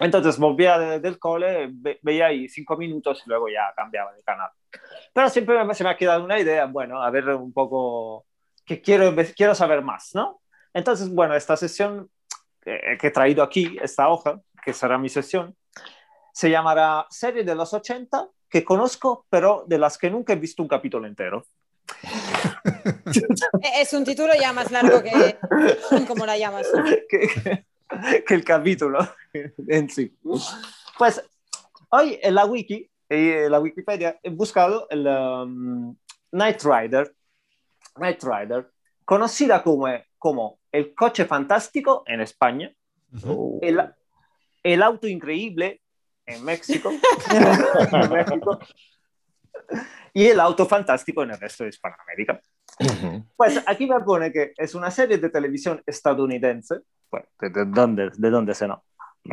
Entonces 0.01 0.39
volvía 0.39 0.79
de- 0.79 1.01
del 1.01 1.18
cole, 1.18 1.68
ve- 1.70 1.99
veía 2.03 2.27
ahí 2.27 2.49
cinco 2.49 2.77
minutos 2.79 3.23
y 3.27 3.29
luego 3.29 3.49
ya 3.51 3.73
cambiaba 3.77 4.12
de 4.14 4.23
canal. 4.23 4.51
Pero 5.12 5.29
siempre 5.29 5.62
me- 5.64 5.75
se 5.75 5.85
me 5.85 5.91
ha 5.91 5.97
quedado 5.97 6.25
una 6.25 6.41
idea, 6.41 6.64
bueno, 6.64 7.03
a 7.03 7.11
ver 7.11 7.29
un 7.29 7.53
poco, 7.53 8.25
que 8.64 8.81
quiero, 8.81 9.14
quiero 9.37 9.55
saber 9.55 9.83
más, 9.83 10.14
¿no? 10.14 10.41
Entonces, 10.73 11.12
bueno, 11.14 11.35
esta 11.37 11.57
sesión 11.59 12.09
eh, 12.64 12.97
que 12.99 13.09
he 13.09 13.11
traído 13.11 13.43
aquí, 13.43 13.77
esta 13.83 14.09
hoja, 14.09 14.41
que 14.64 14.73
será 14.73 14.97
mi 14.97 15.11
sesión, 15.11 15.55
se 16.33 16.49
llamará 16.49 17.07
Serie 17.11 17.45
de 17.45 17.55
los 17.55 17.75
80 17.75 18.29
que 18.49 18.64
conozco, 18.64 19.27
pero 19.29 19.64
de 19.66 19.77
las 19.79 19.99
que 19.99 20.11
nunca 20.11 20.33
he 20.33 20.37
visto 20.37 20.62
un 20.62 20.68
capítulo 20.68 21.07
entero. 21.07 21.45
Es 23.77 23.93
un 23.93 24.05
título 24.05 24.33
ya 24.39 24.53
más 24.53 24.71
largo 24.71 25.03
que 25.03 25.37
como 26.07 26.27
la 26.27 26.37
llamas. 26.37 26.67
¿no? 26.75 26.85
que, 27.09 27.65
que 28.27 28.35
el 28.35 28.45
capítulo 28.45 28.99
en 29.69 29.89
sí. 29.91 30.17
Pues 30.99 31.23
hoy 31.91 32.19
en 32.23 32.35
la 32.35 32.45
wiki, 32.47 32.91
en 33.09 33.51
la 33.51 33.61
Wikipedia, 33.61 34.19
he 34.23 34.31
buscado 34.31 34.87
el 34.91 35.07
um, 35.07 35.97
Knight 36.31 36.63
Rider, 36.63 37.15
Knight 37.95 38.23
Rider, 38.23 38.71
conocida 39.05 39.63
como, 39.63 39.87
como 40.19 40.59
el 40.71 40.95
coche 40.95 41.27
fantástico 41.27 42.05
en 42.07 42.21
España, 42.21 42.73
Ujú. 43.13 43.59
el, 43.63 43.81
el 44.63 44.83
auto 44.83 45.07
increíble 45.07 45.83
en 46.25 46.45
México, 46.45 46.91
en 47.93 48.11
México, 48.11 48.59
y 50.15 50.27
el 50.27 50.41
auto 50.41 50.67
fantástico 50.67 51.23
en 51.23 51.33
el 51.33 51.41
resto 51.41 51.65
de 51.65 51.71
Hispanoamérica. 51.71 52.41
Pues 53.37 53.62
aquí 53.66 53.87
me 53.87 54.01
pone 54.01 54.33
que 54.33 54.53
es 54.57 54.74
una 54.74 54.91
serie 54.91 55.18
de 55.18 55.28
televisión 55.30 55.83
estadounidense, 55.87 56.80
bueno, 57.11 57.26
¿de, 57.41 57.51
de 57.51 57.64
dónde, 57.66 58.11
de 58.16 58.30
dónde 58.30 58.55
se 58.55 58.66
no? 58.68 58.83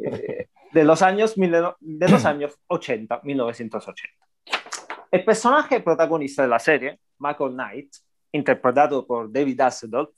Eh, 0.00 0.48
de 0.72 0.84
los 0.84 1.00
años, 1.02 1.36
mil- 1.38 1.52
de 1.80 2.08
los 2.08 2.24
años 2.24 2.54
80, 2.66 3.20
1980. 3.22 4.26
El 5.10 5.24
personaje 5.24 5.80
protagonista 5.80 6.42
de 6.42 6.48
la 6.48 6.58
serie, 6.58 7.00
Michael 7.18 7.52
Knight, 7.52 7.90
interpretado 8.32 9.06
por 9.06 9.32
David 9.32 9.60
Hasselhoff, 9.60 10.10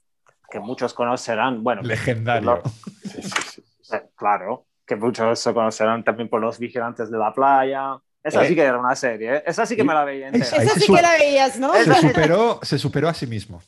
que 0.50 0.58
muchos 0.58 0.92
conocerán, 0.92 1.62
bueno, 1.62 1.82
Legendario. 1.82 2.60
Sí, 3.04 3.22
sí, 3.22 3.62
sí. 3.82 3.96
claro, 4.16 4.66
que 4.84 4.96
muchos 4.96 5.44
conocerán 5.54 6.02
también 6.02 6.28
por 6.28 6.40
los 6.40 6.58
vigilantes 6.58 7.08
de 7.10 7.18
la 7.18 7.32
playa. 7.32 7.96
Esa 8.22 8.44
Eh. 8.44 8.48
sí 8.48 8.54
que 8.54 8.62
era 8.62 8.78
una 8.78 8.94
serie, 8.94 9.36
¿eh? 9.36 9.42
esa 9.46 9.64
sí 9.66 9.76
que 9.76 9.84
me 9.84 9.94
la 9.94 10.04
veía 10.04 10.26
entera. 10.28 10.44
Esa 10.44 10.74
se 10.74 10.80
sí 10.80 10.92
que 10.94 11.00
la 11.02 11.12
veías, 11.12 11.58
¿no? 11.58 11.72
Se 11.74 11.94
superó, 11.94 12.60
se 12.62 12.78
superó 12.78 13.08
a 13.08 13.14
sí 13.14 13.26
mismo. 13.26 13.62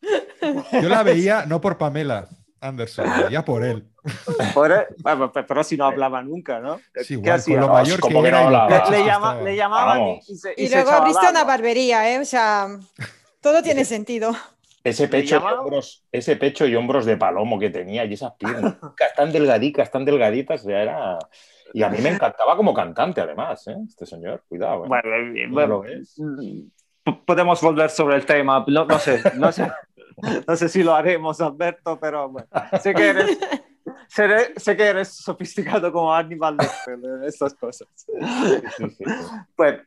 Yo 0.72 0.88
la 0.88 1.02
veía 1.02 1.44
no 1.46 1.60
por 1.60 1.76
Pamela 1.78 2.28
Anderson, 2.60 3.08
la 3.08 3.22
veía 3.24 3.44
por 3.44 3.64
él. 3.64 3.88
Por- 4.54 4.70
e, 4.72 4.86
bueno, 4.98 5.32
pe- 5.32 5.42
pero 5.42 5.64
si 5.64 5.76
no 5.76 5.86
hablaba 5.86 6.22
nunca, 6.22 6.60
¿no? 6.60 6.78
Sí, 7.02 7.08
¿Qué 7.08 7.14
igual, 7.14 7.32
hacía? 7.40 7.60
con 7.60 7.68
lo 7.68 7.72
mayor 7.74 8.00
Como 8.00 8.22
que 8.22 8.30
que 8.30 8.36
era. 8.36 8.44
no 8.50 8.66
y 8.88 8.90
le, 8.90 8.96
que 8.98 9.04
llama, 9.04 9.34
le 9.42 9.56
llamaban 9.56 9.98
y, 9.98 10.00
Vamos. 10.02 10.28
y 10.30 10.36
se, 10.36 10.54
Y, 10.56 10.68
se 10.68 10.74
luego 10.76 10.90
abriste 10.92 11.28
una 11.28 11.44
barbería, 11.44 12.10
¿eh? 12.12 12.18
O 12.20 12.24
sea, 12.24 12.68
todo 13.40 13.62
tiene 13.62 13.84
sentido. 13.84 14.34
Ese 14.84 15.08
pecho, 15.08 15.34
y 15.34 15.38
hombros, 15.38 16.04
ese 16.12 16.36
pecho 16.36 16.64
y 16.64 16.76
hombros 16.76 17.04
de 17.06 17.16
palomo 17.16 17.58
que 17.58 17.70
tenía 17.70 18.04
y 18.04 18.14
esas 18.14 18.34
piernas 18.34 18.76
tan 19.16 19.32
delgaditas, 19.32 19.90
tan 19.90 20.04
delgaditas, 20.04 20.62
ya 20.62 20.78
era... 20.80 21.18
Y 21.72 21.82
a 21.82 21.88
mí 21.88 21.98
me 22.00 22.10
encantaba 22.10 22.56
como 22.56 22.72
cantante, 22.72 23.20
además, 23.20 23.66
¿eh? 23.68 23.76
Este 23.88 24.06
señor, 24.06 24.42
cuidado. 24.48 24.84
¿eh? 24.84 24.88
Bueno, 24.88 25.14
eh, 25.14 25.44
¿Cómo 25.44 25.54
bueno, 25.54 25.84
lo 27.04 27.24
podemos 27.24 27.60
volver 27.60 27.90
sobre 27.90 28.16
el 28.16 28.26
tema. 28.26 28.64
No, 28.66 28.84
no 28.84 28.98
sé, 28.98 29.22
no 29.36 29.52
sé, 29.52 29.70
no 30.46 30.56
sé 30.56 30.68
si 30.68 30.82
lo 30.82 30.94
haremos, 30.94 31.40
Alberto, 31.40 31.98
pero 32.00 32.28
bueno, 32.28 32.48
sé 32.80 32.94
que 32.94 33.08
eres, 33.10 33.38
seré- 34.08 34.52
sé 34.56 34.76
que 34.76 34.84
eres 34.84 35.08
sofisticado 35.08 35.92
como 35.92 36.12
Aníbal 36.14 36.56
en 36.86 37.22
estas 37.24 37.54
cosas. 37.54 37.86
Sí, 37.94 38.12
sí, 38.76 38.90
sí. 38.90 39.04
Bueno, 39.56 39.82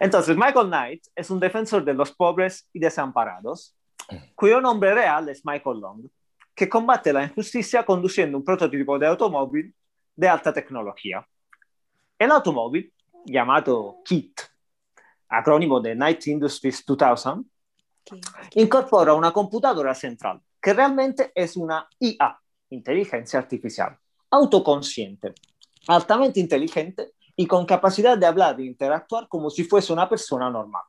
entonces 0.00 0.36
Michael 0.36 0.66
Knight 0.68 1.04
es 1.14 1.30
un 1.30 1.38
defensor 1.38 1.84
de 1.84 1.94
los 1.94 2.12
pobres 2.12 2.68
y 2.72 2.80
desamparados, 2.80 3.76
cuyo 4.34 4.60
nombre 4.60 4.92
real 4.94 5.28
es 5.28 5.44
Michael 5.44 5.80
Long, 5.80 6.02
que 6.54 6.68
combate 6.68 7.12
la 7.12 7.24
injusticia 7.24 7.84
conduciendo 7.84 8.38
un 8.38 8.44
prototipo 8.44 8.98
de 8.98 9.06
automóvil 9.06 9.72
de 10.20 10.28
alta 10.28 10.52
tecnología. 10.52 11.26
El 12.18 12.30
automóvil, 12.30 12.92
llamado 13.24 14.02
Kit, 14.04 14.38
acrónimo 15.26 15.80
de 15.80 15.94
Night 15.94 16.26
Industries 16.26 16.84
2000, 16.84 17.50
¿Qué? 18.04 18.20
incorpora 18.56 19.14
una 19.14 19.32
computadora 19.32 19.94
central, 19.94 20.42
que 20.60 20.74
realmente 20.74 21.32
es 21.34 21.56
una 21.56 21.88
IA, 21.98 22.38
inteligencia 22.68 23.38
artificial, 23.38 23.96
autoconsciente, 24.30 25.32
altamente 25.88 26.38
inteligente 26.38 27.12
y 27.34 27.46
con 27.46 27.64
capacidad 27.64 28.18
de 28.18 28.26
hablar 28.26 28.60
e 28.60 28.66
interactuar 28.66 29.26
como 29.26 29.48
si 29.48 29.64
fuese 29.64 29.90
una 29.90 30.06
persona 30.06 30.50
normal. 30.50 30.82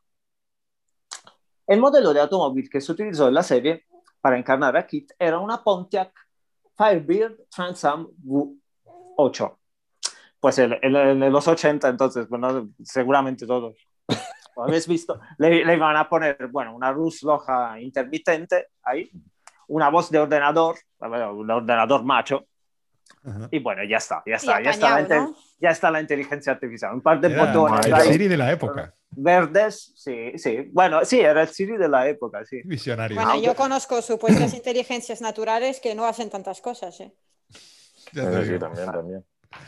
El 1.66 1.80
modelo 1.80 2.14
de 2.14 2.20
automóvil 2.20 2.70
que 2.70 2.82
se 2.82 2.92
utilizó 2.92 3.30
en 3.30 3.36
la 3.36 3.44
serie 3.44 3.86
para 4.20 4.38
encarnar 4.38 4.76
a 4.76 4.86
Kit 4.86 5.14
era 5.18 5.40
una 5.40 5.64
Pontiac 5.64 6.12
Firebird 6.76 7.48
Trans 7.50 7.86
Am 7.86 8.10
V8. 9.30 9.57
Pues 10.39 10.57
en, 10.59 10.74
en- 10.82 10.95
en 11.24 11.32
los 11.32 11.47
80, 11.47 11.88
entonces, 11.89 12.28
bueno, 12.28 12.69
seguramente 12.84 13.45
todos 13.45 13.76
lo 14.55 14.63
habéis 14.63 14.88
visto, 14.88 15.19
le, 15.38 15.63
le 15.63 15.76
iban 15.76 15.95
a 15.95 16.09
poner, 16.09 16.47
bueno, 16.51 16.76
una 16.76 16.91
luz 16.91 17.22
roja 17.22 17.80
intermitente 17.80 18.67
ahí, 18.84 19.09
una 19.67 19.89
voz 19.89 20.09
de 20.09 20.19
ordenador, 20.19 20.76
un 20.99 21.49
ordenador 21.49 22.03
macho, 22.03 22.45
Ajá. 23.24 23.47
y 23.51 23.59
bueno, 23.59 23.84
ya 23.84 23.97
está, 23.97 24.24
ya 24.26 24.36
está, 24.36 24.61
ya 24.61 24.72
está, 24.72 24.97
apañado, 24.97 25.28
¿no? 25.30 25.36
ya 25.59 25.69
está 25.69 25.91
la 25.91 26.01
inteligencia 26.01 26.51
artificial. 26.53 26.93
Un 26.95 27.01
par 27.01 27.22
de 27.22 27.32
Era 27.32 27.45
botones 27.45 27.86
el 27.86 27.93
ahí, 27.93 28.11
Siri 28.11 28.28
de 28.28 28.38
la 28.38 28.51
época. 28.51 28.93
verdes, 29.11 29.93
sí, 29.95 30.34
sí. 30.38 30.69
Bueno, 30.74 31.05
sí, 31.05 31.19
era 31.22 31.43
el 31.43 31.47
Siri 31.47 31.78
de 31.78 31.88
la 31.88 32.07
época, 32.09 32.43
sí. 32.45 32.61
Visionario. 32.65 33.15
Bueno, 33.15 33.39
yo 33.41 33.55
conozco 33.55 34.01
supuestas 34.01 34.53
inteligencias 34.53 35.22
naturales 35.22 35.80
que 35.80 35.93
no 35.95 36.05
hacen 36.05 36.30
tantas 36.30 36.59
cosas. 36.61 36.99
¿eh? 36.99 37.13
Ya 38.14 38.30
te 38.30 38.43
sí, 38.43 38.47
digo. 38.49 38.59
también, 38.59 38.91
también. 38.91 39.26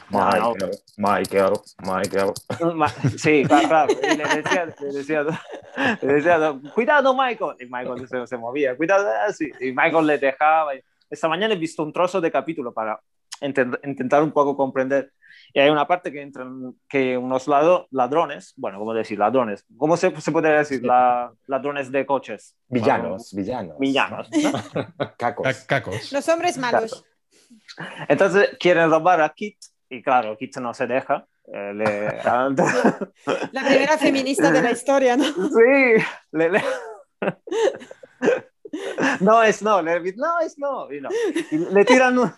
No, 0.10 0.20
no. 0.32 0.54
Michael, 0.98 1.54
Michael, 1.80 2.32
Sí, 3.18 3.44
claro, 3.46 3.68
claro. 3.68 3.94
Y 4.02 4.16
le 4.18 4.24
decía, 4.24 4.66
le 4.80 4.94
decía, 4.94 5.24
le 6.02 6.14
decía, 6.14 6.60
cuidado 6.74 7.14
Michael. 7.14 7.56
Y 7.60 7.66
Michael 7.66 8.08
se, 8.08 8.28
se 8.28 8.38
movía, 8.38 8.78
cuidado, 8.78 9.08
así. 9.28 9.52
Y 9.60 9.72
Michael 9.74 10.08
le 10.08 10.18
dejaba. 10.18 10.72
Esta 11.10 11.28
mañana 11.28 11.54
he 11.54 11.58
visto 11.58 11.84
un 11.84 11.92
trozo 11.92 12.22
de 12.22 12.32
capítulo 12.32 12.74
para 12.74 12.98
intent- 13.42 13.80
intentar 13.84 14.24
un 14.24 14.32
poco 14.32 14.56
comprender. 14.56 15.12
Y 15.54 15.60
hay 15.60 15.70
una 15.70 15.86
parte 15.86 16.12
que 16.12 16.22
entran 16.22 16.74
que 16.88 17.18
unos 17.18 17.48
lado- 17.48 17.88
ladrones, 17.92 18.54
bueno, 18.56 18.80
¿cómo 18.80 18.94
decir? 18.94 19.20
Ladrones. 19.20 19.66
¿Cómo 19.78 19.98
se, 19.98 20.20
se 20.22 20.32
podría 20.32 20.54
decir? 20.60 20.84
La- 20.84 21.32
ladrones 21.48 21.92
de 21.92 22.06
coches. 22.06 22.56
Villanos, 22.70 23.34
villanos. 23.34 23.78
Villanos. 23.80 24.30
Cacos. 25.18 25.44
Ca- 25.68 25.68
Cacos. 25.68 26.12
Los 26.14 26.28
hombres 26.30 26.58
malos. 26.58 27.06
Entonces 28.08 28.52
quieren 28.60 28.90
robar 28.90 29.22
a 29.22 29.30
Kit 29.30 29.58
y 29.90 30.02
claro, 30.02 30.38
Kit 30.38 30.58
no 30.58 30.74
se 30.74 30.88
deja. 30.88 31.26
eh, 31.54 31.74
le- 31.74 32.22
La 33.52 33.64
primera 33.66 33.98
feminista 33.98 34.52
de 34.52 34.62
la 34.62 34.72
historia, 34.78 35.18
¿no? 35.18 35.24
Sí, 35.26 36.04
le, 36.32 36.50
le- 36.50 36.64
no 39.22 39.44
es 39.44 39.62
no, 39.62 39.82
le, 39.82 40.00
no 40.14 40.40
es 40.40 40.58
no, 40.58 40.92
y 40.92 41.02
no. 41.02 41.10
Y 41.52 41.58
le 41.58 41.86
tiran 41.86 42.18
un, 42.18 42.32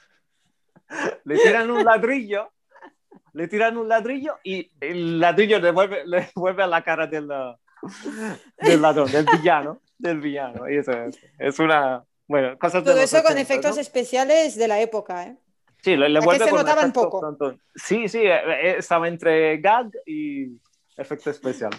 le 1.24 1.38
tiran 1.40 1.72
un 1.72 1.84
ladrillo, 1.84 2.52
le 3.34 3.48
tiran 3.48 3.78
un 3.78 3.88
ladrillo 3.88 4.38
y 4.44 4.70
el 4.80 5.20
ladrillo 5.20 5.60
le 5.60 5.72
vuelve, 5.72 6.06
le 6.06 6.30
vuelve 6.36 6.64
a 6.64 6.68
la 6.68 6.84
cara 6.84 7.08
del, 7.08 7.28
del 8.58 8.82
ladrón, 8.82 9.12
del 9.12 9.26
villano, 9.26 9.82
del 9.98 10.20
villano. 10.20 10.70
Y 10.70 10.78
eso 10.78 10.92
es, 10.92 11.20
es 11.38 11.60
una, 11.60 12.04
bueno, 12.28 12.58
cosas 12.58 12.84
Todo 12.84 12.96
los 12.96 13.04
eso 13.04 13.18
con 13.18 13.34
80, 13.34 13.42
efectos 13.42 13.76
¿no? 13.76 13.82
especiales 13.82 14.56
de 14.56 14.68
la 14.68 14.82
época, 14.82 15.24
¿eh? 15.28 15.38
Sí, 15.84 15.96
le, 15.96 16.10
le 16.10 16.20
que 16.20 16.26
vuelve 16.26 16.46
se 16.46 16.50
con 16.50 16.60
notaban 16.60 16.92
poco. 16.92 17.60
Sí, 17.76 18.08
sí, 18.08 18.20
eh, 18.20 18.34
eh, 18.34 18.76
estaba 18.80 19.08
entre 19.08 19.58
gag 19.60 19.92
y 20.06 20.60
efecto 20.98 21.30
especial. 21.30 21.72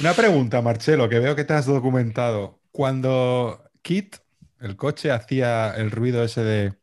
Una 0.00 0.12
pregunta, 0.12 0.60
Marcelo, 0.60 1.08
que 1.08 1.18
veo 1.18 1.34
que 1.34 1.44
te 1.44 1.54
has 1.54 1.64
documentado. 1.64 2.60
Cuando 2.72 3.62
Kit, 3.80 4.16
el 4.60 4.76
coche, 4.76 5.10
hacía 5.10 5.74
el 5.76 5.90
ruido 5.90 6.22
ese 6.24 6.42
de... 6.42 6.74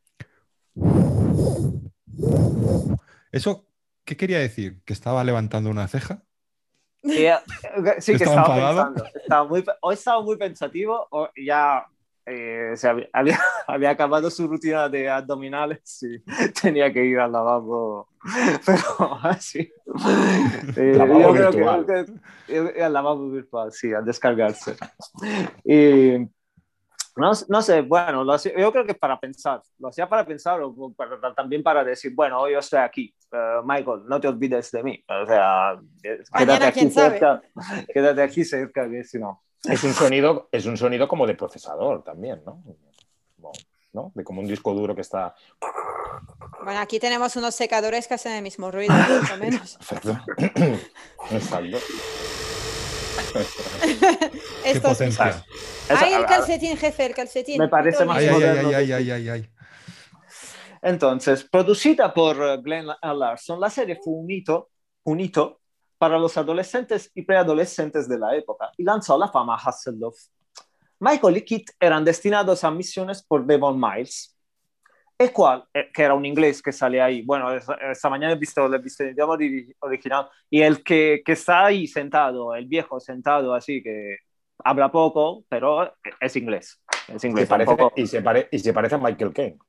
¿Eso 3.32 3.68
qué 4.04 4.18
quería 4.18 4.40
decir? 4.40 4.82
¿Que 4.84 4.94
estaba 4.94 5.24
levantando 5.24 5.70
una 5.70 5.88
ceja? 5.88 6.24
Eh, 7.04 7.34
sí, 8.00 8.18
que 8.18 8.24
¿Estaba 8.24 8.42
estaba 8.42 8.70
pensando. 8.70 9.06
Estaba 9.14 9.44
muy, 9.48 9.64
o 9.82 9.92
estaba 9.92 10.22
muy 10.22 10.38
pensativo 10.38 11.08
o 11.12 11.30
ya 11.36 11.86
eh, 12.26 12.72
se 12.76 12.88
había, 12.88 13.08
había, 13.14 13.40
había 13.68 13.90
acabado 13.92 14.30
su 14.30 14.48
rutina 14.48 14.88
de 14.90 15.10
abdominales 15.10 16.02
y 16.04 16.20
tenía 16.62 16.92
que 16.92 17.04
ir 17.06 17.20
al 17.20 17.32
lavabo. 17.32 18.10
Pero 18.66 19.20
así. 19.24 19.72
Eh, 20.78 20.94
Lavabo 20.96 21.20
yo 21.22 21.34
creo 21.34 21.52
virtual. 21.52 21.86
que, 22.48 22.84
al 22.84 22.94
lavabo 22.94 23.30
virtual, 23.30 23.72
sí, 23.72 23.94
a 23.94 24.02
descargarse. 24.02 24.76
Y 25.64 26.18
no, 27.16 27.32
no 27.50 27.62
sé, 27.62 27.82
bueno, 27.82 28.24
lo 28.24 28.34
hacía- 28.34 28.58
yo 28.58 28.72
creo 28.72 28.86
que 28.86 28.94
para 28.94 29.20
pensar, 29.20 29.62
lo 29.80 29.90
hacía 29.90 30.08
para 30.08 30.26
pensar 30.26 30.62
o 30.62 30.94
para- 30.94 31.34
también 31.34 31.62
para 31.62 31.84
decir, 31.84 32.14
bueno, 32.16 32.48
yo 32.50 32.60
estoy 32.60 32.80
aquí, 32.80 33.14
eh, 33.34 33.60
Michael, 33.66 34.04
no 34.08 34.20
te 34.22 34.28
olvides 34.30 34.72
de 34.72 34.84
mí, 34.84 35.04
o 35.10 35.26
sea, 35.26 35.74
eh, 36.04 36.22
quédate 36.38 36.46
Mañana, 36.46 36.68
aquí 36.68 36.90
cerca, 36.90 37.42
quédate 37.94 38.22
aquí 38.22 38.46
cerca, 38.46 38.90
que 38.90 39.04
si 39.04 39.20
no. 39.20 39.42
Es 39.64 39.84
un 39.84 39.94
sonido, 39.94 40.50
es 40.52 40.66
un 40.66 40.78
sonido 40.78 41.08
como 41.08 41.28
de 41.28 41.36
procesador 41.36 42.04
también, 42.04 42.42
¿no? 42.46 42.64
Como, 43.36 43.52
¿no? 43.94 44.12
De 44.16 44.24
como 44.24 44.42
un 44.42 44.48
disco 44.48 44.74
duro 44.74 44.96
que 44.96 45.02
está. 45.02 45.36
Bueno, 46.64 46.80
aquí 46.80 47.00
tenemos 47.00 47.36
unos 47.36 47.54
secadores 47.56 48.08
que 48.08 48.16
hacen 48.16 48.34
el 48.34 48.42
mismo 48.42 48.72
ruido, 48.72 48.94
más 49.22 49.32
o 49.32 49.38
menos. 49.38 49.78
Perfecto. 49.78 50.20
Exacto. 51.32 51.78
¡Qué 54.64 54.82
potencia! 54.82 55.46
Ahí 55.90 56.14
el 56.14 56.26
calcetín, 56.26 56.78
jefe, 56.78 57.06
el 57.06 57.14
calcetín. 57.14 57.60
Me 57.60 57.68
parece 57.68 58.06
más 58.06 58.18
Ay, 58.18 58.30
bonito. 58.30 58.48
ay, 58.48 58.58
ay, 58.58 58.64
moderno 58.64 58.78
ay, 58.78 58.92
ay, 58.92 59.12
ay, 59.12 59.30
ay. 59.30 59.50
Entonces, 60.82 61.44
producida 61.44 62.14
por 62.14 62.62
Glenn 62.62 62.88
Larson, 62.88 63.60
la 63.60 63.70
serie 63.70 64.00
fue 64.04 64.14
un 64.14 64.32
hito, 64.32 64.70
un 65.04 65.20
hito 65.20 65.61
para 66.02 66.18
los 66.18 66.36
adolescentes 66.36 67.12
y 67.14 67.22
preadolescentes 67.22 68.10
de 68.10 68.18
la 68.18 68.36
época 68.36 68.72
y 68.76 68.84
lanzó 68.84 69.20
la 69.20 69.28
fama 69.28 69.54
a 69.54 69.58
Hasselhoff. 69.58 70.18
Michael 71.00 71.38
y 71.38 71.42
Kit 71.44 71.70
eran 71.80 72.04
destinados 72.04 72.64
a 72.64 72.72
misiones 72.72 73.22
por 73.22 73.46
Devon 73.46 73.80
Miles, 73.80 74.36
el 75.16 75.32
cual, 75.32 75.64
eh, 75.72 75.92
que 75.94 76.02
era 76.02 76.16
un 76.16 76.26
inglés 76.26 76.60
que 76.60 76.72
sale 76.72 77.00
ahí, 77.00 77.22
bueno, 77.22 77.52
esta, 77.54 78.10
mañana 78.10 78.34
he 78.34 78.36
visto, 78.36 78.68
lo 78.68 78.76
he 78.76 78.80
visto 78.80 79.04
en 79.04 79.12
idioma 79.12 79.36
ori- 79.36 79.76
original, 79.82 80.28
y 80.50 80.64
el 80.64 80.84
que, 80.84 81.22
que 81.24 81.34
está 81.34 81.66
ahí 81.66 81.86
sentado, 81.86 82.56
el 82.56 82.66
viejo 82.66 83.00
sentado 83.00 83.54
así, 83.54 83.84
que 83.84 84.18
habla 84.64 84.92
poco, 84.92 85.46
pero 85.50 85.94
es 86.20 86.36
inglés. 86.36 86.82
Es 87.10 87.22
Se 87.22 87.28
inglés, 87.28 87.48
parece- 87.48 87.68
tampoco- 87.76 87.94
y, 87.96 88.08
se 88.08 88.24
pare- 88.24 88.50
y 88.52 88.58
se 88.58 88.74
parece 88.74 88.96
a 88.96 88.98
Michael 88.98 89.34
Caine. 89.34 89.60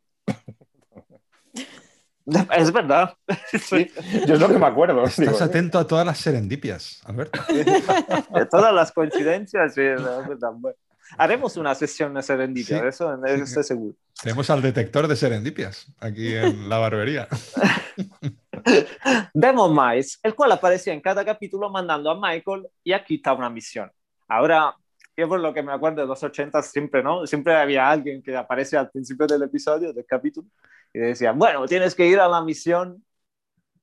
Es 2.57 2.73
verdad. 2.73 3.15
Sí, 3.61 3.91
yo 4.27 4.35
es 4.35 4.41
lo 4.41 4.49
que 4.49 4.59
me 4.59 4.67
acuerdo. 4.67 5.05
Estás 5.05 5.27
digo, 5.27 5.39
¿eh? 5.39 5.43
atento 5.45 5.79
a 5.79 5.87
todas 5.87 6.07
las 6.07 6.19
serendipias, 6.19 7.01
Alberto. 7.05 7.41
De 8.35 8.47
todas 8.47 8.73
las 8.75 8.93
coincidencias, 8.93 9.75
sí, 9.75 9.83
es 9.83 10.03
verdad. 10.03 10.53
Bueno, 10.55 10.77
haremos 11.19 11.57
una 11.57 11.75
sesión 11.75 12.15
de 12.15 12.23
serendipia, 12.23 12.81
Sí. 12.81 12.87
eso 12.89 13.25
estoy 13.27 13.65
seguro. 13.65 13.95
Tenemos 14.23 14.49
al 14.51 14.63
detector 14.63 15.09
de 15.09 15.17
serendipias 15.17 15.87
aquí 15.99 16.35
en 16.35 16.69
la 16.69 16.79
barbería. 16.79 17.29
Demon 19.35 19.75
Mice, 19.75 20.19
el 20.23 20.35
cual 20.35 20.53
aparecía 20.53 20.93
en 20.93 21.01
cada 21.01 21.25
capítulo 21.25 21.71
mandando 21.71 22.11
a 22.11 22.21
Michael 22.21 22.67
y 22.85 22.93
a 22.93 23.05
Kit 23.05 23.27
a 23.27 23.33
una 23.33 23.51
misión. 23.51 23.91
Ahora, 24.29 24.75
yo 25.17 25.29
por 25.29 25.41
lo 25.41 25.53
que 25.53 25.63
me 25.63 25.73
acuerdo 25.73 26.03
de 26.03 26.07
los 26.07 26.23
80 26.23 26.63
siempre, 26.63 27.03
¿no? 27.03 27.27
Siempre 27.27 27.55
había 27.55 27.91
alguien 27.91 28.23
que 28.23 28.37
aparece 28.37 28.77
al 28.77 28.91
principio 28.91 29.27
del 29.27 29.43
episodio, 29.43 29.93
del 29.93 30.07
capítulo, 30.07 30.49
y 30.93 30.99
decía, 30.99 31.33
bueno, 31.33 31.67
tienes 31.67 31.95
que 31.95 32.07
ir 32.07 32.21
a 32.21 32.29
la 32.29 32.43
misión. 32.43 33.05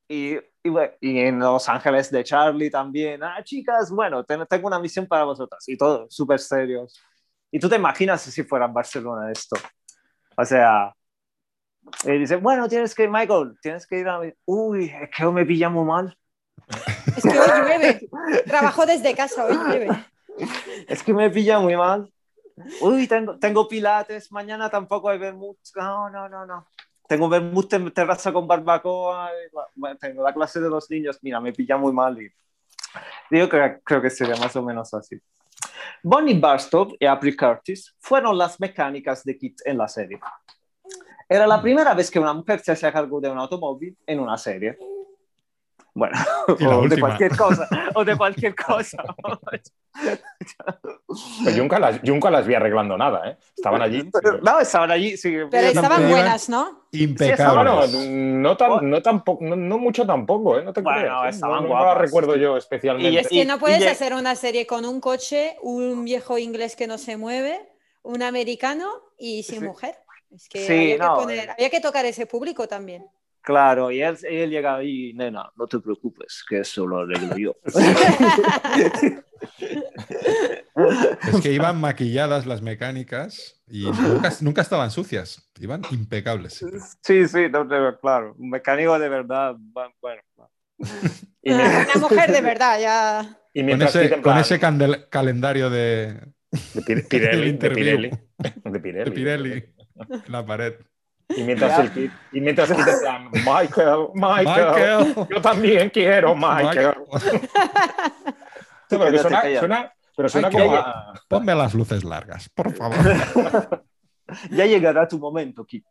Y, 0.08 0.38
y, 0.64 0.70
bueno, 0.70 0.94
y 1.00 1.20
en 1.20 1.40
Los 1.40 1.70
Ángeles 1.70 2.10
de 2.12 2.24
Charlie 2.24 2.70
también, 2.70 3.24
ah, 3.24 3.44
chicas, 3.44 3.92
bueno, 3.92 4.24
ten- 4.24 4.46
tengo 4.48 4.68
una 4.68 4.80
misión 4.80 5.08
para 5.08 5.24
vosotras. 5.24 5.68
Y 5.68 5.78
todo 5.78 6.08
súper 6.10 6.40
serios. 6.40 7.00
Y 7.52 7.60
tú 7.60 7.70
te 7.70 7.76
imaginas 7.76 8.22
si 8.22 8.44
fuera 8.44 8.66
en 8.66 8.74
Barcelona 8.74 9.32
esto. 9.32 9.56
O 10.36 10.46
sea, 10.46 10.94
y 12.04 12.18
dice, 12.18 12.36
bueno, 12.36 12.68
tienes 12.68 12.94
que, 12.94 13.08
Michael, 13.08 13.58
tienes 13.62 13.88
que 13.88 14.00
ir 14.00 14.08
a... 14.08 14.22
Uy, 14.46 14.94
es 15.02 15.10
que 15.16 15.26
hoy 15.26 15.34
me 15.34 15.46
pilla 15.46 15.70
muy 15.70 15.86
mal. 15.86 16.16
Es 17.18 17.24
que 17.24 17.40
hoy 17.40 17.62
llueve. 17.62 18.10
Trabajo 18.46 18.86
desde 18.86 19.16
casa, 19.16 19.46
hoy 19.46 19.56
llueve. 19.56 19.88
Es 20.88 21.04
que 21.04 21.14
me 21.14 21.30
pilla 21.30 21.60
muy 21.60 21.76
mal. 21.76 22.12
Uy, 22.82 23.08
tengo, 23.08 23.40
tengo 23.40 23.68
pilates, 23.68 24.32
mañana 24.32 24.70
tampoco 24.70 25.10
hay 25.10 25.18
vermut. 25.18 25.58
No, 25.76 26.10
no, 26.10 26.30
no, 26.30 26.46
no. 26.46 26.68
Tengo 27.10 27.28
vermut 27.28 27.74
en 27.74 27.92
terraza 27.92 28.32
con 28.32 28.48
barbacoa. 28.48 29.32
Tengo 30.00 30.22
la 30.22 30.32
clase 30.32 30.60
de 30.62 30.70
los 30.70 30.92
niños. 30.92 31.18
Mira, 31.24 31.42
me 31.42 31.52
pilla 31.52 31.76
muy 31.76 31.92
mal. 31.92 32.22
Y... 32.22 32.30
Digo 33.32 33.50
que 33.50 33.80
creo 33.84 34.00
que 34.00 34.12
sería 34.12 34.36
más 34.36 34.56
o 34.56 34.62
menos 34.62 34.94
así. 34.94 35.20
Bonnie 36.04 36.40
Barstow 36.40 36.96
y 37.00 37.08
April 37.08 37.36
Curtis 37.36 37.96
fueron 38.00 38.38
las 38.38 38.60
mecánicas 38.60 39.24
de 39.24 39.36
Kit 39.36 39.60
en 39.66 39.80
la 39.80 39.88
serie. 39.88 40.20
Era 41.28 41.48
la 41.48 41.60
primera 41.60 41.96
vez 41.96 42.12
que 42.12 42.20
una 42.20 42.34
mujer 42.34 42.60
se 42.60 42.74
hacía 42.74 42.94
cargo 42.94 43.20
de 43.20 43.30
un 43.30 43.40
automóvil 43.40 43.98
en 44.06 44.20
una 44.20 44.38
serie. 44.38 44.78
Bueno, 45.94 46.16
Y 46.60 46.66
o 46.66 46.82
de 46.88 47.00
cualquier 47.00 47.36
cosa, 47.36 47.68
o 47.96 48.06
de 48.06 48.16
cualquier 48.16 48.56
cosa. 48.68 49.04
Pero 51.44 51.56
yo 51.58 51.64
nunca, 51.64 51.80
las, 51.80 52.02
yo 52.04 52.14
nunca 52.14 52.30
las 52.30 52.46
vi 52.48 52.54
arreglando 52.54 52.98
nada, 52.98 53.32
¿eh? 53.32 53.38
Estaban 53.56 53.82
allí. 53.82 54.10
No, 54.42 54.60
estaban 54.60 54.92
allí, 54.92 55.18
sí. 55.18 55.36
Pero 55.50 55.68
estaban 55.68 56.10
buenas, 56.10 56.48
¿no? 56.50 56.86
Impecables. 56.92 57.92
Bueno, 57.92 58.12
no, 58.42 58.58
tan, 58.58 58.90
no, 58.90 59.02
tampoco, 59.02 59.44
no, 59.44 59.56
no 59.56 59.78
mucho 59.78 60.06
tampoco, 60.06 60.60
¿eh? 60.60 60.64
No 60.64 60.72
te 60.74 60.82
Bueno, 60.82 61.00
creas. 61.00 61.26
¿eh? 61.26 61.30
estaban 61.30 61.68
no, 61.68 61.70
no 61.76 61.96
recuerdo 61.96 62.36
yo 62.36 62.56
especialmente. 62.58 63.12
Y 63.12 63.18
Es 63.18 63.28
que 63.28 63.46
no 63.46 63.56
y 63.56 63.60
puedes 63.60 63.82
lle- 63.82 63.92
hacer 63.92 64.14
una 64.14 64.36
serie 64.36 64.66
con 64.68 64.86
un 64.86 65.02
coche, 65.02 65.58
un 65.62 66.06
viejo 66.06 66.38
inglés 66.38 66.76
que 66.76 66.88
no 66.88 66.98
se 66.98 67.18
mueve, 67.18 67.60
un 68.04 68.22
americano 68.24 68.90
y 69.18 69.44
sin 69.44 69.60
Sí. 69.60 69.66
mujer. 69.66 69.96
Es 70.32 70.48
que, 70.48 70.60
Sí, 70.66 70.74
había, 70.94 70.98
no, 71.00 71.18
que 71.18 71.24
poner- 71.26 71.50
eh. 71.50 71.52
había 71.54 71.70
que 71.72 71.80
tocar 71.80 72.06
ese 72.06 72.26
público 72.28 72.68
también. 72.68 73.06
Claro, 73.50 73.90
y 73.90 74.00
él, 74.04 74.16
él 74.30 74.52
llega 74.52 74.76
ahí, 74.76 75.12
nena, 75.16 75.52
no 75.56 75.66
te 75.66 75.80
preocupes, 75.80 76.44
que 76.48 76.60
eso 76.60 76.86
lo 76.86 77.00
arreglo 77.00 77.36
yo. 77.36 77.56
Es 81.32 81.42
que 81.42 81.52
iban 81.52 81.80
maquilladas 81.82 82.46
las 82.46 82.62
mecánicas 82.62 83.60
y 83.68 83.86
nunca, 83.86 84.32
nunca 84.42 84.62
estaban 84.62 84.92
sucias. 84.92 85.50
Iban 85.60 85.82
impecables. 85.92 86.54
siempre. 86.54 86.80
Sí, 87.02 87.28
sí, 87.28 87.50
no, 87.52 87.64
no, 87.64 87.98
claro, 88.00 88.36
un 88.38 88.52
mecánico 88.52 88.98
de 89.00 89.10
verdad, 89.10 89.56
bueno. 90.02 90.22
Y, 91.42 91.52
Una 91.52 91.86
mujer 92.00 92.32
de 92.32 92.42
verdad, 92.42 92.80
ya. 92.80 93.38
y 93.54 93.62
Con 93.62 93.66
mientras 93.66 93.96
ese, 93.96 94.10
con 94.12 94.22
plan- 94.22 94.40
ese 94.40 94.60
candel- 94.60 95.10
calendario 95.10 95.70
de, 95.72 96.14
de 96.76 96.82
Pir- 96.86 97.08
Pirelli, 97.08 97.52
de. 97.58 97.70
Pirelli, 97.72 98.10
de 98.10 98.80
Pirelli. 98.80 99.06
de 99.10 99.12
Pirelli 99.12 99.52
en 100.26 100.32
la 100.32 100.46
pared. 100.46 100.76
Y 101.30 101.44
mientras 101.44 101.78
Ya. 101.78 101.84
el 101.84 101.92
Kit, 101.92 102.12
y 102.32 102.42
mientras 102.42 102.70
plan, 102.72 103.30
Michael, 103.32 104.08
Michael, 104.16 104.46
Michael. 104.46 105.28
yo 105.30 105.42
también 105.42 105.90
quiero 105.92 106.36
Michael. 106.36 106.96
Sí, 107.22 108.98
pero, 108.98 109.12
que 109.12 109.20
suena, 109.20 109.42
suena- 109.60 109.94
pero 110.18 110.30
suena 110.30 110.50
Michael. 110.50 110.66
como 110.68 110.78
a- 110.78 111.14
Ponme 111.28 111.54
las 111.56 111.74
luces 111.76 112.04
largas, 112.04 112.50
por 112.50 112.74
favor. 112.76 112.98
Ya 114.52 114.66
llegará 114.68 115.08
tu 115.08 115.18
momento, 115.18 115.66
Kit. 115.66 115.86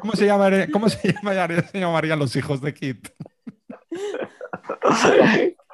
¿Cómo 0.00 0.12
se, 0.12 0.24
llamaría- 0.26 0.70
cómo 0.70 0.88
se 0.88 1.12
llamaría- 1.12 1.62
se 1.68 1.80
llamarían 1.80 2.18
los 2.18 2.34
hijos 2.36 2.60
de 2.60 2.72
Kit? 2.74 3.08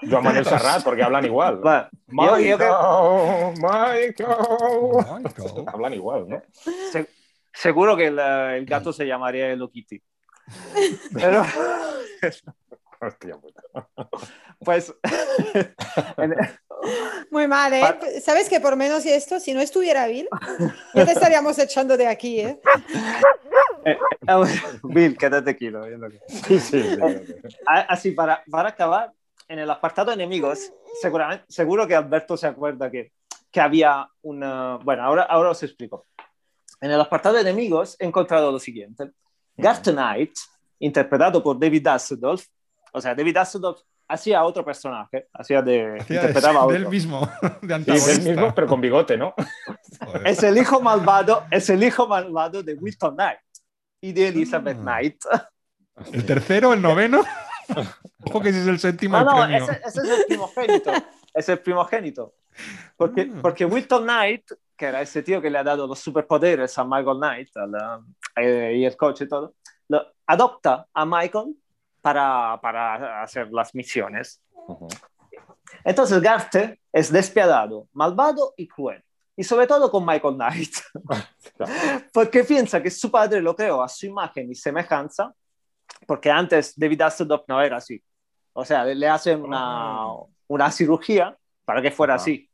Joan 0.09 0.25
Manuel 0.25 0.45
Serrat, 0.45 0.83
porque 0.83 1.03
hablan 1.03 1.25
igual. 1.25 1.61
Yo- 1.63 1.63
yo 1.63 1.89
Michael, 2.09 3.55
Michael. 3.59 4.29
Michael. 5.23 5.65
Hablan 5.67 5.95
igual, 5.95 6.29
¿no? 6.29 6.43
se- 6.93 7.09
seguro 7.55 7.97
que 7.97 8.09
el, 8.09 8.19
eh, 8.19 8.59
el 8.59 8.67
gato 8.67 8.93
se 8.93 9.07
llamaría 9.07 9.51
Hello 9.51 9.71
Kitty. 9.71 10.03
Pero, 11.15 11.43
Hostia 13.01 13.37
puta. 13.39 13.63
pues, 14.59 14.93
Muy 17.31 17.49
mal, 17.49 17.73
¿eh? 17.73 17.81
Pa- 17.81 17.99
¿Sabes 18.23 18.49
que 18.49 18.61
por 18.61 18.77
menos 18.77 19.05
esto, 19.07 19.41
si 19.41 19.55
no 19.55 19.61
estuviera 19.61 20.07
Bill, 20.07 20.29
ya 20.95 21.05
te 21.07 21.13
estaríamos 21.13 21.59
echando 21.59 21.97
de 21.97 22.07
aquí, 22.07 22.41
¿eh? 22.41 22.61
Bill, 24.83 25.17
quédate 25.17 25.57
kilo. 25.57 25.85
Sí, 26.29 26.59
sí, 26.59 26.61
sí, 26.61 26.83
sí. 26.83 27.35
Así, 27.67 28.11
para, 28.13 28.43
para 28.51 28.71
acabar, 28.71 29.13
en 29.49 29.59
el 29.59 29.71
apartado 29.71 30.13
enemigos, 30.13 30.73
seguramente, 31.01 31.45
seguro 31.49 31.87
que 31.87 31.95
Alberto 31.95 32.37
se 32.37 32.47
acuerda 32.47 32.91
que, 32.91 33.13
que 33.51 33.61
había 33.61 34.09
una... 34.23 34.79
Bueno, 34.83 35.03
ahora, 35.05 35.23
ahora 35.25 35.51
os 35.51 35.63
explico. 35.63 36.07
En 36.85 36.91
el 36.91 37.01
apartado 37.01 37.37
de 37.37 37.41
enemigos 37.41 37.97
he 37.99 38.05
encontrado 38.05 38.53
lo 38.53 38.59
siguiente. 38.59 39.11
Garth 39.57 39.89
Knight, 39.89 40.33
interpretado 40.81 41.43
por 41.43 41.59
David 41.59 41.87
Hasselhoff, 41.87 42.45
o 42.93 43.01
sea, 43.01 43.15
David 43.15 43.39
Hasselhoff 43.39 43.81
hacía 44.07 44.45
otro 44.45 44.63
personaje, 44.65 45.29
hacía 45.33 45.63
de... 45.63 45.97
Hacía 45.99 46.17
interpretaba 46.17 46.65
a 46.65 46.67
del 46.73 46.83
otro. 46.83 46.91
mismo, 46.91 47.21
de 47.41 47.49
Sí, 47.69 47.73
antagonista. 47.73 47.95
es 48.13 48.19
el 48.19 48.25
mismo, 48.35 48.55
pero 48.55 48.67
con 48.67 48.81
bigote, 48.83 49.17
¿no? 49.17 49.33
Joder. 50.05 50.27
Es 50.27 50.43
el 50.43 50.59
hijo 50.59 50.81
malvado, 50.83 51.45
es 51.51 51.71
el 51.71 51.83
hijo 51.83 52.07
malvado 52.07 52.63
de 52.63 52.75
Wilton 52.75 53.15
Knight 53.15 53.39
y 54.03 54.13
de 54.13 54.29
Elizabeth 54.29 54.77
Ah. 54.81 54.83
Knight. 54.83 55.17
¿El 56.13 56.27
tercero, 56.27 56.75
el 56.75 56.83
noveno? 56.83 57.23
Ojo 58.27 58.41
que 58.43 58.51
ese 58.51 58.61
es 58.61 58.67
el 58.67 58.79
séptimo 58.79 59.19
No, 59.21 59.49
no, 59.49 59.57
ese, 59.57 59.81
ese 59.87 60.01
es 60.03 60.09
el 60.19 60.25
primogénito. 60.27 60.93
es 61.33 61.49
el 61.49 61.59
primogénito. 61.61 62.35
Porque, 62.99 63.31
Ah. 63.35 63.39
porque 63.41 63.65
Wilton 63.65 64.03
Knight, 64.03 64.45
que 64.77 64.87
era 64.87 65.01
ese 65.01 65.23
tío 65.23 65.41
que 65.41 65.51
le 65.51 65.59
ha 65.59 65.65
dado 65.65 65.87
los 65.87 65.99
superpoderes 65.99 66.77
a 66.79 66.85
Michael 66.85 67.19
Knight 67.19 67.57
al, 67.57 68.05
eh, 68.37 68.75
y 68.77 68.85
el 68.85 68.97
coche 68.97 69.25
y 69.25 69.29
todo, 69.29 69.55
lo, 69.89 70.03
adopta 70.27 70.87
a 70.93 71.05
Michael 71.05 71.57
para, 72.01 72.59
para 72.61 73.23
hacer 73.23 73.51
las 73.53 73.75
misiones. 73.75 74.41
Ujú. 74.53 74.89
Entonces 75.85 76.21
Garte 76.21 76.81
es 76.93 77.11
despiadado, 77.11 77.89
malvado 77.93 78.55
y 78.57 78.69
cruel. 78.69 79.03
Y 79.37 79.43
sobre 79.43 79.67
todo 79.67 79.91
con 79.91 80.07
Michael 80.07 80.35
Knight. 80.35 80.75
porque 82.13 82.45
piensa 82.45 82.83
que 82.83 82.91
su 82.91 83.11
padre 83.11 83.41
lo 83.41 83.57
creó 83.57 83.83
a 83.83 83.89
su 83.89 84.07
imagen 84.07 84.51
y 84.51 84.55
semejanza, 84.55 85.35
porque 86.07 86.31
antes 86.31 86.79
David 86.79 87.03
Hasselhoff 87.03 87.43
no 87.49 87.61
era 87.61 87.79
así. 87.79 88.03
O 88.53 88.65
sea, 88.65 88.85
le 88.85 89.09
hacen 89.09 89.43
una, 89.43 90.07
una 90.47 90.71
cirugía 90.71 91.37
para 91.65 91.83
que 91.83 91.91
fuera 91.91 92.15
Ajá. 92.15 92.23
así. 92.23 92.49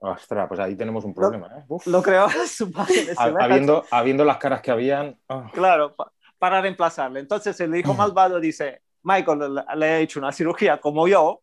Ostras, 0.00 0.46
pues 0.48 0.60
ahí 0.60 0.76
tenemos 0.76 1.04
un 1.04 1.12
problema, 1.14 1.48
¿eh? 1.58 1.64
Uf. 1.68 1.86
Lo 1.86 2.02
creó 2.02 2.28
su 2.46 2.70
semejanza. 2.70 3.34
Habiendo, 3.40 3.84
habiendo 3.90 4.24
las 4.24 4.38
caras 4.38 4.60
que 4.60 4.70
habían. 4.70 5.18
ah. 5.28 5.50
Claro, 5.52 5.94
pa- 5.96 6.12
para 6.38 6.60
reemplazarle. 6.60 7.18
Entonces 7.20 7.58
el 7.60 7.74
hijo 7.74 7.94
malvado 7.94 8.38
dice, 8.38 8.82
Michael 9.02 9.54
le, 9.54 9.62
le 9.76 9.86
ha 9.86 9.98
hecho 9.98 10.20
una 10.20 10.30
cirugía 10.32 10.78
como 10.80 11.08
yo 11.08 11.42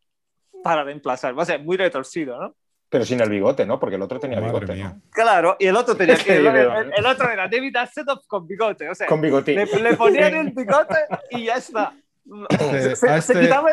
para 0.63 0.83
reemplazar. 0.85 1.37
Va 1.37 1.43
a 1.43 1.45
ser 1.45 1.61
muy 1.63 1.75
retorcido, 1.75 2.39
¿no? 2.39 2.55
Pero 2.87 3.03
sin 3.03 3.19
el 3.19 3.29
bigote, 3.29 3.65
¿no? 3.65 3.77
Porque 3.77 3.95
el 3.97 4.01
otro 4.03 4.19
tenía 4.21 4.39
Madre 4.39 4.53
bigote. 4.59 4.75
¿no? 4.83 5.01
Claro, 5.11 5.57
y 5.59 5.65
el 5.67 5.75
otro 5.75 5.95
tenía 5.97 6.15
que, 6.23 6.37
el, 6.37 6.47
el- 6.47 6.93
el 6.95 7.05
otro 7.05 7.29
era 7.29 7.49
David 7.49 7.75
Hasselhoff 7.75 8.25
con 8.25 8.47
bigote. 8.47 8.89
O 8.89 8.95
sea, 8.95 9.05
Con 9.07 9.19
bigotín. 9.19 9.55
le, 9.57 9.65
le 9.65 9.97
ponían 9.97 10.33
el 10.35 10.51
bigote 10.51 10.95
y 11.31 11.45
ya 11.45 11.55
está. 11.55 11.93
Este- 12.49 12.95
Se, 12.95 13.09
a 13.09 13.21
se 13.21 13.33
este- 13.33 13.45
quitaba, 13.45 13.69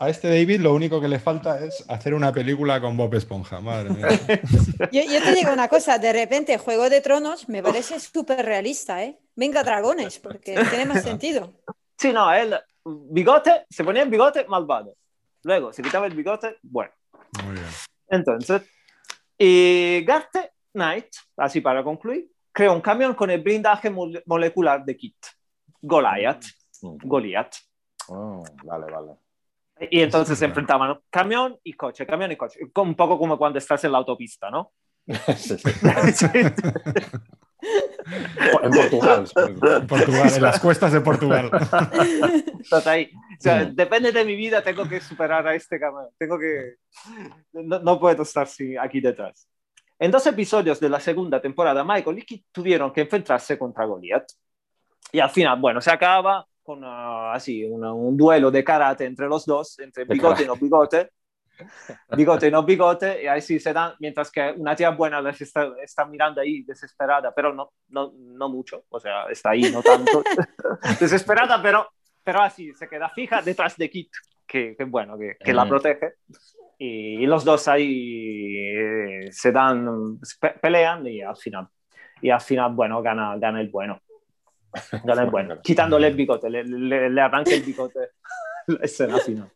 A 0.00 0.08
este 0.10 0.28
David 0.28 0.60
lo 0.60 0.74
único 0.74 1.00
que 1.00 1.08
le 1.08 1.18
falta 1.18 1.64
es 1.64 1.84
hacer 1.88 2.14
una 2.14 2.32
película 2.32 2.80
con 2.80 2.96
Bob 2.96 3.12
Esponja. 3.14 3.60
Madre 3.60 3.90
mía. 3.90 4.06
Yo, 4.92 5.02
yo 5.02 5.22
te 5.22 5.34
digo 5.34 5.52
una 5.52 5.66
cosa, 5.68 5.98
de 5.98 6.12
repente 6.12 6.56
Juego 6.56 6.88
de 6.88 7.00
Tronos 7.00 7.48
me 7.48 7.62
parece 7.62 7.98
súper 7.98 8.44
realista, 8.46 9.02
¿eh? 9.02 9.18
Venga 9.34 9.64
dragones, 9.64 10.18
porque 10.20 10.54
tiene 10.70 10.86
más 10.86 11.02
sentido. 11.02 11.52
Sí, 11.96 12.12
no, 12.12 12.32
él, 12.32 12.54
bigote, 12.84 13.66
se 13.68 13.82
ponía 13.82 14.02
el 14.04 14.08
bigote 14.08 14.46
malvado. 14.46 14.94
Luego 15.42 15.72
se 15.72 15.82
quitaba 15.82 16.06
el 16.06 16.14
bigote, 16.14 16.58
bueno. 16.62 16.92
Muy 17.44 17.54
bien. 17.54 17.66
Entonces, 18.08 18.62
y 19.36 20.04
Garte 20.06 20.52
Knight, 20.72 21.06
así 21.36 21.60
para 21.60 21.82
concluir, 21.82 22.30
creó 22.52 22.72
un 22.72 22.80
camión 22.80 23.14
con 23.14 23.30
el 23.30 23.40
blindaje 23.42 23.90
mole- 23.90 24.22
molecular 24.26 24.84
de 24.84 24.96
Kit, 24.96 25.16
Goliath, 25.82 26.44
Mm. 26.82 26.96
Goliath. 27.02 27.56
Oh, 28.06 28.44
vale, 28.62 28.86
vale. 28.92 29.12
Y 29.90 30.00
entonces 30.00 30.38
se 30.38 30.44
Hostia. 30.44 30.48
enfrentaban 30.48 30.98
camión 31.10 31.58
y 31.62 31.72
coche, 31.74 32.06
camión 32.06 32.32
y 32.32 32.36
coche. 32.36 32.60
Un 32.74 32.94
poco 32.94 33.18
como 33.18 33.38
cuando 33.38 33.58
estás 33.58 33.84
en 33.84 33.92
la 33.92 33.98
autopista, 33.98 34.50
¿no? 34.50 34.72
Sí, 35.36 35.56
sí. 35.58 35.58
Sí. 36.14 36.26
En 38.62 38.70
Portugal. 38.70 39.24
En 39.36 39.86
Portugal, 39.86 40.32
en 40.34 40.42
las 40.42 40.60
cuestas 40.60 40.92
de 40.92 41.00
Portugal. 41.00 41.50
Estás 42.60 42.86
ahí. 42.86 43.10
O 43.14 43.40
sea, 43.40 43.64
depende 43.64 44.12
de 44.12 44.24
mi 44.24 44.36
vida, 44.36 44.62
tengo 44.62 44.88
que 44.88 45.00
superar 45.00 45.46
a 45.46 45.54
este 45.54 45.78
camión. 45.80 46.08
Tengo 46.18 46.38
que. 46.38 46.76
No, 47.52 47.80
no 47.80 47.98
puedo 47.98 48.22
estar 48.22 48.48
aquí 48.80 49.00
detrás. 49.00 49.48
En 49.98 50.10
dos 50.10 50.26
episodios 50.26 50.78
de 50.78 50.88
la 50.88 51.00
segunda 51.00 51.40
temporada, 51.40 51.82
Michael 51.82 52.18
y 52.18 52.22
Kit 52.22 52.46
tuvieron 52.52 52.92
que 52.92 53.00
enfrentarse 53.00 53.58
contra 53.58 53.84
Goliath. 53.84 54.30
Y 55.10 55.18
al 55.18 55.30
final, 55.30 55.58
bueno, 55.58 55.80
se 55.80 55.90
acaba 55.90 56.46
con 56.68 56.84
así 56.84 57.64
una- 57.64 57.94
un 57.94 58.14
duelo 58.14 58.50
de 58.50 58.62
karate 58.62 59.06
entre 59.06 59.26
los 59.26 59.46
dos, 59.46 59.78
entre 59.78 60.04
bigote 60.04 60.42
y 60.42 60.46
no 60.46 60.54
bigote. 60.56 61.10
Bigote 62.14 62.46
y 62.48 62.50
no 62.50 62.62
bigote, 62.62 63.22
y 63.22 63.26
ahí 63.26 63.40
sí 63.40 63.58
se 63.58 63.72
dan, 63.72 63.94
mientras 64.00 64.30
que 64.30 64.52
una 64.58 64.76
tía 64.76 64.90
buena 64.90 65.20
les 65.22 65.40
está, 65.40 65.66
está 65.82 66.04
mirando 66.04 66.42
ahí 66.42 66.62
desesperada, 66.62 67.32
pero 67.34 67.52
no, 67.54 67.72
no, 67.88 68.12
no 68.14 68.48
mucho, 68.50 68.84
o 68.90 69.00
sea, 69.00 69.24
está 69.30 69.50
ahí, 69.50 69.62
no 69.72 69.82
tanto. 69.82 70.22
desesperada, 71.00 71.60
pero, 71.62 71.88
pero 72.22 72.42
así, 72.42 72.72
se 72.74 72.86
queda 72.86 73.08
fija 73.08 73.40
detrás 73.42 73.76
de 73.78 73.88
Kit, 73.90 74.10
que, 74.46 74.76
que 74.76 74.84
bueno, 74.84 75.18
que, 75.18 75.36
que 75.42 75.52
la 75.54 75.64
Mm. 75.64 75.68
protege. 75.68 76.12
Y, 76.80 77.24
y 77.24 77.26
los 77.26 77.44
dos 77.44 77.66
ahí 77.66 78.56
eh, 78.58 79.28
se 79.32 79.50
dan, 79.50 80.20
pelean 80.60 81.04
y 81.08 81.22
al 81.22 81.36
final, 81.36 81.66
y 82.22 82.30
al 82.30 82.40
final, 82.42 82.72
bueno, 82.74 83.02
gana, 83.02 83.36
gana 83.38 83.60
el 83.60 83.68
bueno. 83.70 84.00
Bueno, 85.30 85.60
quitándole 85.62 86.08
el 86.08 86.14
bigote, 86.14 86.50
le, 86.50 86.64
le, 86.64 87.10
le 87.10 87.20
arranca 87.20 87.52
el 87.52 87.62
bigote 87.62 88.00
la 88.66 88.78
escena 88.84 89.18
final. 89.18 89.50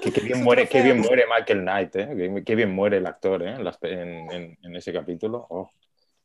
Que, 0.00 0.12
que 0.12 0.20
bien 0.20 0.42
muere, 0.42 0.68
qué 0.68 0.80
bien 0.82 1.00
muere 1.00 1.24
Michael 1.26 1.60
Knight, 1.62 1.96
¿eh? 1.96 2.08
Qué, 2.16 2.44
qué 2.44 2.54
bien 2.54 2.72
muere 2.74 2.98
el 2.98 3.06
actor, 3.06 3.42
¿eh? 3.42 3.56
En, 3.82 4.30
en- 4.32 4.58
en- 4.62 4.76
ese 4.76 4.92
capítulo. 4.92 5.46
Oh. 5.50 5.70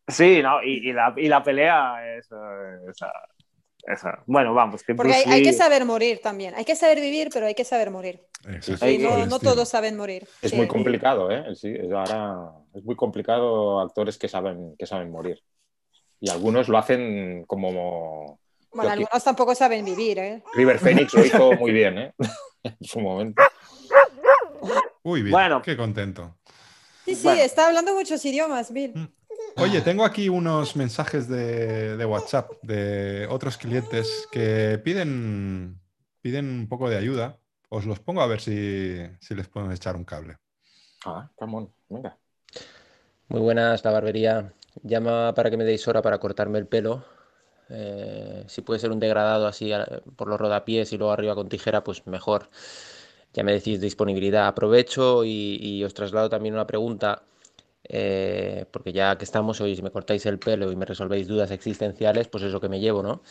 Sí, 0.08 0.42
no, 0.42 0.64
y, 0.64 0.90
y 0.90 0.94
la, 0.94 1.14
y 1.18 1.28
la 1.28 1.44
pelea 1.44 2.16
es, 2.18 2.32
eh, 2.32 2.90
es, 2.90 2.98
Esa. 3.88 4.24
Bueno, 4.26 4.54
vamos. 4.54 4.84
Que 4.84 4.96
Porque 4.96 5.14
hay, 5.14 5.24
hay 5.28 5.44
que 5.44 5.54
saber 5.54 5.86
morir 5.86 6.20
también. 6.22 6.54
Hay 6.56 6.66
que 6.66 6.76
saber 6.76 7.00
vivir, 7.02 7.30
pero 7.34 7.46
hay 7.46 7.56
que 7.56 7.64
saber 7.66 7.90
morir. 7.92 8.22
Sí, 8.62 8.98
no, 9.00 9.26
no 9.26 9.40
todos 9.40 9.68
saben 9.70 9.98
morir. 9.98 10.28
Es 10.42 10.52
Sí. 10.52 10.56
muy 10.58 10.68
complicado, 10.68 11.32
¿eh? 11.32 11.56
Sí, 11.56 11.74
es 11.76 11.92
ahora 11.92 12.52
es 12.74 12.84
muy 12.84 12.96
complicado 12.96 13.80
actores 13.82 14.18
que 14.18 14.28
saben, 14.28 14.76
que 14.78 14.86
saben 14.86 15.10
morir. 15.12 15.42
Y 16.20 16.30
algunos 16.30 16.68
lo 16.68 16.78
hacen 16.78 17.46
como 17.46 18.40
Bueno, 18.72 18.92
aquí- 18.92 19.04
algunos 19.04 19.24
tampoco 19.24 19.54
saben 19.56 19.86
vivir, 19.86 20.20
¿eh? 20.20 20.44
River 20.56 20.80
Phoenix 20.80 21.14
lo 21.14 21.26
hizo 21.26 21.52
muy 21.60 21.72
bien, 21.72 21.98
¿eh? 21.98 22.14
En 22.64 22.78
su 22.82 23.00
momento. 23.00 23.42
Uy, 25.04 25.22
Bill, 25.22 25.32
Bueno. 25.32 25.62
qué 25.62 25.78
contento. 25.78 26.36
Sí, 27.06 27.16
sí, 27.16 27.24
Bueno. 27.24 27.42
está 27.42 27.68
hablando 27.68 27.94
muchos 27.94 28.24
idiomas, 28.26 28.74
Bill. 28.74 28.92
Mm. 28.94 29.08
Oye, 29.62 29.82
tengo 29.82 30.04
aquí 30.04 30.28
unos 30.30 30.76
mensajes 30.76 31.28
de, 31.30 31.96
de 31.96 32.06
WhatsApp 32.06 32.52
de 32.64 33.28
otros 33.30 33.58
clientes 33.58 34.28
que 34.32 34.80
piden, 34.84 35.80
piden 36.22 36.46
un 36.50 36.68
poco 36.68 36.90
de 36.90 36.98
ayuda. 36.98 37.38
Os 37.70 37.86
los 37.86 38.00
pongo 38.00 38.22
a 38.22 38.28
ver 38.28 38.42
si, 38.42 38.98
si 39.22 39.36
les 39.36 39.48
pueden 39.48 39.72
echar 39.72 39.96
un 39.96 40.04
cable. 40.04 40.38
Ah, 41.06 41.30
come 41.36 41.56
on, 41.58 41.72
venga. 41.90 42.18
Muy 43.30 43.42
buenas, 43.42 43.84
la 43.86 43.92
barbería. 43.92 44.52
Llama 44.84 45.34
para 45.34 45.50
que 45.50 45.58
me 45.58 45.64
deis 45.66 45.88
hora 45.88 46.02
para 46.02 46.20
cortarme 46.20 46.60
el 46.60 46.68
pelo. 46.68 47.04
Eh, 47.70 48.44
si 48.48 48.62
puede 48.62 48.80
ser 48.80 48.92
un 48.92 49.00
degradado 49.00 49.48
así 49.48 49.72
por 50.16 50.28
los 50.30 50.40
rodapiés 50.40 50.94
y 50.94 50.98
luego 50.98 51.12
arriba 51.14 51.36
con 51.36 51.50
tijera, 51.50 51.84
pues 51.84 52.06
mejor. 52.08 52.50
Ya 53.34 53.44
me 53.44 53.54
decís 53.54 53.82
disponibilidad. 53.82 54.48
Aprovecho 54.48 55.24
y, 55.26 55.58
y 55.62 55.84
os 55.84 55.94
traslado 55.94 56.30
también 56.30 56.56
una 56.56 56.68
pregunta, 56.68 57.24
eh, 57.86 58.66
porque 58.72 58.94
ya 58.94 59.18
que 59.18 59.26
estamos 59.26 59.62
hoy, 59.62 59.76
si 59.76 59.82
me 59.84 59.92
cortáis 59.92 60.26
el 60.26 60.40
pelo 60.40 60.72
y 60.72 60.76
me 60.76 60.86
resolvéis 60.86 61.28
dudas 61.28 61.52
existenciales, 61.52 62.28
pues 62.30 62.44
es 62.46 62.52
lo 62.54 62.62
que 62.62 62.70
me 62.70 62.80
llevo, 62.80 63.04
¿no? 63.04 63.22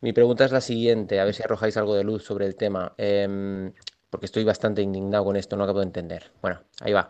Mi 0.00 0.12
pregunta 0.12 0.44
es 0.44 0.52
la 0.52 0.60
siguiente, 0.60 1.20
a 1.20 1.24
ver 1.24 1.34
si 1.34 1.42
arrojáis 1.42 1.76
algo 1.76 1.94
de 1.94 2.04
luz 2.04 2.24
sobre 2.24 2.46
el 2.46 2.56
tema, 2.56 2.94
em, 2.98 3.72
porque 4.10 4.26
estoy 4.26 4.44
bastante 4.44 4.82
indignado 4.82 5.24
con 5.24 5.36
esto, 5.36 5.56
no 5.56 5.64
acabo 5.64 5.80
de 5.80 5.86
entender. 5.86 6.30
Bueno, 6.42 6.60
ahí 6.80 6.92
va. 6.92 7.08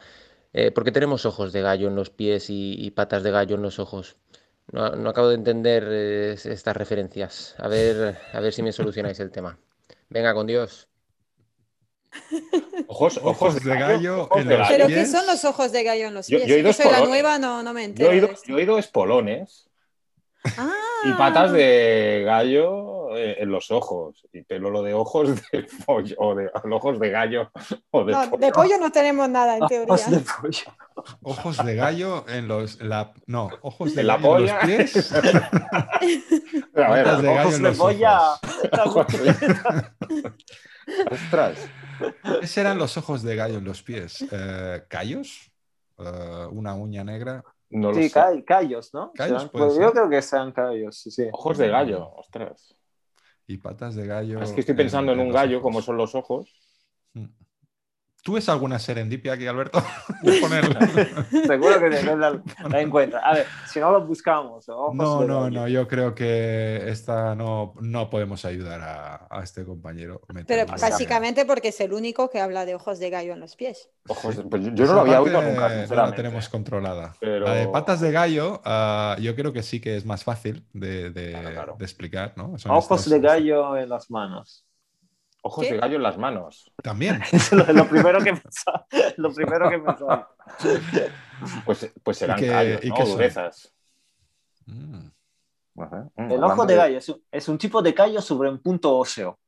Eh, 0.54 0.70
¿por 0.70 0.84
qué 0.84 0.92
tenemos 0.92 1.26
ojos 1.26 1.52
de 1.52 1.60
gallo 1.62 1.88
en 1.88 1.96
los 1.96 2.10
pies 2.10 2.48
y, 2.48 2.74
y 2.78 2.92
patas 2.92 3.22
de 3.22 3.30
gallo 3.32 3.56
en 3.56 3.62
los 3.62 3.78
ojos? 3.78 4.16
No, 4.72 4.90
no 4.90 5.10
acabo 5.10 5.28
de 5.28 5.34
entender 5.34 5.84
eh, 5.88 6.32
estas 6.32 6.76
referencias. 6.76 7.54
A 7.58 7.68
ver, 7.68 8.16
a 8.32 8.40
ver 8.40 8.52
si 8.52 8.62
me 8.62 8.72
solucionáis 8.72 9.20
el 9.20 9.30
tema. 9.30 9.58
Venga, 10.08 10.32
con 10.32 10.46
Dios. 10.46 10.88
Ojos, 12.86 13.18
Ojos 13.22 13.62
de 13.64 13.74
gallo 13.76 14.22
ojos 14.22 14.40
en 14.42 14.48
de 14.48 14.56
los 14.58 14.68
gallo. 14.68 14.84
¿Pero 14.84 14.88
qué 14.88 15.06
son 15.06 15.26
los 15.26 15.44
ojos 15.44 15.72
de 15.72 15.82
gallo 15.82 16.06
en 16.06 16.14
los 16.14 16.26
pies? 16.28 16.46
yo 16.46 16.54
he 16.54 16.60
ido 16.60 16.72
soy 16.72 16.84
la 16.84 16.90
espolones. 16.92 17.08
nueva, 17.08 17.38
no, 17.38 17.62
no 17.62 17.72
me 17.72 17.92
Yo 17.92 18.10
he, 18.12 18.16
ido, 18.18 18.30
yo 18.46 18.58
he 18.58 18.62
ido 18.62 18.78
espolones 18.78 19.68
Ah, 20.56 20.72
y 21.04 21.12
patas 21.14 21.52
de 21.52 22.22
gallo 22.24 22.93
en 23.16 23.50
los 23.50 23.70
ojos. 23.70 24.26
Y 24.32 24.42
pelo 24.42 24.70
lo 24.70 24.82
de 24.82 24.94
ojos 24.94 25.28
de 25.52 25.66
pollo, 25.86 26.14
o 26.18 26.34
de 26.34 26.50
ojos 26.70 26.98
de 27.00 27.10
gallo 27.10 27.50
o 27.90 28.04
de 28.04 28.12
no, 28.12 28.30
pollo. 28.30 28.36
de 28.46 28.52
pollo 28.52 28.78
no 28.78 28.90
tenemos 28.92 29.28
nada, 29.28 29.56
en 29.58 29.66
teoría. 29.66 29.94
Ojos 29.94 30.10
de 30.10 30.20
pollo. 30.20 30.64
Ojos 31.22 31.64
de 31.64 31.74
gallo 31.76 32.24
en 32.28 32.48
los. 32.48 32.80
la- 32.80 33.12
no, 33.26 33.50
ojos 33.62 33.94
de 33.94 34.02
la 34.04 34.16
gallo 34.16 34.36
en 34.38 34.42
los 34.46 34.52
pies. 34.64 35.12
A 36.76 36.90
ver, 36.92 37.04
patas 37.04 37.22
de 37.22 37.28
gallo 37.34 37.40
Ojos 37.48 37.54
en 37.56 37.62
de 37.62 37.72
polla. 37.72 38.20
ojos. 38.84 39.06
Ostras. 41.10 41.68
¿Qué 42.40 42.46
serán 42.46 42.78
los 42.78 42.96
ojos 42.96 43.22
de 43.22 43.36
gallo 43.36 43.58
en 43.58 43.64
los 43.64 43.82
pies? 43.82 44.24
Eh, 44.30 44.82
¿Callos? 44.88 45.50
Eh, 45.98 46.46
¿Una 46.50 46.74
uña 46.74 47.04
negra? 47.04 47.42
No 47.70 47.92
Sí, 47.94 48.08
sé. 48.08 48.44
callos, 48.46 48.92
¿no? 48.94 49.12
Callos, 49.14 49.48
pues 49.50 49.76
yo 49.78 49.90
creo 49.92 50.08
que 50.08 50.22
sean 50.22 50.52
callos, 50.52 50.96
sí, 50.98 51.10
sí. 51.10 51.26
Ojos 51.32 51.58
de 51.58 51.68
gallo, 51.68 52.08
ostras. 52.16 52.76
Y 53.46 53.58
patas 53.58 53.94
de 53.94 54.06
gallo. 54.06 54.40
Es 54.40 54.52
que 54.52 54.60
estoy 54.60 54.74
pensando 54.74 55.12
en, 55.12 55.20
un 55.20 55.30
gallo, 55.30 55.58
ojos. 55.58 55.62
como 55.62 55.82
son 55.82 55.96
los 55.96 56.14
ojos. 56.14 56.54
Mm. 57.12 57.26
¿Tú 58.24 58.32
ves 58.32 58.48
alguna 58.48 58.78
serendipia 58.78 59.34
aquí, 59.34 59.46
Alberto? 59.46 59.82
Seguro 61.46 61.78
que 61.78 61.90
la, 62.16 62.40
la 62.70 62.80
encuentra. 62.80 63.20
A 63.20 63.34
ver, 63.34 63.46
si 63.66 63.80
no 63.80 63.90
lo 63.90 64.06
buscamos. 64.06 64.66
ojos 64.68 64.94
No, 64.94 65.24
no, 65.24 65.50
no, 65.50 65.68
yo 65.68 65.86
creo 65.86 66.14
que 66.14 66.88
esta 66.88 67.34
no, 67.34 67.74
no 67.82 68.08
podemos 68.08 68.46
ayudar 68.46 68.80
a, 68.80 69.26
a 69.30 69.42
este 69.42 69.64
compañero. 69.66 70.22
Pero 70.46 70.64
básicamente 70.66 71.44
porque 71.44 71.68
es 71.68 71.80
el 71.80 71.92
único 71.92 72.30
que 72.30 72.40
habla 72.40 72.64
de 72.64 72.74
ojos 72.74 72.98
de 72.98 73.10
gallo 73.10 73.34
en 73.34 73.40
los 73.40 73.56
pies. 73.56 73.90
Ojos 74.08 74.36
de- 74.36 74.44
pues 74.44 74.62
yo- 74.72 74.86
no 74.86 74.94
lo 74.94 75.00
había 75.02 75.20
oído 75.20 75.42
nunca, 75.42 75.68
No 75.86 75.94
la 75.94 76.14
tenemos 76.14 76.48
controlada. 76.48 77.14
Pero- 77.20 77.44
La 77.44 77.54
de 77.54 77.68
patas 77.68 78.00
de 78.00 78.10
gallo, 78.10 78.62
ah, 78.64 79.16
yo 79.20 79.34
creo 79.36 79.52
que 79.52 79.62
sí 79.62 79.80
que 79.82 79.96
es 79.96 80.06
más 80.06 80.24
fácil 80.24 80.66
de, 80.72 81.10
de- 81.10 81.32
Claro, 81.32 81.50
claro. 81.52 81.76
de 81.78 81.84
explicar, 81.84 82.32
¿no? 82.36 82.56
Son 82.58 82.72
Ojos 82.72 83.00
estos- 83.00 83.10
de 83.12 83.20
gallo 83.20 83.76
en 83.76 83.88
las 83.90 84.10
manos. 84.10 84.64
Ojos 85.46 85.66
¿Qué? 85.66 85.74
de 85.74 85.78
gallo 85.80 85.96
en 85.96 86.02
las 86.02 86.16
manos. 86.16 86.72
También. 86.82 87.20
Es 87.32 87.52
lo, 87.52 87.64
lo 87.70 87.86
primero 87.86 88.18
que 88.24 88.32
pensaba. 88.34 88.86
Lo 89.18 89.32
primero 89.32 89.68
que 89.70 89.78
pensaba. 89.78 90.30
Pues, 91.66 91.92
pues 92.02 92.16
serán 92.16 92.38
qué- 92.38 92.48
callos, 92.48 92.84
y 92.84 92.88
¿no? 92.88 92.94
qué? 92.94 93.04
Durezas. 93.04 93.74
Mm. 94.66 95.08
Ajá. 95.78 96.08
Mm, 96.16 96.30
El 96.32 96.44
ojo 96.44 96.64
de 96.64 96.76
gallo 96.76 96.98
es 96.98 97.08
un, 97.08 97.22
es 97.30 97.48
un 97.48 97.58
tipo 97.58 97.82
de 97.82 97.92
callo 97.92 98.22
sobre 98.22 98.48
un 98.48 98.60
punto 98.62 98.96
óseo. 98.96 99.38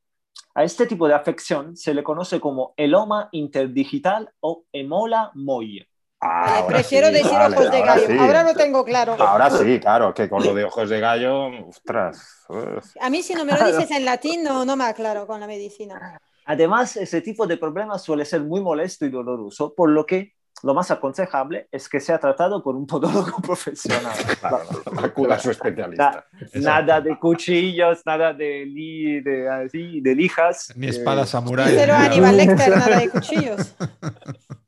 A 0.53 0.63
este 0.63 0.85
tipo 0.85 1.07
de 1.07 1.13
afección 1.15 1.75
se 1.77 1.93
le 1.93 2.03
conoce 2.03 2.39
como 2.39 2.73
eloma 2.77 3.29
interdigital 3.31 4.29
o 4.41 4.65
emola 4.71 5.31
moy. 5.33 5.87
Ah, 6.19 6.41
Vale, 6.45 6.57
ahora 6.61 6.67
prefiero 6.77 7.07
sí, 7.07 7.13
decir 7.13 7.31
vale, 7.31 7.55
ojos 7.55 7.71
de 7.71 7.77
ahora 7.77 7.93
gallo. 7.95 8.07
sí. 8.07 8.17
Ahora 8.17 8.43
lo 8.43 8.53
tengo 8.55 8.83
claro. 8.83 9.15
Ahora 9.19 9.49
sí, 9.51 9.79
claro, 9.79 10.13
que 10.13 10.27
con 10.27 10.43
lo 10.43 10.53
de 10.55 10.63
ojos 10.63 10.89
de 10.89 10.99
gallo, 10.99 11.67
ostras. 11.67 12.43
uf. 12.49 12.95
A 12.99 13.09
mí 13.11 13.21
si 13.21 13.35
no 13.35 13.45
me 13.45 13.53
lo 13.53 13.65
dices 13.67 13.91
en 13.91 14.03
latín 14.03 14.43
no, 14.43 14.65
no 14.65 14.75
me 14.75 14.85
aclaro 14.85 15.27
con 15.27 15.39
la 15.39 15.45
medicina. 15.47 16.17
Además, 16.45 16.97
ese 16.97 17.21
tipo 17.21 17.45
de 17.45 17.57
problema 17.57 17.99
suele 17.99 18.25
ser 18.25 18.41
muy 18.41 18.61
molesto 18.61 19.05
y 19.05 19.09
doloroso, 19.09 19.73
por 19.75 19.89
lo 19.89 20.05
que 20.05 20.33
lo 20.63 20.73
más 20.73 20.89
aconsejable 20.89 21.67
es 21.71 21.87
que 21.87 21.99
sea 21.99 22.17
tratado 22.17 22.63
por 22.63 22.75
un 22.75 22.87
podólogo 22.87 23.37
profesional. 23.43 24.13
Claro, 24.39 24.59
acuda 25.03 25.35
a 25.35 25.39
su 25.39 25.51
especialista. 25.51 26.25
Na- 26.55 26.81
nada 26.81 26.99
de 27.01 27.19
cuchillos, 27.19 28.01
nada 28.07 28.33
de, 28.33 28.65
li- 28.65 29.21
de, 29.21 29.47
así, 29.49 30.01
de 30.01 30.15
lijas. 30.15 30.73
Ni 30.75 30.87
eh, 30.87 30.89
espada 30.89 31.27
samurái. 31.27 31.75
Cero 31.75 31.93
ni 31.93 31.99
nada. 31.99 32.05
Aníbal 32.11 32.37
Lecter, 32.37 32.69
nada 32.75 32.97
de 32.97 33.09
cuchillos. 33.09 33.75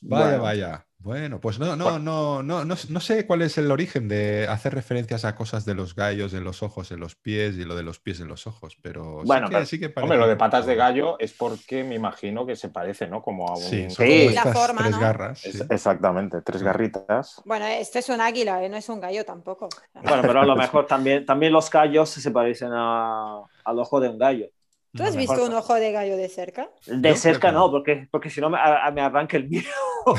Vaya, 0.00 0.26
Bueno. 0.38 0.42
vaya. 0.42 0.86
Bueno, 0.98 1.40
pues 1.40 1.58
no, 1.58 1.74
no, 1.74 1.98
no, 1.98 2.44
no, 2.44 2.64
no, 2.64 2.76
no 2.88 3.00
sé 3.00 3.26
cuál 3.26 3.42
es 3.42 3.58
el 3.58 3.72
origen 3.72 4.06
de 4.06 4.46
hacer 4.48 4.72
referencias 4.72 5.24
a 5.24 5.34
cosas 5.34 5.64
de 5.64 5.74
los 5.74 5.96
gallos 5.96 6.32
en 6.32 6.44
los 6.44 6.62
ojos, 6.62 6.92
en 6.92 7.00
los 7.00 7.16
pies 7.16 7.56
y 7.56 7.64
lo 7.64 7.74
de 7.74 7.82
los 7.82 7.98
pies 7.98 8.20
en 8.20 8.28
los 8.28 8.46
ojos, 8.46 8.78
pero 8.80 9.18
sí 9.22 9.26
Bueno, 9.26 9.48
que, 9.48 9.54
pero, 9.54 9.66
sí 9.66 9.80
que 9.80 9.86
Hombre, 9.86 10.00
parece 10.06 10.18
lo 10.18 10.28
de 10.28 10.36
patas 10.36 10.64
de 10.64 10.76
gallo 10.76 11.18
es 11.18 11.32
porque 11.32 11.82
me 11.82 11.96
imagino 11.96 12.46
que 12.46 12.54
se 12.54 12.68
parece, 12.68 13.08
¿no? 13.08 13.20
Como 13.20 13.48
a 13.48 13.54
un. 13.56 13.62
Sí, 13.62 13.90
son 13.90 14.06
Sí. 14.06 14.12
como 14.12 14.30
La 14.30 14.42
estas 14.42 14.52
forma, 14.54 14.82
tres 14.82 14.90
¿no? 14.92 15.00
garras. 15.00 15.44
Es-. 15.44 15.66
Exactamente, 15.68 16.40
tres 16.42 16.62
garritas. 16.62 17.42
Bueno, 17.44 17.66
este 17.66 17.98
es 17.98 18.08
un 18.08 18.20
águila, 18.20 18.62
¿eh? 18.62 18.68
no 18.68 18.76
es 18.76 18.88
un 18.88 19.00
gallo 19.00 19.24
tampoco. 19.24 19.68
Bueno, 19.94 20.22
pero 20.22 20.42
a 20.42 20.46
lo 20.46 20.54
mejor 20.54 20.86
también, 20.86 21.26
también 21.26 21.52
los 21.52 21.68
callos 21.68 22.10
se 22.10 22.30
parecen 22.30 22.70
a- 22.72 23.42
al 23.64 23.78
ojo 23.80 23.98
de 23.98 24.08
un 24.08 24.18
gallo. 24.18 24.46
¿Tú 24.94 25.02
has 25.04 25.16
visto 25.16 25.44
un 25.44 25.54
ojo 25.54 25.74
de 25.74 25.92
gallo 25.92 26.16
de 26.16 26.28
cerca? 26.28 26.68
De 26.86 27.16
cerca 27.16 27.50
no, 27.52 27.70
porque, 27.70 28.08
porque 28.10 28.28
si 28.30 28.40
no 28.40 28.50
me, 28.50 28.58
me 28.92 29.00
arranca 29.00 29.36
el 29.36 29.48
miedo. 29.48 29.64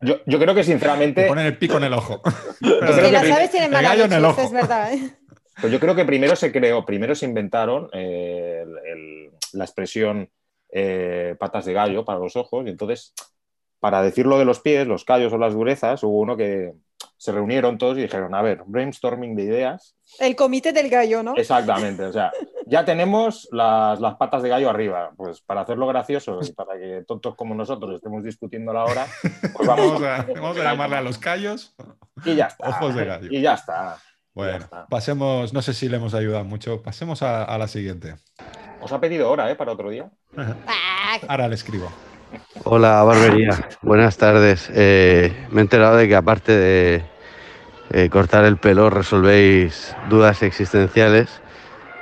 Yo, 0.00 0.16
yo 0.26 0.38
creo 0.38 0.54
que 0.54 0.60
Te 0.60 0.64
sinceramente, 0.64 1.26
ponen 1.26 1.46
el 1.46 1.58
pico 1.58 1.78
en 1.78 1.84
el 1.84 1.92
ojo. 1.94 2.20
Creo 2.60 2.80
que 2.96 3.02
que 3.02 3.12
las 3.12 3.30
aves 3.30 3.50
tienen 3.50 3.68
el 3.70 3.74
mala 3.74 3.88
gallo 3.90 4.04
en 4.04 4.10
leche, 4.10 4.18
el 4.18 4.24
eso 4.24 4.32
ojo. 4.32 4.42
es 4.42 4.52
verdad. 4.52 4.92
¿eh? 4.92 5.16
pues 5.60 5.72
yo 5.72 5.80
creo 5.80 5.94
que 5.94 6.04
primero 6.04 6.36
se 6.36 6.52
creó, 6.52 6.84
primero 6.84 7.14
se 7.14 7.24
inventaron 7.26 7.88
eh, 7.94 8.62
el- 8.62 8.78
el- 8.92 9.30
la 9.54 9.64
expresión 9.64 10.28
eh, 10.70 11.34
patas 11.38 11.64
de 11.64 11.72
gallo 11.72 12.04
para 12.04 12.18
los 12.18 12.36
ojos, 12.36 12.66
y 12.66 12.70
entonces, 12.70 13.14
para 13.80 14.02
decirlo 14.02 14.38
de 14.38 14.44
los 14.44 14.60
pies, 14.60 14.86
los 14.86 15.04
callos 15.04 15.32
o 15.32 15.38
las 15.38 15.54
durezas, 15.54 16.02
hubo 16.02 16.20
uno 16.20 16.36
que 16.36 16.74
se 17.16 17.32
reunieron 17.32 17.78
todos 17.78 17.96
y 17.96 18.02
dijeron, 18.02 18.34
a 18.34 18.42
ver, 18.42 18.62
brainstorming 18.66 19.34
de 19.34 19.44
ideas. 19.44 19.95
El 20.18 20.36
comité 20.36 20.72
del 20.72 20.88
gallo, 20.88 21.22
¿no? 21.22 21.34
Exactamente, 21.36 22.04
o 22.04 22.12
sea, 22.12 22.30
ya 22.66 22.84
tenemos 22.84 23.48
las, 23.52 24.00
las 24.00 24.14
patas 24.14 24.42
de 24.42 24.48
gallo 24.48 24.70
arriba, 24.70 25.10
pues 25.16 25.40
para 25.40 25.62
hacerlo 25.62 25.86
gracioso 25.86 26.38
y 26.42 26.52
para 26.52 26.78
que 26.78 27.04
tontos 27.06 27.34
como 27.34 27.54
nosotros 27.54 27.94
estemos 27.96 28.22
discutiendo 28.24 28.72
la 28.72 28.84
hora, 28.84 29.06
pues 29.54 29.66
vamos, 29.68 30.00
Vamos 30.00 30.02
a, 30.02 30.26
vamos 30.34 30.56
a 30.58 30.62
llamarle 30.62 30.96
a 30.96 31.00
los 31.02 31.18
callos. 31.18 31.74
y 32.24 32.34
ya 32.36 32.46
está. 32.46 32.68
Ojos 32.68 32.94
de 32.94 33.04
gallo. 33.04 33.28
Y 33.30 33.40
ya 33.42 33.54
está. 33.54 33.98
Bueno, 34.34 34.52
Ya 34.58 34.64
está. 34.64 34.86
pasemos, 34.86 35.52
no 35.52 35.62
sé 35.62 35.72
si 35.74 35.88
le 35.88 35.96
hemos 35.96 36.14
ayudado 36.14 36.44
mucho, 36.44 36.82
pasemos 36.82 37.22
a, 37.22 37.42
a 37.44 37.58
la 37.58 37.68
siguiente. 37.68 38.16
Os 38.82 38.92
ha 38.92 39.00
pedido 39.00 39.30
hora, 39.30 39.50
¿eh? 39.50 39.56
Para 39.56 39.72
otro 39.72 39.90
día. 39.90 40.10
Ah, 40.36 41.18
Ahora 41.28 41.48
le 41.48 41.54
escribo. 41.54 41.90
Hola, 42.64 43.02
barbería. 43.02 43.68
Buenas 43.82 44.16
tardes. 44.18 44.70
Eh, 44.74 45.46
me 45.50 45.60
he 45.60 45.62
enterado 45.62 45.96
de 45.96 46.06
que 46.08 46.14
aparte 46.16 46.52
de 46.52 47.02
eh, 47.92 48.08
cortar 48.10 48.44
el 48.44 48.56
pelo 48.56 48.90
resolvéis 48.90 49.94
dudas 50.08 50.42
existenciales. 50.42 51.40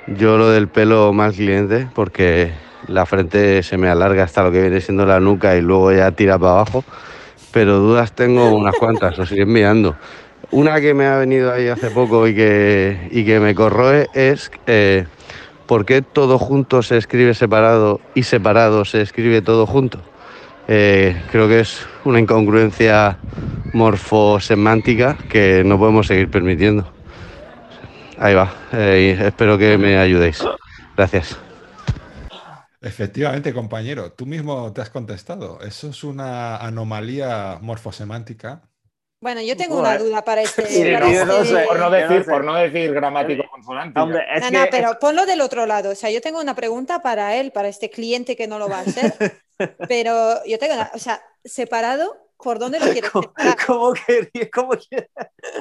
Yo 0.06 0.36
lo 0.36 0.50
del 0.50 0.68
pelo 0.68 1.12
mal 1.12 1.32
cliente 1.32 1.88
porque 1.94 2.52
la 2.88 3.06
frente 3.06 3.62
se 3.62 3.76
me 3.76 3.88
alarga 3.88 4.24
hasta 4.24 4.42
lo 4.42 4.52
que 4.52 4.60
viene 4.60 4.80
siendo 4.80 5.06
la 5.06 5.20
nuca 5.20 5.56
y 5.56 5.60
luego 5.60 5.92
ya 5.92 6.10
tira 6.12 6.38
para 6.38 6.52
abajo. 6.52 6.84
Pero 7.52 7.78
dudas 7.78 8.12
tengo 8.12 8.54
unas 8.54 8.74
cuantas, 8.76 9.18
os 9.18 9.30
iré 9.32 9.42
enviando. 9.42 9.96
una 10.50 10.80
que 10.80 10.94
me 10.94 11.06
ha 11.06 11.16
venido 11.16 11.52
ahí 11.52 11.68
hace 11.68 11.90
poco 11.90 12.26
y 12.28 12.34
que, 12.34 13.08
y 13.10 13.24
que 13.24 13.40
me 13.40 13.54
corroe 13.54 14.08
es 14.14 14.50
eh, 14.66 15.06
por 15.66 15.84
qué 15.84 16.02
todo 16.02 16.38
junto 16.38 16.82
se 16.82 16.96
escribe 16.96 17.34
separado 17.34 18.00
y 18.14 18.24
separado 18.24 18.84
se 18.84 19.00
escribe 19.00 19.42
todo 19.42 19.66
junto. 19.66 20.00
Eh, 20.66 21.20
creo 21.30 21.48
que 21.48 21.60
es 21.60 21.86
una 22.04 22.18
incongruencia 22.20 23.18
morfosemántica 23.72 25.16
que 25.28 25.62
no 25.64 25.78
podemos 25.78 26.06
seguir 26.06 26.30
permitiendo. 26.30 26.90
Ahí 28.18 28.34
va, 28.34 28.54
eh, 28.72 29.18
espero 29.26 29.58
que 29.58 29.76
me 29.76 29.98
ayudéis. 29.98 30.42
Gracias. 30.96 31.36
Efectivamente, 32.80 33.52
compañero, 33.54 34.12
tú 34.12 34.26
mismo 34.26 34.72
te 34.72 34.82
has 34.82 34.90
contestado. 34.90 35.60
Eso 35.62 35.88
es 35.88 36.04
una 36.04 36.56
anomalía 36.58 37.58
morfosemántica. 37.60 38.62
Bueno, 39.20 39.40
yo 39.40 39.56
tengo 39.56 39.78
una 39.80 39.96
duda 39.96 40.22
para 40.22 40.42
este. 40.42 40.66
Sí, 40.66 40.82
para 40.92 41.06
no, 41.06 41.12
este- 41.12 41.24
no 41.24 41.44
sé. 41.44 41.64
Por 41.66 41.78
no 41.78 41.90
decir, 41.90 42.18
no 42.18 42.24
sé. 42.24 42.30
por 42.30 42.44
no 42.44 42.54
decir 42.56 42.92
gramático. 42.92 43.42
Hombre, 43.94 44.20
es 44.34 44.42
No, 44.42 44.50
que 44.50 44.58
no, 44.58 44.64
pero 44.70 44.98
ponlo 45.00 45.24
del 45.24 45.40
otro 45.40 45.64
lado. 45.64 45.90
O 45.92 45.94
sea, 45.94 46.10
yo 46.10 46.20
tengo 46.20 46.40
una 46.40 46.54
pregunta 46.54 47.00
para 47.00 47.36
él, 47.36 47.50
para 47.50 47.68
este 47.68 47.88
cliente 47.88 48.36
que 48.36 48.46
no 48.46 48.58
lo 48.58 48.68
va 48.68 48.78
a 48.78 48.82
hacer. 48.82 49.14
Pero 49.88 50.44
yo 50.46 50.58
tengo 50.58 50.74
una, 50.74 50.90
o 50.94 50.98
sea, 50.98 51.22
separado, 51.44 52.16
¿por 52.36 52.58
dónde 52.58 52.78
lo 52.80 52.86
quieres 52.92 53.10
¿Cómo, 53.10 53.22
separar? 53.28 53.56
cómo 53.66 53.92
quería, 54.06 54.50
cómo 54.52 54.70
quería? 54.70 55.08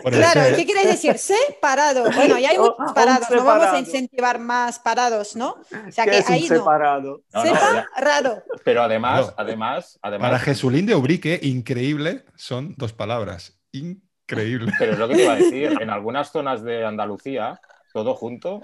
Por 0.02 0.14
el 0.14 0.20
Claro. 0.20 0.56
¿qué 0.56 0.66
quieres 0.66 0.86
decir? 0.86 1.18
Separado. 1.18 2.04
Bueno, 2.12 2.38
ya 2.40 2.50
hay 2.50 2.58
Un- 2.58 2.74
muchos 2.78 2.94
parados, 2.94 3.30
no 3.30 3.38
vamos 3.38 3.52
a 3.52 3.60
separado. 3.60 3.78
incentivar 3.80 4.40
más 4.40 4.80
parados, 4.80 5.36
¿no? 5.36 5.52
O 5.88 5.92
sea, 5.92 6.06
¿Qué 6.06 6.12
que 6.26 6.34
ahí 6.34 6.48
no. 6.50 6.58
separado? 6.58 7.22
No, 7.34 7.44
no, 7.46 7.54
Sepa, 7.54 7.74
ya. 7.74 8.02
raro. 8.02 8.44
Pero 8.66 8.82
además, 8.82 9.28
No. 9.28 9.34
además, 9.38 10.00
Para 10.02 10.16
además, 10.18 10.42
Jesulín 10.44 10.86
de 10.86 10.96
Ubrique, 10.96 11.40
increíble 11.44 12.26
son 12.36 12.74
dos 12.78 12.92
palabras. 12.94 13.58
Increíble. 13.72 14.72
pero 14.80 14.94
es 14.94 15.00
lo 15.00 15.08
que 15.08 15.16
te 15.16 15.24
iba 15.24 15.34
a 15.34 15.38
decir, 15.38 15.78
en 15.82 15.90
algunas 15.90 16.32
zonas 16.32 16.64
de 16.64 16.86
Andalucía, 16.86 17.60
todo 17.94 18.16
junto 18.16 18.62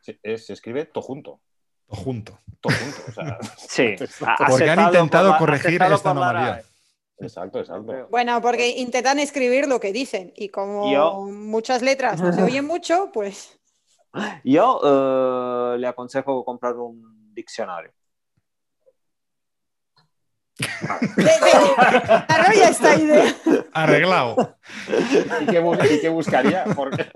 se, 0.00 0.18
es- 0.22 0.46
se 0.46 0.52
escribe 0.52 0.84
todo 0.86 1.02
junto. 1.02 1.40
Junto. 1.88 2.38
Todo 2.60 2.72
junto. 2.74 2.98
O 3.08 3.12
sea, 3.12 3.38
Sí. 3.56 3.96
Porque 4.48 4.70
han 4.70 4.80
intentado 4.80 5.30
por 5.38 5.48
corregir 5.48 5.80
esta 5.82 6.10
anomalía. 6.10 6.50
RAE. 6.54 6.64
exacto, 7.20 7.60
exacto. 7.60 8.08
Bueno, 8.10 8.40
porque 8.40 8.68
intentan 8.68 9.18
escribir 9.18 9.66
lo 9.66 9.80
que 9.80 9.92
dicen 9.92 10.32
y 10.36 10.48
como 10.50 10.92
Yo- 10.92 11.22
muchas 11.24 11.82
letras 11.82 12.20
no 12.20 12.32
se 12.32 12.42
oyen 12.42 12.66
mucho, 12.66 13.10
pues 13.12 13.58
Yo 14.44 14.80
eh, 14.84 15.78
le 15.78 15.86
aconsejo 15.86 16.44
comprar 16.44 16.74
un 16.76 17.32
diccionario. 17.34 17.92
Desarrolla 21.16 22.68
esta 22.68 22.94
idea. 22.96 23.34
Arreglado. 23.72 24.56
¿Y 25.40 25.46
qué, 25.46 25.62
bu- 25.62 25.90
y 25.96 26.00
qué 26.00 26.08
buscaría? 26.08 26.64
Porque 26.76 27.06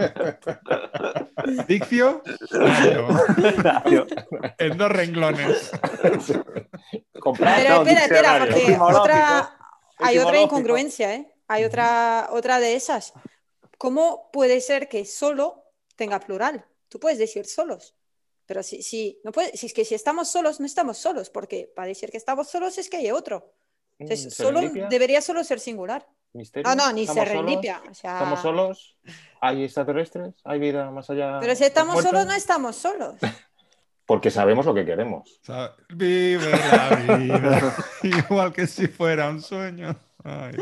Diccio, 1.66 2.22
en 4.58 4.76
dos 4.78 4.90
renglones. 4.90 5.70
Pero 7.22 7.82
espera, 7.82 8.04
espera, 8.04 8.38
porque 8.38 8.78
otra, 8.80 9.56
hay 9.98 10.18
otra 10.18 10.38
incongruencia, 10.38 11.14
¿eh? 11.14 11.32
Hay 11.48 11.64
otra, 11.64 12.28
otra 12.30 12.60
de 12.60 12.74
esas. 12.76 13.12
¿Cómo 13.78 14.30
puede 14.32 14.60
ser 14.60 14.88
que 14.88 15.04
solo 15.04 15.64
tenga 15.96 16.20
plural? 16.20 16.64
Tú 16.88 17.00
puedes 17.00 17.18
decir 17.18 17.46
solos, 17.46 17.94
pero 18.52 18.62
si, 18.62 18.82
si, 18.82 19.18
no 19.24 19.32
puede, 19.32 19.56
si 19.56 19.64
es 19.64 19.72
que 19.72 19.82
si 19.82 19.94
estamos 19.94 20.28
solos, 20.28 20.60
no 20.60 20.66
estamos 20.66 20.98
solos, 20.98 21.30
porque 21.30 21.72
para 21.74 21.88
decir 21.88 22.10
que 22.10 22.18
estamos 22.18 22.50
solos 22.50 22.76
es 22.76 22.90
que 22.90 22.98
hay 22.98 23.10
otro. 23.10 23.50
Entonces, 23.98 24.26
Mm, 24.26 24.30
solo 24.30 24.58
serendipia, 24.58 24.88
debería 24.90 25.22
solo 25.22 25.42
ser 25.42 25.58
singular. 25.58 26.06
misterio, 26.34 26.68
No, 26.68 26.76
no, 26.76 26.92
ni 26.92 27.06
se 27.06 27.24
relipia. 27.24 27.80
O 27.90 27.94
sea, 27.94 28.12
¿Estamos 28.18 28.42
solos? 28.42 28.98
¿Hay 29.40 29.64
extraterrestres? 29.64 30.34
¿Hay 30.44 30.58
vida 30.58 30.90
más 30.90 31.08
allá? 31.08 31.38
pero 31.40 31.56
si 31.56 31.64
estamos 31.64 32.02
solos, 32.02 32.26
no 32.26 32.34
estamos 32.34 32.76
solos. 32.76 33.14
Porque 34.04 34.30
sabemos 34.30 34.66
lo 34.66 34.74
que 34.74 34.84
queremos. 34.84 35.40
O 35.40 35.44
sea, 35.46 35.74
Vive 35.88 36.50
la 36.50 37.16
vida. 37.16 37.74
Igual 38.02 38.52
que 38.52 38.66
si 38.66 38.86
fuera 38.86 39.30
un 39.30 39.40
sueño. 39.40 39.98
Ay. 40.24 40.56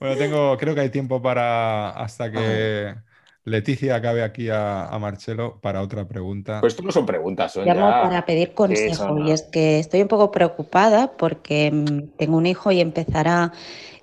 Bueno, 0.00 0.16
tengo, 0.16 0.58
creo 0.58 0.74
que 0.74 0.80
hay 0.80 0.90
tiempo 0.90 1.22
para 1.22 1.90
hasta 1.90 2.32
que 2.32 2.96
Leticia 3.44 3.96
acabe 3.96 4.22
aquí 4.22 4.48
a, 4.50 4.86
a 4.86 4.98
Marcelo 4.98 5.58
para 5.60 5.82
otra 5.82 6.06
pregunta. 6.06 6.60
Pues 6.60 6.74
esto 6.74 6.82
no 6.84 6.92
son 6.92 7.06
preguntas, 7.06 7.52
son 7.52 7.64
Llamo 7.66 7.80
ya... 7.80 8.02
para 8.02 8.24
pedir 8.26 8.54
consejo 8.54 9.18
y 9.26 9.30
es 9.32 9.42
que 9.42 9.78
estoy 9.80 10.02
un 10.02 10.08
poco 10.08 10.30
preocupada 10.30 11.12
porque 11.16 11.70
mm, 11.72 12.16
tengo 12.18 12.36
un 12.36 12.46
hijo 12.46 12.70
y 12.70 12.80
empezará 12.80 13.52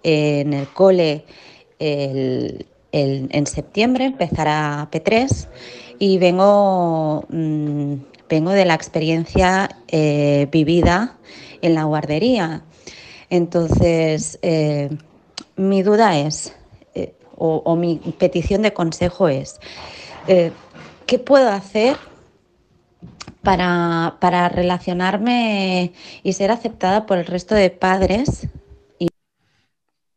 eh, 0.04 0.42
en 0.42 0.54
el 0.54 0.68
cole 0.68 1.24
el- 1.80 2.66
el- 2.92 3.30
en 3.32 3.48
septiembre, 3.48 4.06
empezará 4.06 4.88
P3 4.92 5.48
y 6.00 6.18
vengo, 6.18 7.26
mm, 7.30 7.94
vengo 8.30 8.52
de 8.52 8.66
la 8.66 8.74
experiencia 8.74 9.70
eh, 9.88 10.48
vivida 10.52 11.18
en 11.62 11.76
la 11.76 11.84
guardería. 11.86 12.64
Entonces, 13.30 14.40
eh, 14.42 14.90
mi 15.56 15.84
duda 15.84 16.18
es, 16.20 16.56
o, 17.40 17.62
o 17.66 17.76
mi 17.76 17.96
petición 18.20 18.62
de 18.62 18.74
consejo 18.74 19.28
es, 19.30 19.60
eh, 20.28 20.52
¿qué 21.08 21.18
puedo 21.20 21.50
hacer 21.50 21.98
para, 23.42 24.18
para 24.20 24.50
relacionarme 24.50 25.94
y 26.24 26.34
ser 26.34 26.52
aceptada 26.52 27.06
por 27.06 27.18
el 27.18 27.26
resto 27.26 27.56
de 27.56 27.70
padres. 27.70 28.48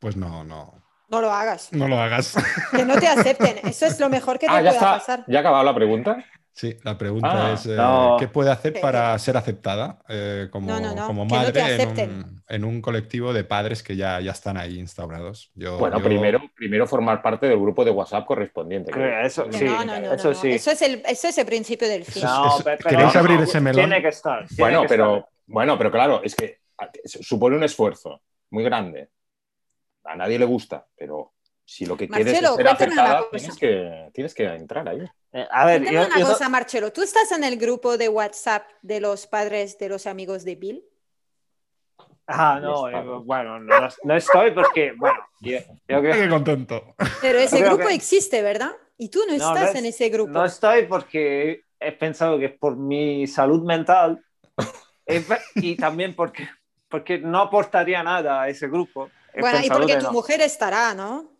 Pues 0.01 0.17
no, 0.17 0.43
no, 0.43 0.75
No 1.09 1.21
lo 1.21 1.33
hagas. 1.33 1.69
no 1.73 1.87
lo 1.87 2.01
hagas. 2.01 2.35
Que 2.73 2.85
no 2.85 2.99
te 2.99 3.07
acepten. 3.07 3.59
Eso 3.69 3.87
es 3.87 4.01
lo 4.01 4.09
mejor 4.09 4.39
que 4.39 4.47
te 4.47 4.53
Ah, 4.53 4.61
ya 4.61 4.71
pueda 4.71 4.73
está. 4.73 4.93
pasar. 4.99 5.25
¿Ya 5.29 5.39
ha 5.39 5.41
acabado 5.41 5.63
la 5.65 5.75
pregunta? 5.75 6.25
Sí, 6.55 6.77
la 6.85 6.99
pregunta 6.99 7.49
Ah, 7.49 7.53
es 7.55 7.65
eh, 7.67 7.75
no. 7.77 8.17
¿qué 8.21 8.29
puede 8.29 8.51
hacer 8.51 8.79
para 8.81 9.19
ser 9.19 9.37
aceptada 9.39 10.01
eh, 10.09 10.49
como, 10.51 10.67
No, 10.69 10.81
no, 10.81 10.95
no, 10.95 11.07
como 11.07 11.25
madre 11.25 11.77
en, 11.77 11.89
un, 11.89 12.43
en 12.47 12.65
un 12.65 12.83
colectivo 12.83 13.33
de 13.33 13.43
padres 13.43 13.83
que 13.83 13.97
ya, 13.97 14.21
ya 14.21 14.33
están 14.33 14.59
ahí 14.59 14.79
instaurados? 14.79 15.51
Yo, 15.55 15.79
Bueno, 15.79 15.99
yo- 15.99 16.05
primero, 16.05 16.41
primero 16.55 16.87
formar 16.87 17.23
parte 17.23 17.47
del 17.47 17.59
grupo 17.59 17.85
de 17.85 17.91
WhatsApp 17.91 18.27
correspondiente. 18.27 18.91
creo. 18.91 19.21
Eso, 19.25 19.47
sí, 19.51 19.65
no, 19.65 19.85
no, 19.85 19.99
no, 19.99 20.13
eso 20.13 20.35
sí. 20.35 20.51
Es 20.51 20.83
el, 20.83 21.03
eso 21.09 21.29
es 21.29 21.39
el 21.39 21.47
principio 21.47 21.89
del 21.89 22.05
fin. 22.05 22.23
Eso 22.23 22.61
pero 22.63 22.77
¿queréis 22.91 23.15
no, 23.15 23.21
abrir 23.21 23.37
no, 23.39 23.45
ese 23.45 23.61
melón? 23.61 23.87
Tiene 23.87 24.03
que 24.03 24.09
estar. 24.09 24.47
tiene 24.47 24.63
Bueno, 24.63 24.83
que 24.83 24.89
pero, 24.89 25.17
estar. 25.17 25.31
bueno, 25.47 25.79
pero 25.79 25.91
claro, 25.91 26.23
es 26.23 26.35
que 26.35 26.59
supone 27.05 27.57
un 27.57 27.65
esfuerzo 27.65 28.21
muy 28.51 28.63
grande. 28.63 29.09
A 30.05 30.17
nadie 30.17 30.39
le 30.39 30.45
gusta, 30.45 30.87
pero 30.97 31.33
si 31.65 31.87
lo 31.87 31.97
que 31.97 32.09
quieres 32.09 32.27
Marcelo, 32.27 32.49
es 32.51 32.57
ser 32.57 32.65
cuéntame 32.67 32.93
una 32.93 33.03
aceptada, 33.03 33.19
cosa. 33.31 33.39
tienes 33.39 33.57
que, 33.59 34.11
tienes 34.13 34.35
que 34.35 34.45
entrar 34.45 34.89
ahí. 34.89 35.01
Eh, 35.33 35.47
a 35.51 35.65
ver, 35.67 35.81
Cuéntame 35.83 35.95
yo, 36.03 36.07
una 36.07 36.19
yo 36.19 36.25
no- 36.27 36.33
cosa, 36.33 36.49
Marcelo. 36.49 36.93
¿Tú 36.93 37.03
estás 37.03 37.33
en 37.33 37.45
el 37.45 37.57
grupo 37.57 37.97
de 37.97 38.09
WhatsApp 38.09 38.67
de 38.83 39.01
los 39.01 39.27
padres 39.27 39.79
de 39.79 39.89
los 39.89 40.07
amigos 40.07 40.45
de 40.45 40.55
Bill? 40.57 40.85
Ah, 42.27 42.59
no, 42.63 42.89
eh, 42.89 43.03
bueno, 43.25 43.59
no, 43.59 43.89
no 44.05 44.17
estoy 44.17 44.53
porque, 44.53 44.93
bueno, 44.97 45.19
yo, 45.41 45.59
yo 45.89 46.01
creo- 46.01 46.15
Qué 46.15 46.29
contento. 46.29 46.95
Pero 47.21 47.39
ese 47.39 47.59
creo 47.61 47.71
grupo 47.75 47.89
que- 47.89 47.95
existe, 47.95 48.43
¿verdad? 48.43 48.73
Y 48.97 49.09
tú 49.09 49.21
no 49.27 49.37
No, 49.37 49.49
estás 49.49 49.65
no 49.65 49.71
es- 49.71 49.75
en 49.77 49.87
ese 49.87 50.09
grupo. 50.09 50.31
no 50.31 50.45
estoy 50.45 50.87
porque 50.87 51.65
he 51.81 51.93
pensado 51.93 52.39
que 52.39 52.47
es 52.47 52.59
por 52.59 52.77
mi 52.77 53.27
salud 53.27 53.65
mental 53.65 54.25
y 55.57 55.77
también 55.77 56.15
porque, 56.15 56.49
porque 56.89 57.19
no 57.19 57.41
aportaría 57.41 58.03
nada 58.03 58.43
a 58.43 58.49
ese 58.49 58.69
grupo. 58.69 59.11
He 59.35 59.41
bueno, 59.41 59.59
y 59.65 59.69
porque 59.69 59.87
que 59.95 59.99
tu 59.99 60.05
no. 60.07 60.13
mujer 60.13 60.41
estará, 60.43 60.95
¿no? 60.95 61.32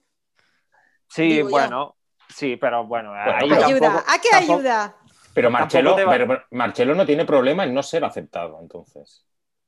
Sí, 1.15 1.29
digo 1.29 1.51
bueno, 1.51 1.97
sí, 2.29 2.57
pero 2.57 2.85
bueno, 2.87 3.13
ahí 3.15 3.49
pero- 3.49 3.65
Ayuda. 3.67 3.81
tampoco- 3.81 4.05
¿A 4.11 4.19
qué 4.21 4.29
tampoco- 4.31 4.59
ayuda? 4.59 4.97
Pero 5.35 5.51
Marcelo, 5.51 5.97
pero 5.97 6.45
Marcelo 6.51 6.95
no 6.95 7.07
tiene 7.07 7.25
problema 7.25 7.65
en 7.65 7.73
no 7.75 7.83
ser 7.83 8.05
aceptado, 8.05 8.59
entonces. 8.61 9.25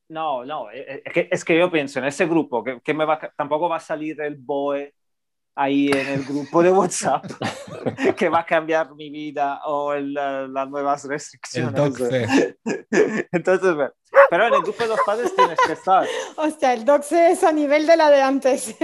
No, 0.09 0.45
no, 0.45 0.71
eh, 0.71 1.03
es 1.05 1.13
que, 1.13 1.29
es 1.31 1.45
que 1.45 1.59
yo 1.59 1.71
pienso 1.71 1.99
en 1.99 2.05
ese 2.05 2.27
grupo, 2.27 2.63
que, 2.63 2.81
que 2.83 2.93
me 2.95 3.05
va, 3.07 3.15
a- 3.15 3.33
tampoco 3.35 3.69
va 3.69 3.77
a 3.77 3.81
salir 3.81 4.21
el 4.21 4.37
BOE 4.37 4.95
ahí 5.57 5.89
en 5.93 6.07
el 6.09 6.25
grupo 6.25 6.63
de 6.63 6.71
WhatsApp 6.73 7.25
que 8.17 8.29
va 8.29 8.41
a 8.41 8.47
cambiar 8.47 8.93
mi 8.95 9.09
vida 9.11 9.61
o 9.67 9.93
el, 9.95 10.13
la- 10.15 10.49
las 10.49 10.69
nuevas 10.69 11.05
El 11.05 11.11
restricciones. 11.11 11.75
doxe. 11.75 12.57
Entonces, 13.33 13.75
bueno, 13.75 13.93
pero 14.31 14.47
en 14.49 14.55
el 14.55 14.63
grupo 14.63 14.83
de 14.83 14.89
los 14.89 15.01
padres 15.07 15.35
tienes 15.37 15.59
que 15.67 15.73
estar. 15.75 16.07
Hostia, 16.37 16.73
el 16.75 16.85
doxe 16.85 17.31
es 17.33 17.45
a 17.45 17.53
nivel 17.53 17.87
de 17.87 17.97
la 17.97 18.11
de 18.11 18.23
antes. 18.23 18.75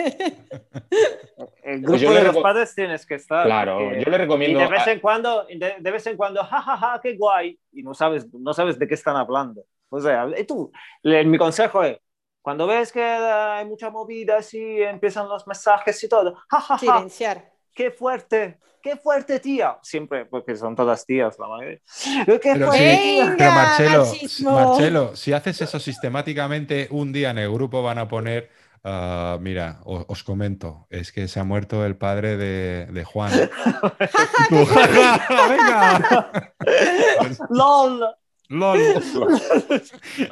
El 1.63 1.83
Pues 1.83 2.01
grupo 2.01 2.15
le 2.15 2.21
de 2.21 2.27
los 2.33 2.37
padres 2.39 2.75
tienes 2.75 3.07
que 3.07 3.15
estar. 3.15 3.47
Claro, 3.47 3.79
porque- 3.79 4.05
yo 4.05 4.11
le 4.11 4.17
Y 4.17 4.19
recomiendo. 4.21 4.59
de 4.61 4.69
vez 4.69 4.87
en 4.87 5.01
cuando, 5.01 5.45
de, 5.45 5.75
de 5.79 5.91
vez 5.91 6.07
en 6.07 6.17
cuando, 6.17 6.43
jajaja, 6.45 7.01
qué 7.03 7.17
guay, 7.17 7.59
y 7.73 7.83
no 7.83 7.95
sabes, 7.95 8.27
no 8.33 8.53
sabes 8.53 8.79
de 8.79 8.87
qué 8.89 8.95
están 8.95 9.17
hablando. 9.17 9.63
O 9.89 10.01
sea, 10.01 10.27
y 10.37 10.45
tú, 10.45 10.71
le- 11.03 11.25
mi 11.25 11.39
consejo 11.39 11.83
es, 11.83 11.99
cuando 12.43 12.67
ves 12.67 12.93
que 12.93 13.03
hay 13.03 13.65
mucha 13.67 13.91
movida 13.91 14.39
así, 14.39 14.59
empiezan 14.83 15.29
los 15.29 15.47
mensajes 15.47 16.03
y 16.05 16.09
todo, 16.09 16.35
jajaja, 16.49 16.79
Silenciar. 16.79 17.53
qué 17.75 17.91
fuerte, 17.91 18.59
qué 18.83 18.97
fuerte 18.97 19.41
tía. 19.41 19.79
Siempre, 19.83 20.25
porque 20.27 20.57
son 20.57 20.75
todas 20.75 21.05
tías 21.05 21.39
la 21.39 21.49
mayoría. 21.49 21.79
Qué 22.27 22.39
Pero 22.55 22.67
fuerte 22.69 22.97
sí, 22.97 23.03
tía. 23.03 23.35
Pero 23.37 23.51
Marcelo. 23.53 24.07
Marcelo, 24.53 25.17
si 25.17 25.33
haces 25.33 25.61
eso 25.61 25.79
sistemáticamente, 25.79 26.89
un 26.91 27.13
día 27.13 27.31
en 27.31 27.39
el 27.39 27.53
grupo 27.53 27.83
van 27.83 27.99
a 27.99 28.09
poner 28.09 28.51
Ah, 28.83 29.37
mira, 29.39 29.81
o- 29.85 30.07
os 30.09 30.25
comento, 30.25 30.87
es 30.89 31.13
que 31.13 31.29
se 31.29 31.39
ha 31.39 31.45
muerto 31.45 31.85
el 31.85 31.99
padre 31.99 32.39
de, 32.39 32.87
de 32.87 33.05
Juan. 33.05 33.31
Ja, 34.51 35.19
ja, 35.19 35.49
¡Venga! 35.49 36.55
¡Lol! 37.51 38.07
¡Lol! 38.51 38.81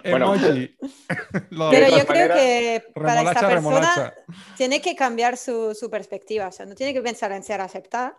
Bueno. 0.02 0.34
Emoji. 0.34 0.76
LOL. 1.50 1.70
Pero 1.70 1.96
yo 1.96 2.04
creo 2.04 2.34
que 2.34 2.84
para 2.92 3.22
esta 3.22 3.32
persona 3.32 3.54
remolacha. 3.54 4.14
tiene 4.56 4.82
que 4.82 4.96
cambiar 4.96 5.36
su, 5.36 5.74
su 5.74 5.88
perspectiva. 5.88 6.48
O 6.48 6.52
sea, 6.52 6.66
no 6.66 6.74
tiene 6.74 6.92
que 6.92 7.00
pensar 7.00 7.30
en 7.30 7.44
ser 7.44 7.60
aceptada, 7.60 8.18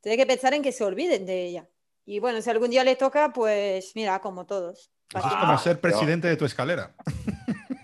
tiene 0.00 0.16
que 0.16 0.26
pensar 0.26 0.54
en 0.54 0.62
que 0.62 0.72
se 0.72 0.82
olviden 0.82 1.26
de 1.26 1.44
ella. 1.44 1.68
Y 2.06 2.20
bueno, 2.20 2.40
si 2.40 2.48
algún 2.48 2.70
día 2.70 2.84
le 2.84 2.96
toca, 2.96 3.32
pues 3.34 3.92
mira, 3.94 4.18
como 4.20 4.46
todos. 4.46 4.90
Eso 5.14 5.28
es 5.28 5.34
como 5.34 5.58
ser 5.58 5.78
presidente 5.78 6.26
de 6.26 6.36
tu 6.36 6.46
escalera. 6.46 6.94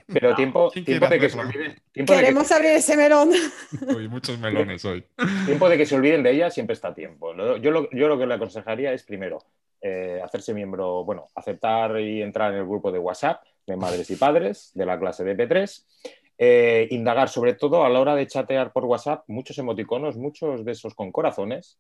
Pero 0.07 0.35
tiempo, 0.35 0.71
¿Quién 0.73 0.85
tiempo 0.85 1.09
quiere 1.09 1.21
de 1.21 1.27
que 1.27 1.31
se 1.31 1.39
olviden. 1.39 1.83
Que, 1.93 2.05
Queremos 2.05 2.51
abrir 2.53 2.71
ese 2.71 2.97
melón. 2.97 3.33
Uy, 3.95 4.09
muchos 4.09 4.39
melones 4.39 4.83
hoy. 4.85 5.05
tiempo 5.45 5.69
de 5.69 5.77
que 5.77 5.85
se 5.85 5.95
olviden 5.95 6.23
de 6.23 6.31
ella 6.31 6.51
siempre 6.51 6.73
está 6.73 6.89
a 6.89 6.95
tiempo. 6.95 7.35
Yo 7.59 7.71
lo, 7.71 7.91
yo 7.91 8.09
lo 8.09 8.19
que 8.19 8.27
le 8.27 8.35
aconsejaría 8.35 8.93
es 8.95 9.03
primero 9.03 9.45
eh, 9.85 10.23
hacerse 10.25 10.55
miembro, 10.55 11.05
bueno, 11.05 11.29
aceptar 11.37 12.01
y 12.01 12.23
entrar 12.23 12.53
en 12.55 12.61
el 12.61 12.67
grupo 12.67 12.93
de 12.93 13.01
WhatsApp 13.01 13.45
de 13.69 13.77
madres 13.77 14.11
y 14.11 14.17
padres 14.17 14.73
de 14.75 14.87
la 14.87 14.99
clase 15.01 15.25
de 15.25 15.37
P3. 15.37 15.87
eh, 16.39 16.89
indagar 16.93 17.29
sobre 17.31 17.55
todo 17.55 17.85
a 17.85 17.91
la 17.91 18.01
hora 18.01 18.17
de 18.17 18.27
chatear 18.29 18.73
por 18.73 18.87
WhatsApp 18.87 19.25
muchos 19.29 19.59
emoticonos, 19.59 20.17
muchos 20.19 20.65
de 20.67 20.73
esos 20.73 20.95
con 20.97 21.13
corazones, 21.13 21.79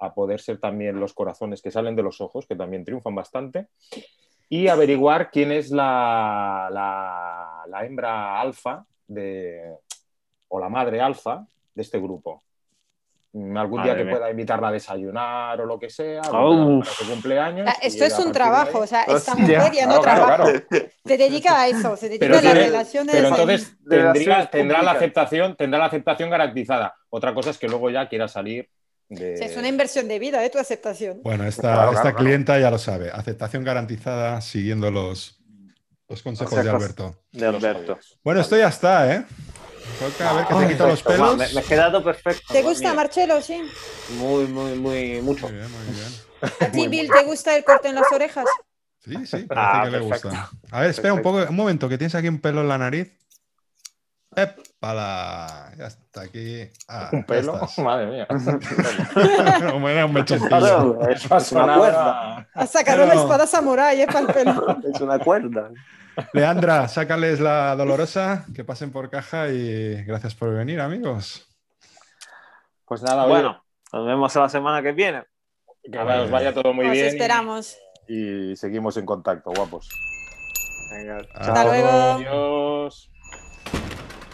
a 0.00 0.14
poder 0.14 0.40
ser 0.40 0.58
también 0.60 1.00
los 1.00 1.14
corazones 1.14 1.62
que 1.62 1.70
salen 1.72 1.96
de 1.96 2.02
los 2.04 2.20
ojos, 2.20 2.46
que 2.46 2.56
también 2.56 2.84
triunfan 2.84 3.14
bastante, 3.16 3.68
y 4.50 4.68
averiguar 4.68 5.30
quién 5.30 5.52
es 5.52 5.70
la, 5.70 6.68
la- 6.72 7.64
la 7.68 7.86
hembra 7.86 8.40
alfa 8.40 8.86
de, 9.08 9.76
o 10.48 10.60
la 10.60 10.68
madre 10.70 11.00
alfa 11.00 11.46
de 11.74 11.82
este 11.82 11.98
grupo. 12.00 12.44
Mm, 13.34 13.56
Algún 13.56 13.82
día 13.82 13.96
que 13.96 14.04
mía. 14.04 14.12
pueda 14.12 14.30
invitarla 14.30 14.68
a 14.68 14.72
desayunar 14.72 15.58
o 15.58 15.64
lo 15.64 15.78
que 15.78 15.88
sea, 15.88 16.20
Oh. 16.32 16.80
para 16.80 16.92
su 16.94 17.08
cumpleaños. 17.08 17.66
Ah, 17.66 17.76
Esto 17.80 18.04
es 18.04 18.18
un 18.18 18.26
de 18.26 18.32
trabajo, 18.32 18.80
o 18.80 18.86
sea, 18.86 19.04
esta 19.04 19.34
mujer 19.34 19.72
ya 19.72 19.86
no 19.86 20.02
Claro, 20.02 20.24
claro, 20.26 20.44
trabaja, 20.44 20.66
claro. 20.68 20.86
se 21.02 21.16
dedica 21.16 21.60
a 21.62 21.68
eso, 21.68 21.96
se 21.96 22.08
dedica 22.10 22.26
Pero, 22.26 22.38
a 22.38 22.42
las 22.42 22.52
tiene- 22.52 22.66
relaciones. 22.66 23.14
pero 23.14 23.28
en- 23.28 23.32
entonces 23.34 23.76
de 23.84 23.96
tendría, 24.02 24.50
tendrá 24.50 24.82
la 24.82 24.90
aceptación, 24.92 25.56
tendrá 25.56 25.78
la 25.78 25.86
aceptación 25.86 26.28
garantizada. 26.28 26.94
Otra 27.08 27.32
cosa 27.32 27.48
es 27.50 27.58
que 27.58 27.68
luego 27.68 27.88
ya 27.88 28.06
quiera 28.06 28.28
salir 28.28 28.68
de. 29.08 29.32
o 29.34 29.36
sea, 29.38 29.46
es 29.46 29.56
una 29.56 29.68
inversión 29.68 30.08
de 30.08 30.18
vida, 30.18 30.44
¿eh? 30.44 30.50
Tu 30.50 30.58
aceptación. 30.58 31.20
Bueno, 31.22 31.44
esta, 31.46 31.62
Claro, 31.62 31.76
claro, 31.76 31.90
esta 31.92 32.02
claro. 32.02 32.16
clienta 32.18 32.58
ya 32.58 32.70
lo 32.70 32.76
sabe. 32.78 33.10
Aceptación 33.12 33.64
garantizada 33.64 34.42
siguiendo 34.42 34.90
los, 34.90 35.38
los 36.06 36.22
consejos 36.22 36.62
de. 36.62 36.70
Alberto. 36.70 37.16
De 37.32 37.46
Alberto. 37.46 37.98
Bueno, 38.22 38.42
esto 38.42 38.58
ya 38.58 38.68
está, 38.68 39.10
¿eh? 39.14 39.24
Toca 39.98 40.30
a 40.30 40.32
ver 40.34 40.46
que 40.46 40.54
te 40.54 40.68
quito 40.72 40.86
los 40.88 41.02
pelos. 41.02 41.36
Me, 41.36 41.48
me 41.52 41.60
he 41.60 41.64
quedado 41.64 42.02
perfecto. 42.02 42.52
¿Te 42.52 42.62
gusta, 42.62 42.90
Mira, 42.90 42.94
Marcelo? 42.94 43.40
Sí. 43.40 43.62
Muy, 44.18 44.44
muy, 44.46 44.74
muy, 44.74 45.20
mucho. 45.22 45.48
Muy 45.48 45.56
bien, 45.58 45.70
muy 45.70 45.94
bien. 45.94 46.08
¿A 46.60 46.66
ti, 46.72 46.88
Bill, 46.88 47.10
te 47.10 47.24
gusta 47.24 47.56
el 47.56 47.64
corte 47.64 47.88
en 47.88 47.94
las 47.96 48.10
orejas? 48.12 48.44
Sí, 49.04 49.14
sí, 49.26 49.38
parece 49.44 49.54
Ah, 49.56 49.82
que 49.84 49.90
le 49.90 49.98
perfecto. 50.00 50.28
gusta. 50.28 50.50
A 50.70 50.80
ver, 50.80 50.90
espera 50.90 51.14
un 51.14 51.22
poco, 51.22 51.38
un 51.48 51.56
momento, 51.56 51.88
que 51.88 51.98
tienes 51.98 52.14
aquí 52.14 52.28
un 52.28 52.40
pelo 52.40 52.60
en 52.62 52.68
la 52.68 52.78
nariz. 52.78 53.12
¡Épala! 54.34 55.72
Ya 55.76 55.86
está 55.86 56.22
aquí. 56.22 56.68
Ah, 56.88 57.10
Un 57.12 57.24
pelo. 57.24 57.60
Madre 57.78 58.06
mía. 58.06 58.26
Como 59.70 59.88
era 59.88 60.06
un 60.06 60.12
mechoncillo. 60.14 60.98
Ha 61.02 61.10
es 61.38 61.52
una 61.52 61.76
cuerda. 61.76 62.48
sacado 62.66 63.06
la 63.06 63.14
No. 63.14 63.20
espada 63.22 63.46
samurái 63.46 64.00
¿eh? 64.02 64.06
para 64.06 64.20
el 64.20 64.26
pelo. 64.28 64.78
Es 64.94 65.00
una 65.00 65.18
cuerda. 65.18 65.70
Leandra, 66.32 66.88
sácales 66.88 67.40
la 67.40 67.74
dolorosa, 67.76 68.44
que 68.54 68.64
pasen 68.64 68.90
por 68.92 69.10
caja 69.10 69.48
y 69.48 70.02
gracias 70.04 70.34
por 70.34 70.52
venir, 70.54 70.80
amigos. 70.80 71.48
Pues 72.86 73.02
nada, 73.02 73.26
Bueno, 73.26 73.64
nos 73.92 74.06
vemos 74.06 74.34
la 74.36 74.48
semana 74.48 74.82
que 74.82 74.92
viene. 74.92 75.24
que 75.90 75.98
os 75.98 76.30
vaya 76.30 76.52
todo 76.52 76.72
muy 76.72 76.86
Os 76.86 76.92
bien. 76.92 77.06
esperamos. 77.06 77.76
Y, 78.08 78.54
seguimos 78.56 78.96
en 78.96 79.06
contacto, 79.06 79.50
guapos. 79.54 79.88
Venga, 80.90 81.18
Hasta 81.34 81.54
chao. 81.54 81.64
luego. 81.68 81.88
Adiós. 81.88 83.10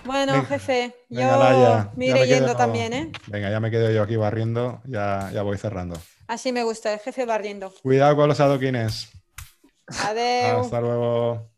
Bueno, 0.04 0.32
Venga. 0.32 0.46
jefe, 0.46 0.94
yo 1.10 1.20
Venga, 1.20 1.92
me 1.94 2.06
ya 2.06 2.12
iré 2.12 2.20
me 2.20 2.26
quedo- 2.26 2.38
yendo 2.38 2.56
también, 2.56 2.92
¿eh? 2.94 3.12
Venga, 3.26 3.50
ya 3.50 3.60
me 3.60 3.70
quedo 3.70 3.90
yo 3.90 4.02
aquí 4.02 4.16
barriendo, 4.16 4.80
ya, 4.84 5.30
ya 5.32 5.42
voy 5.42 5.58
cerrando. 5.58 6.00
Así 6.26 6.50
me 6.50 6.62
gusta, 6.64 6.92
el 6.94 6.98
jefe 7.00 7.26
barriendo. 7.26 7.72
Cuidado 7.82 8.16
con 8.16 8.28
los 8.28 8.40
adoquines. 8.40 9.10
Adeu. 10.04 10.60
Hasta 10.60 10.80
luego. 10.80 11.50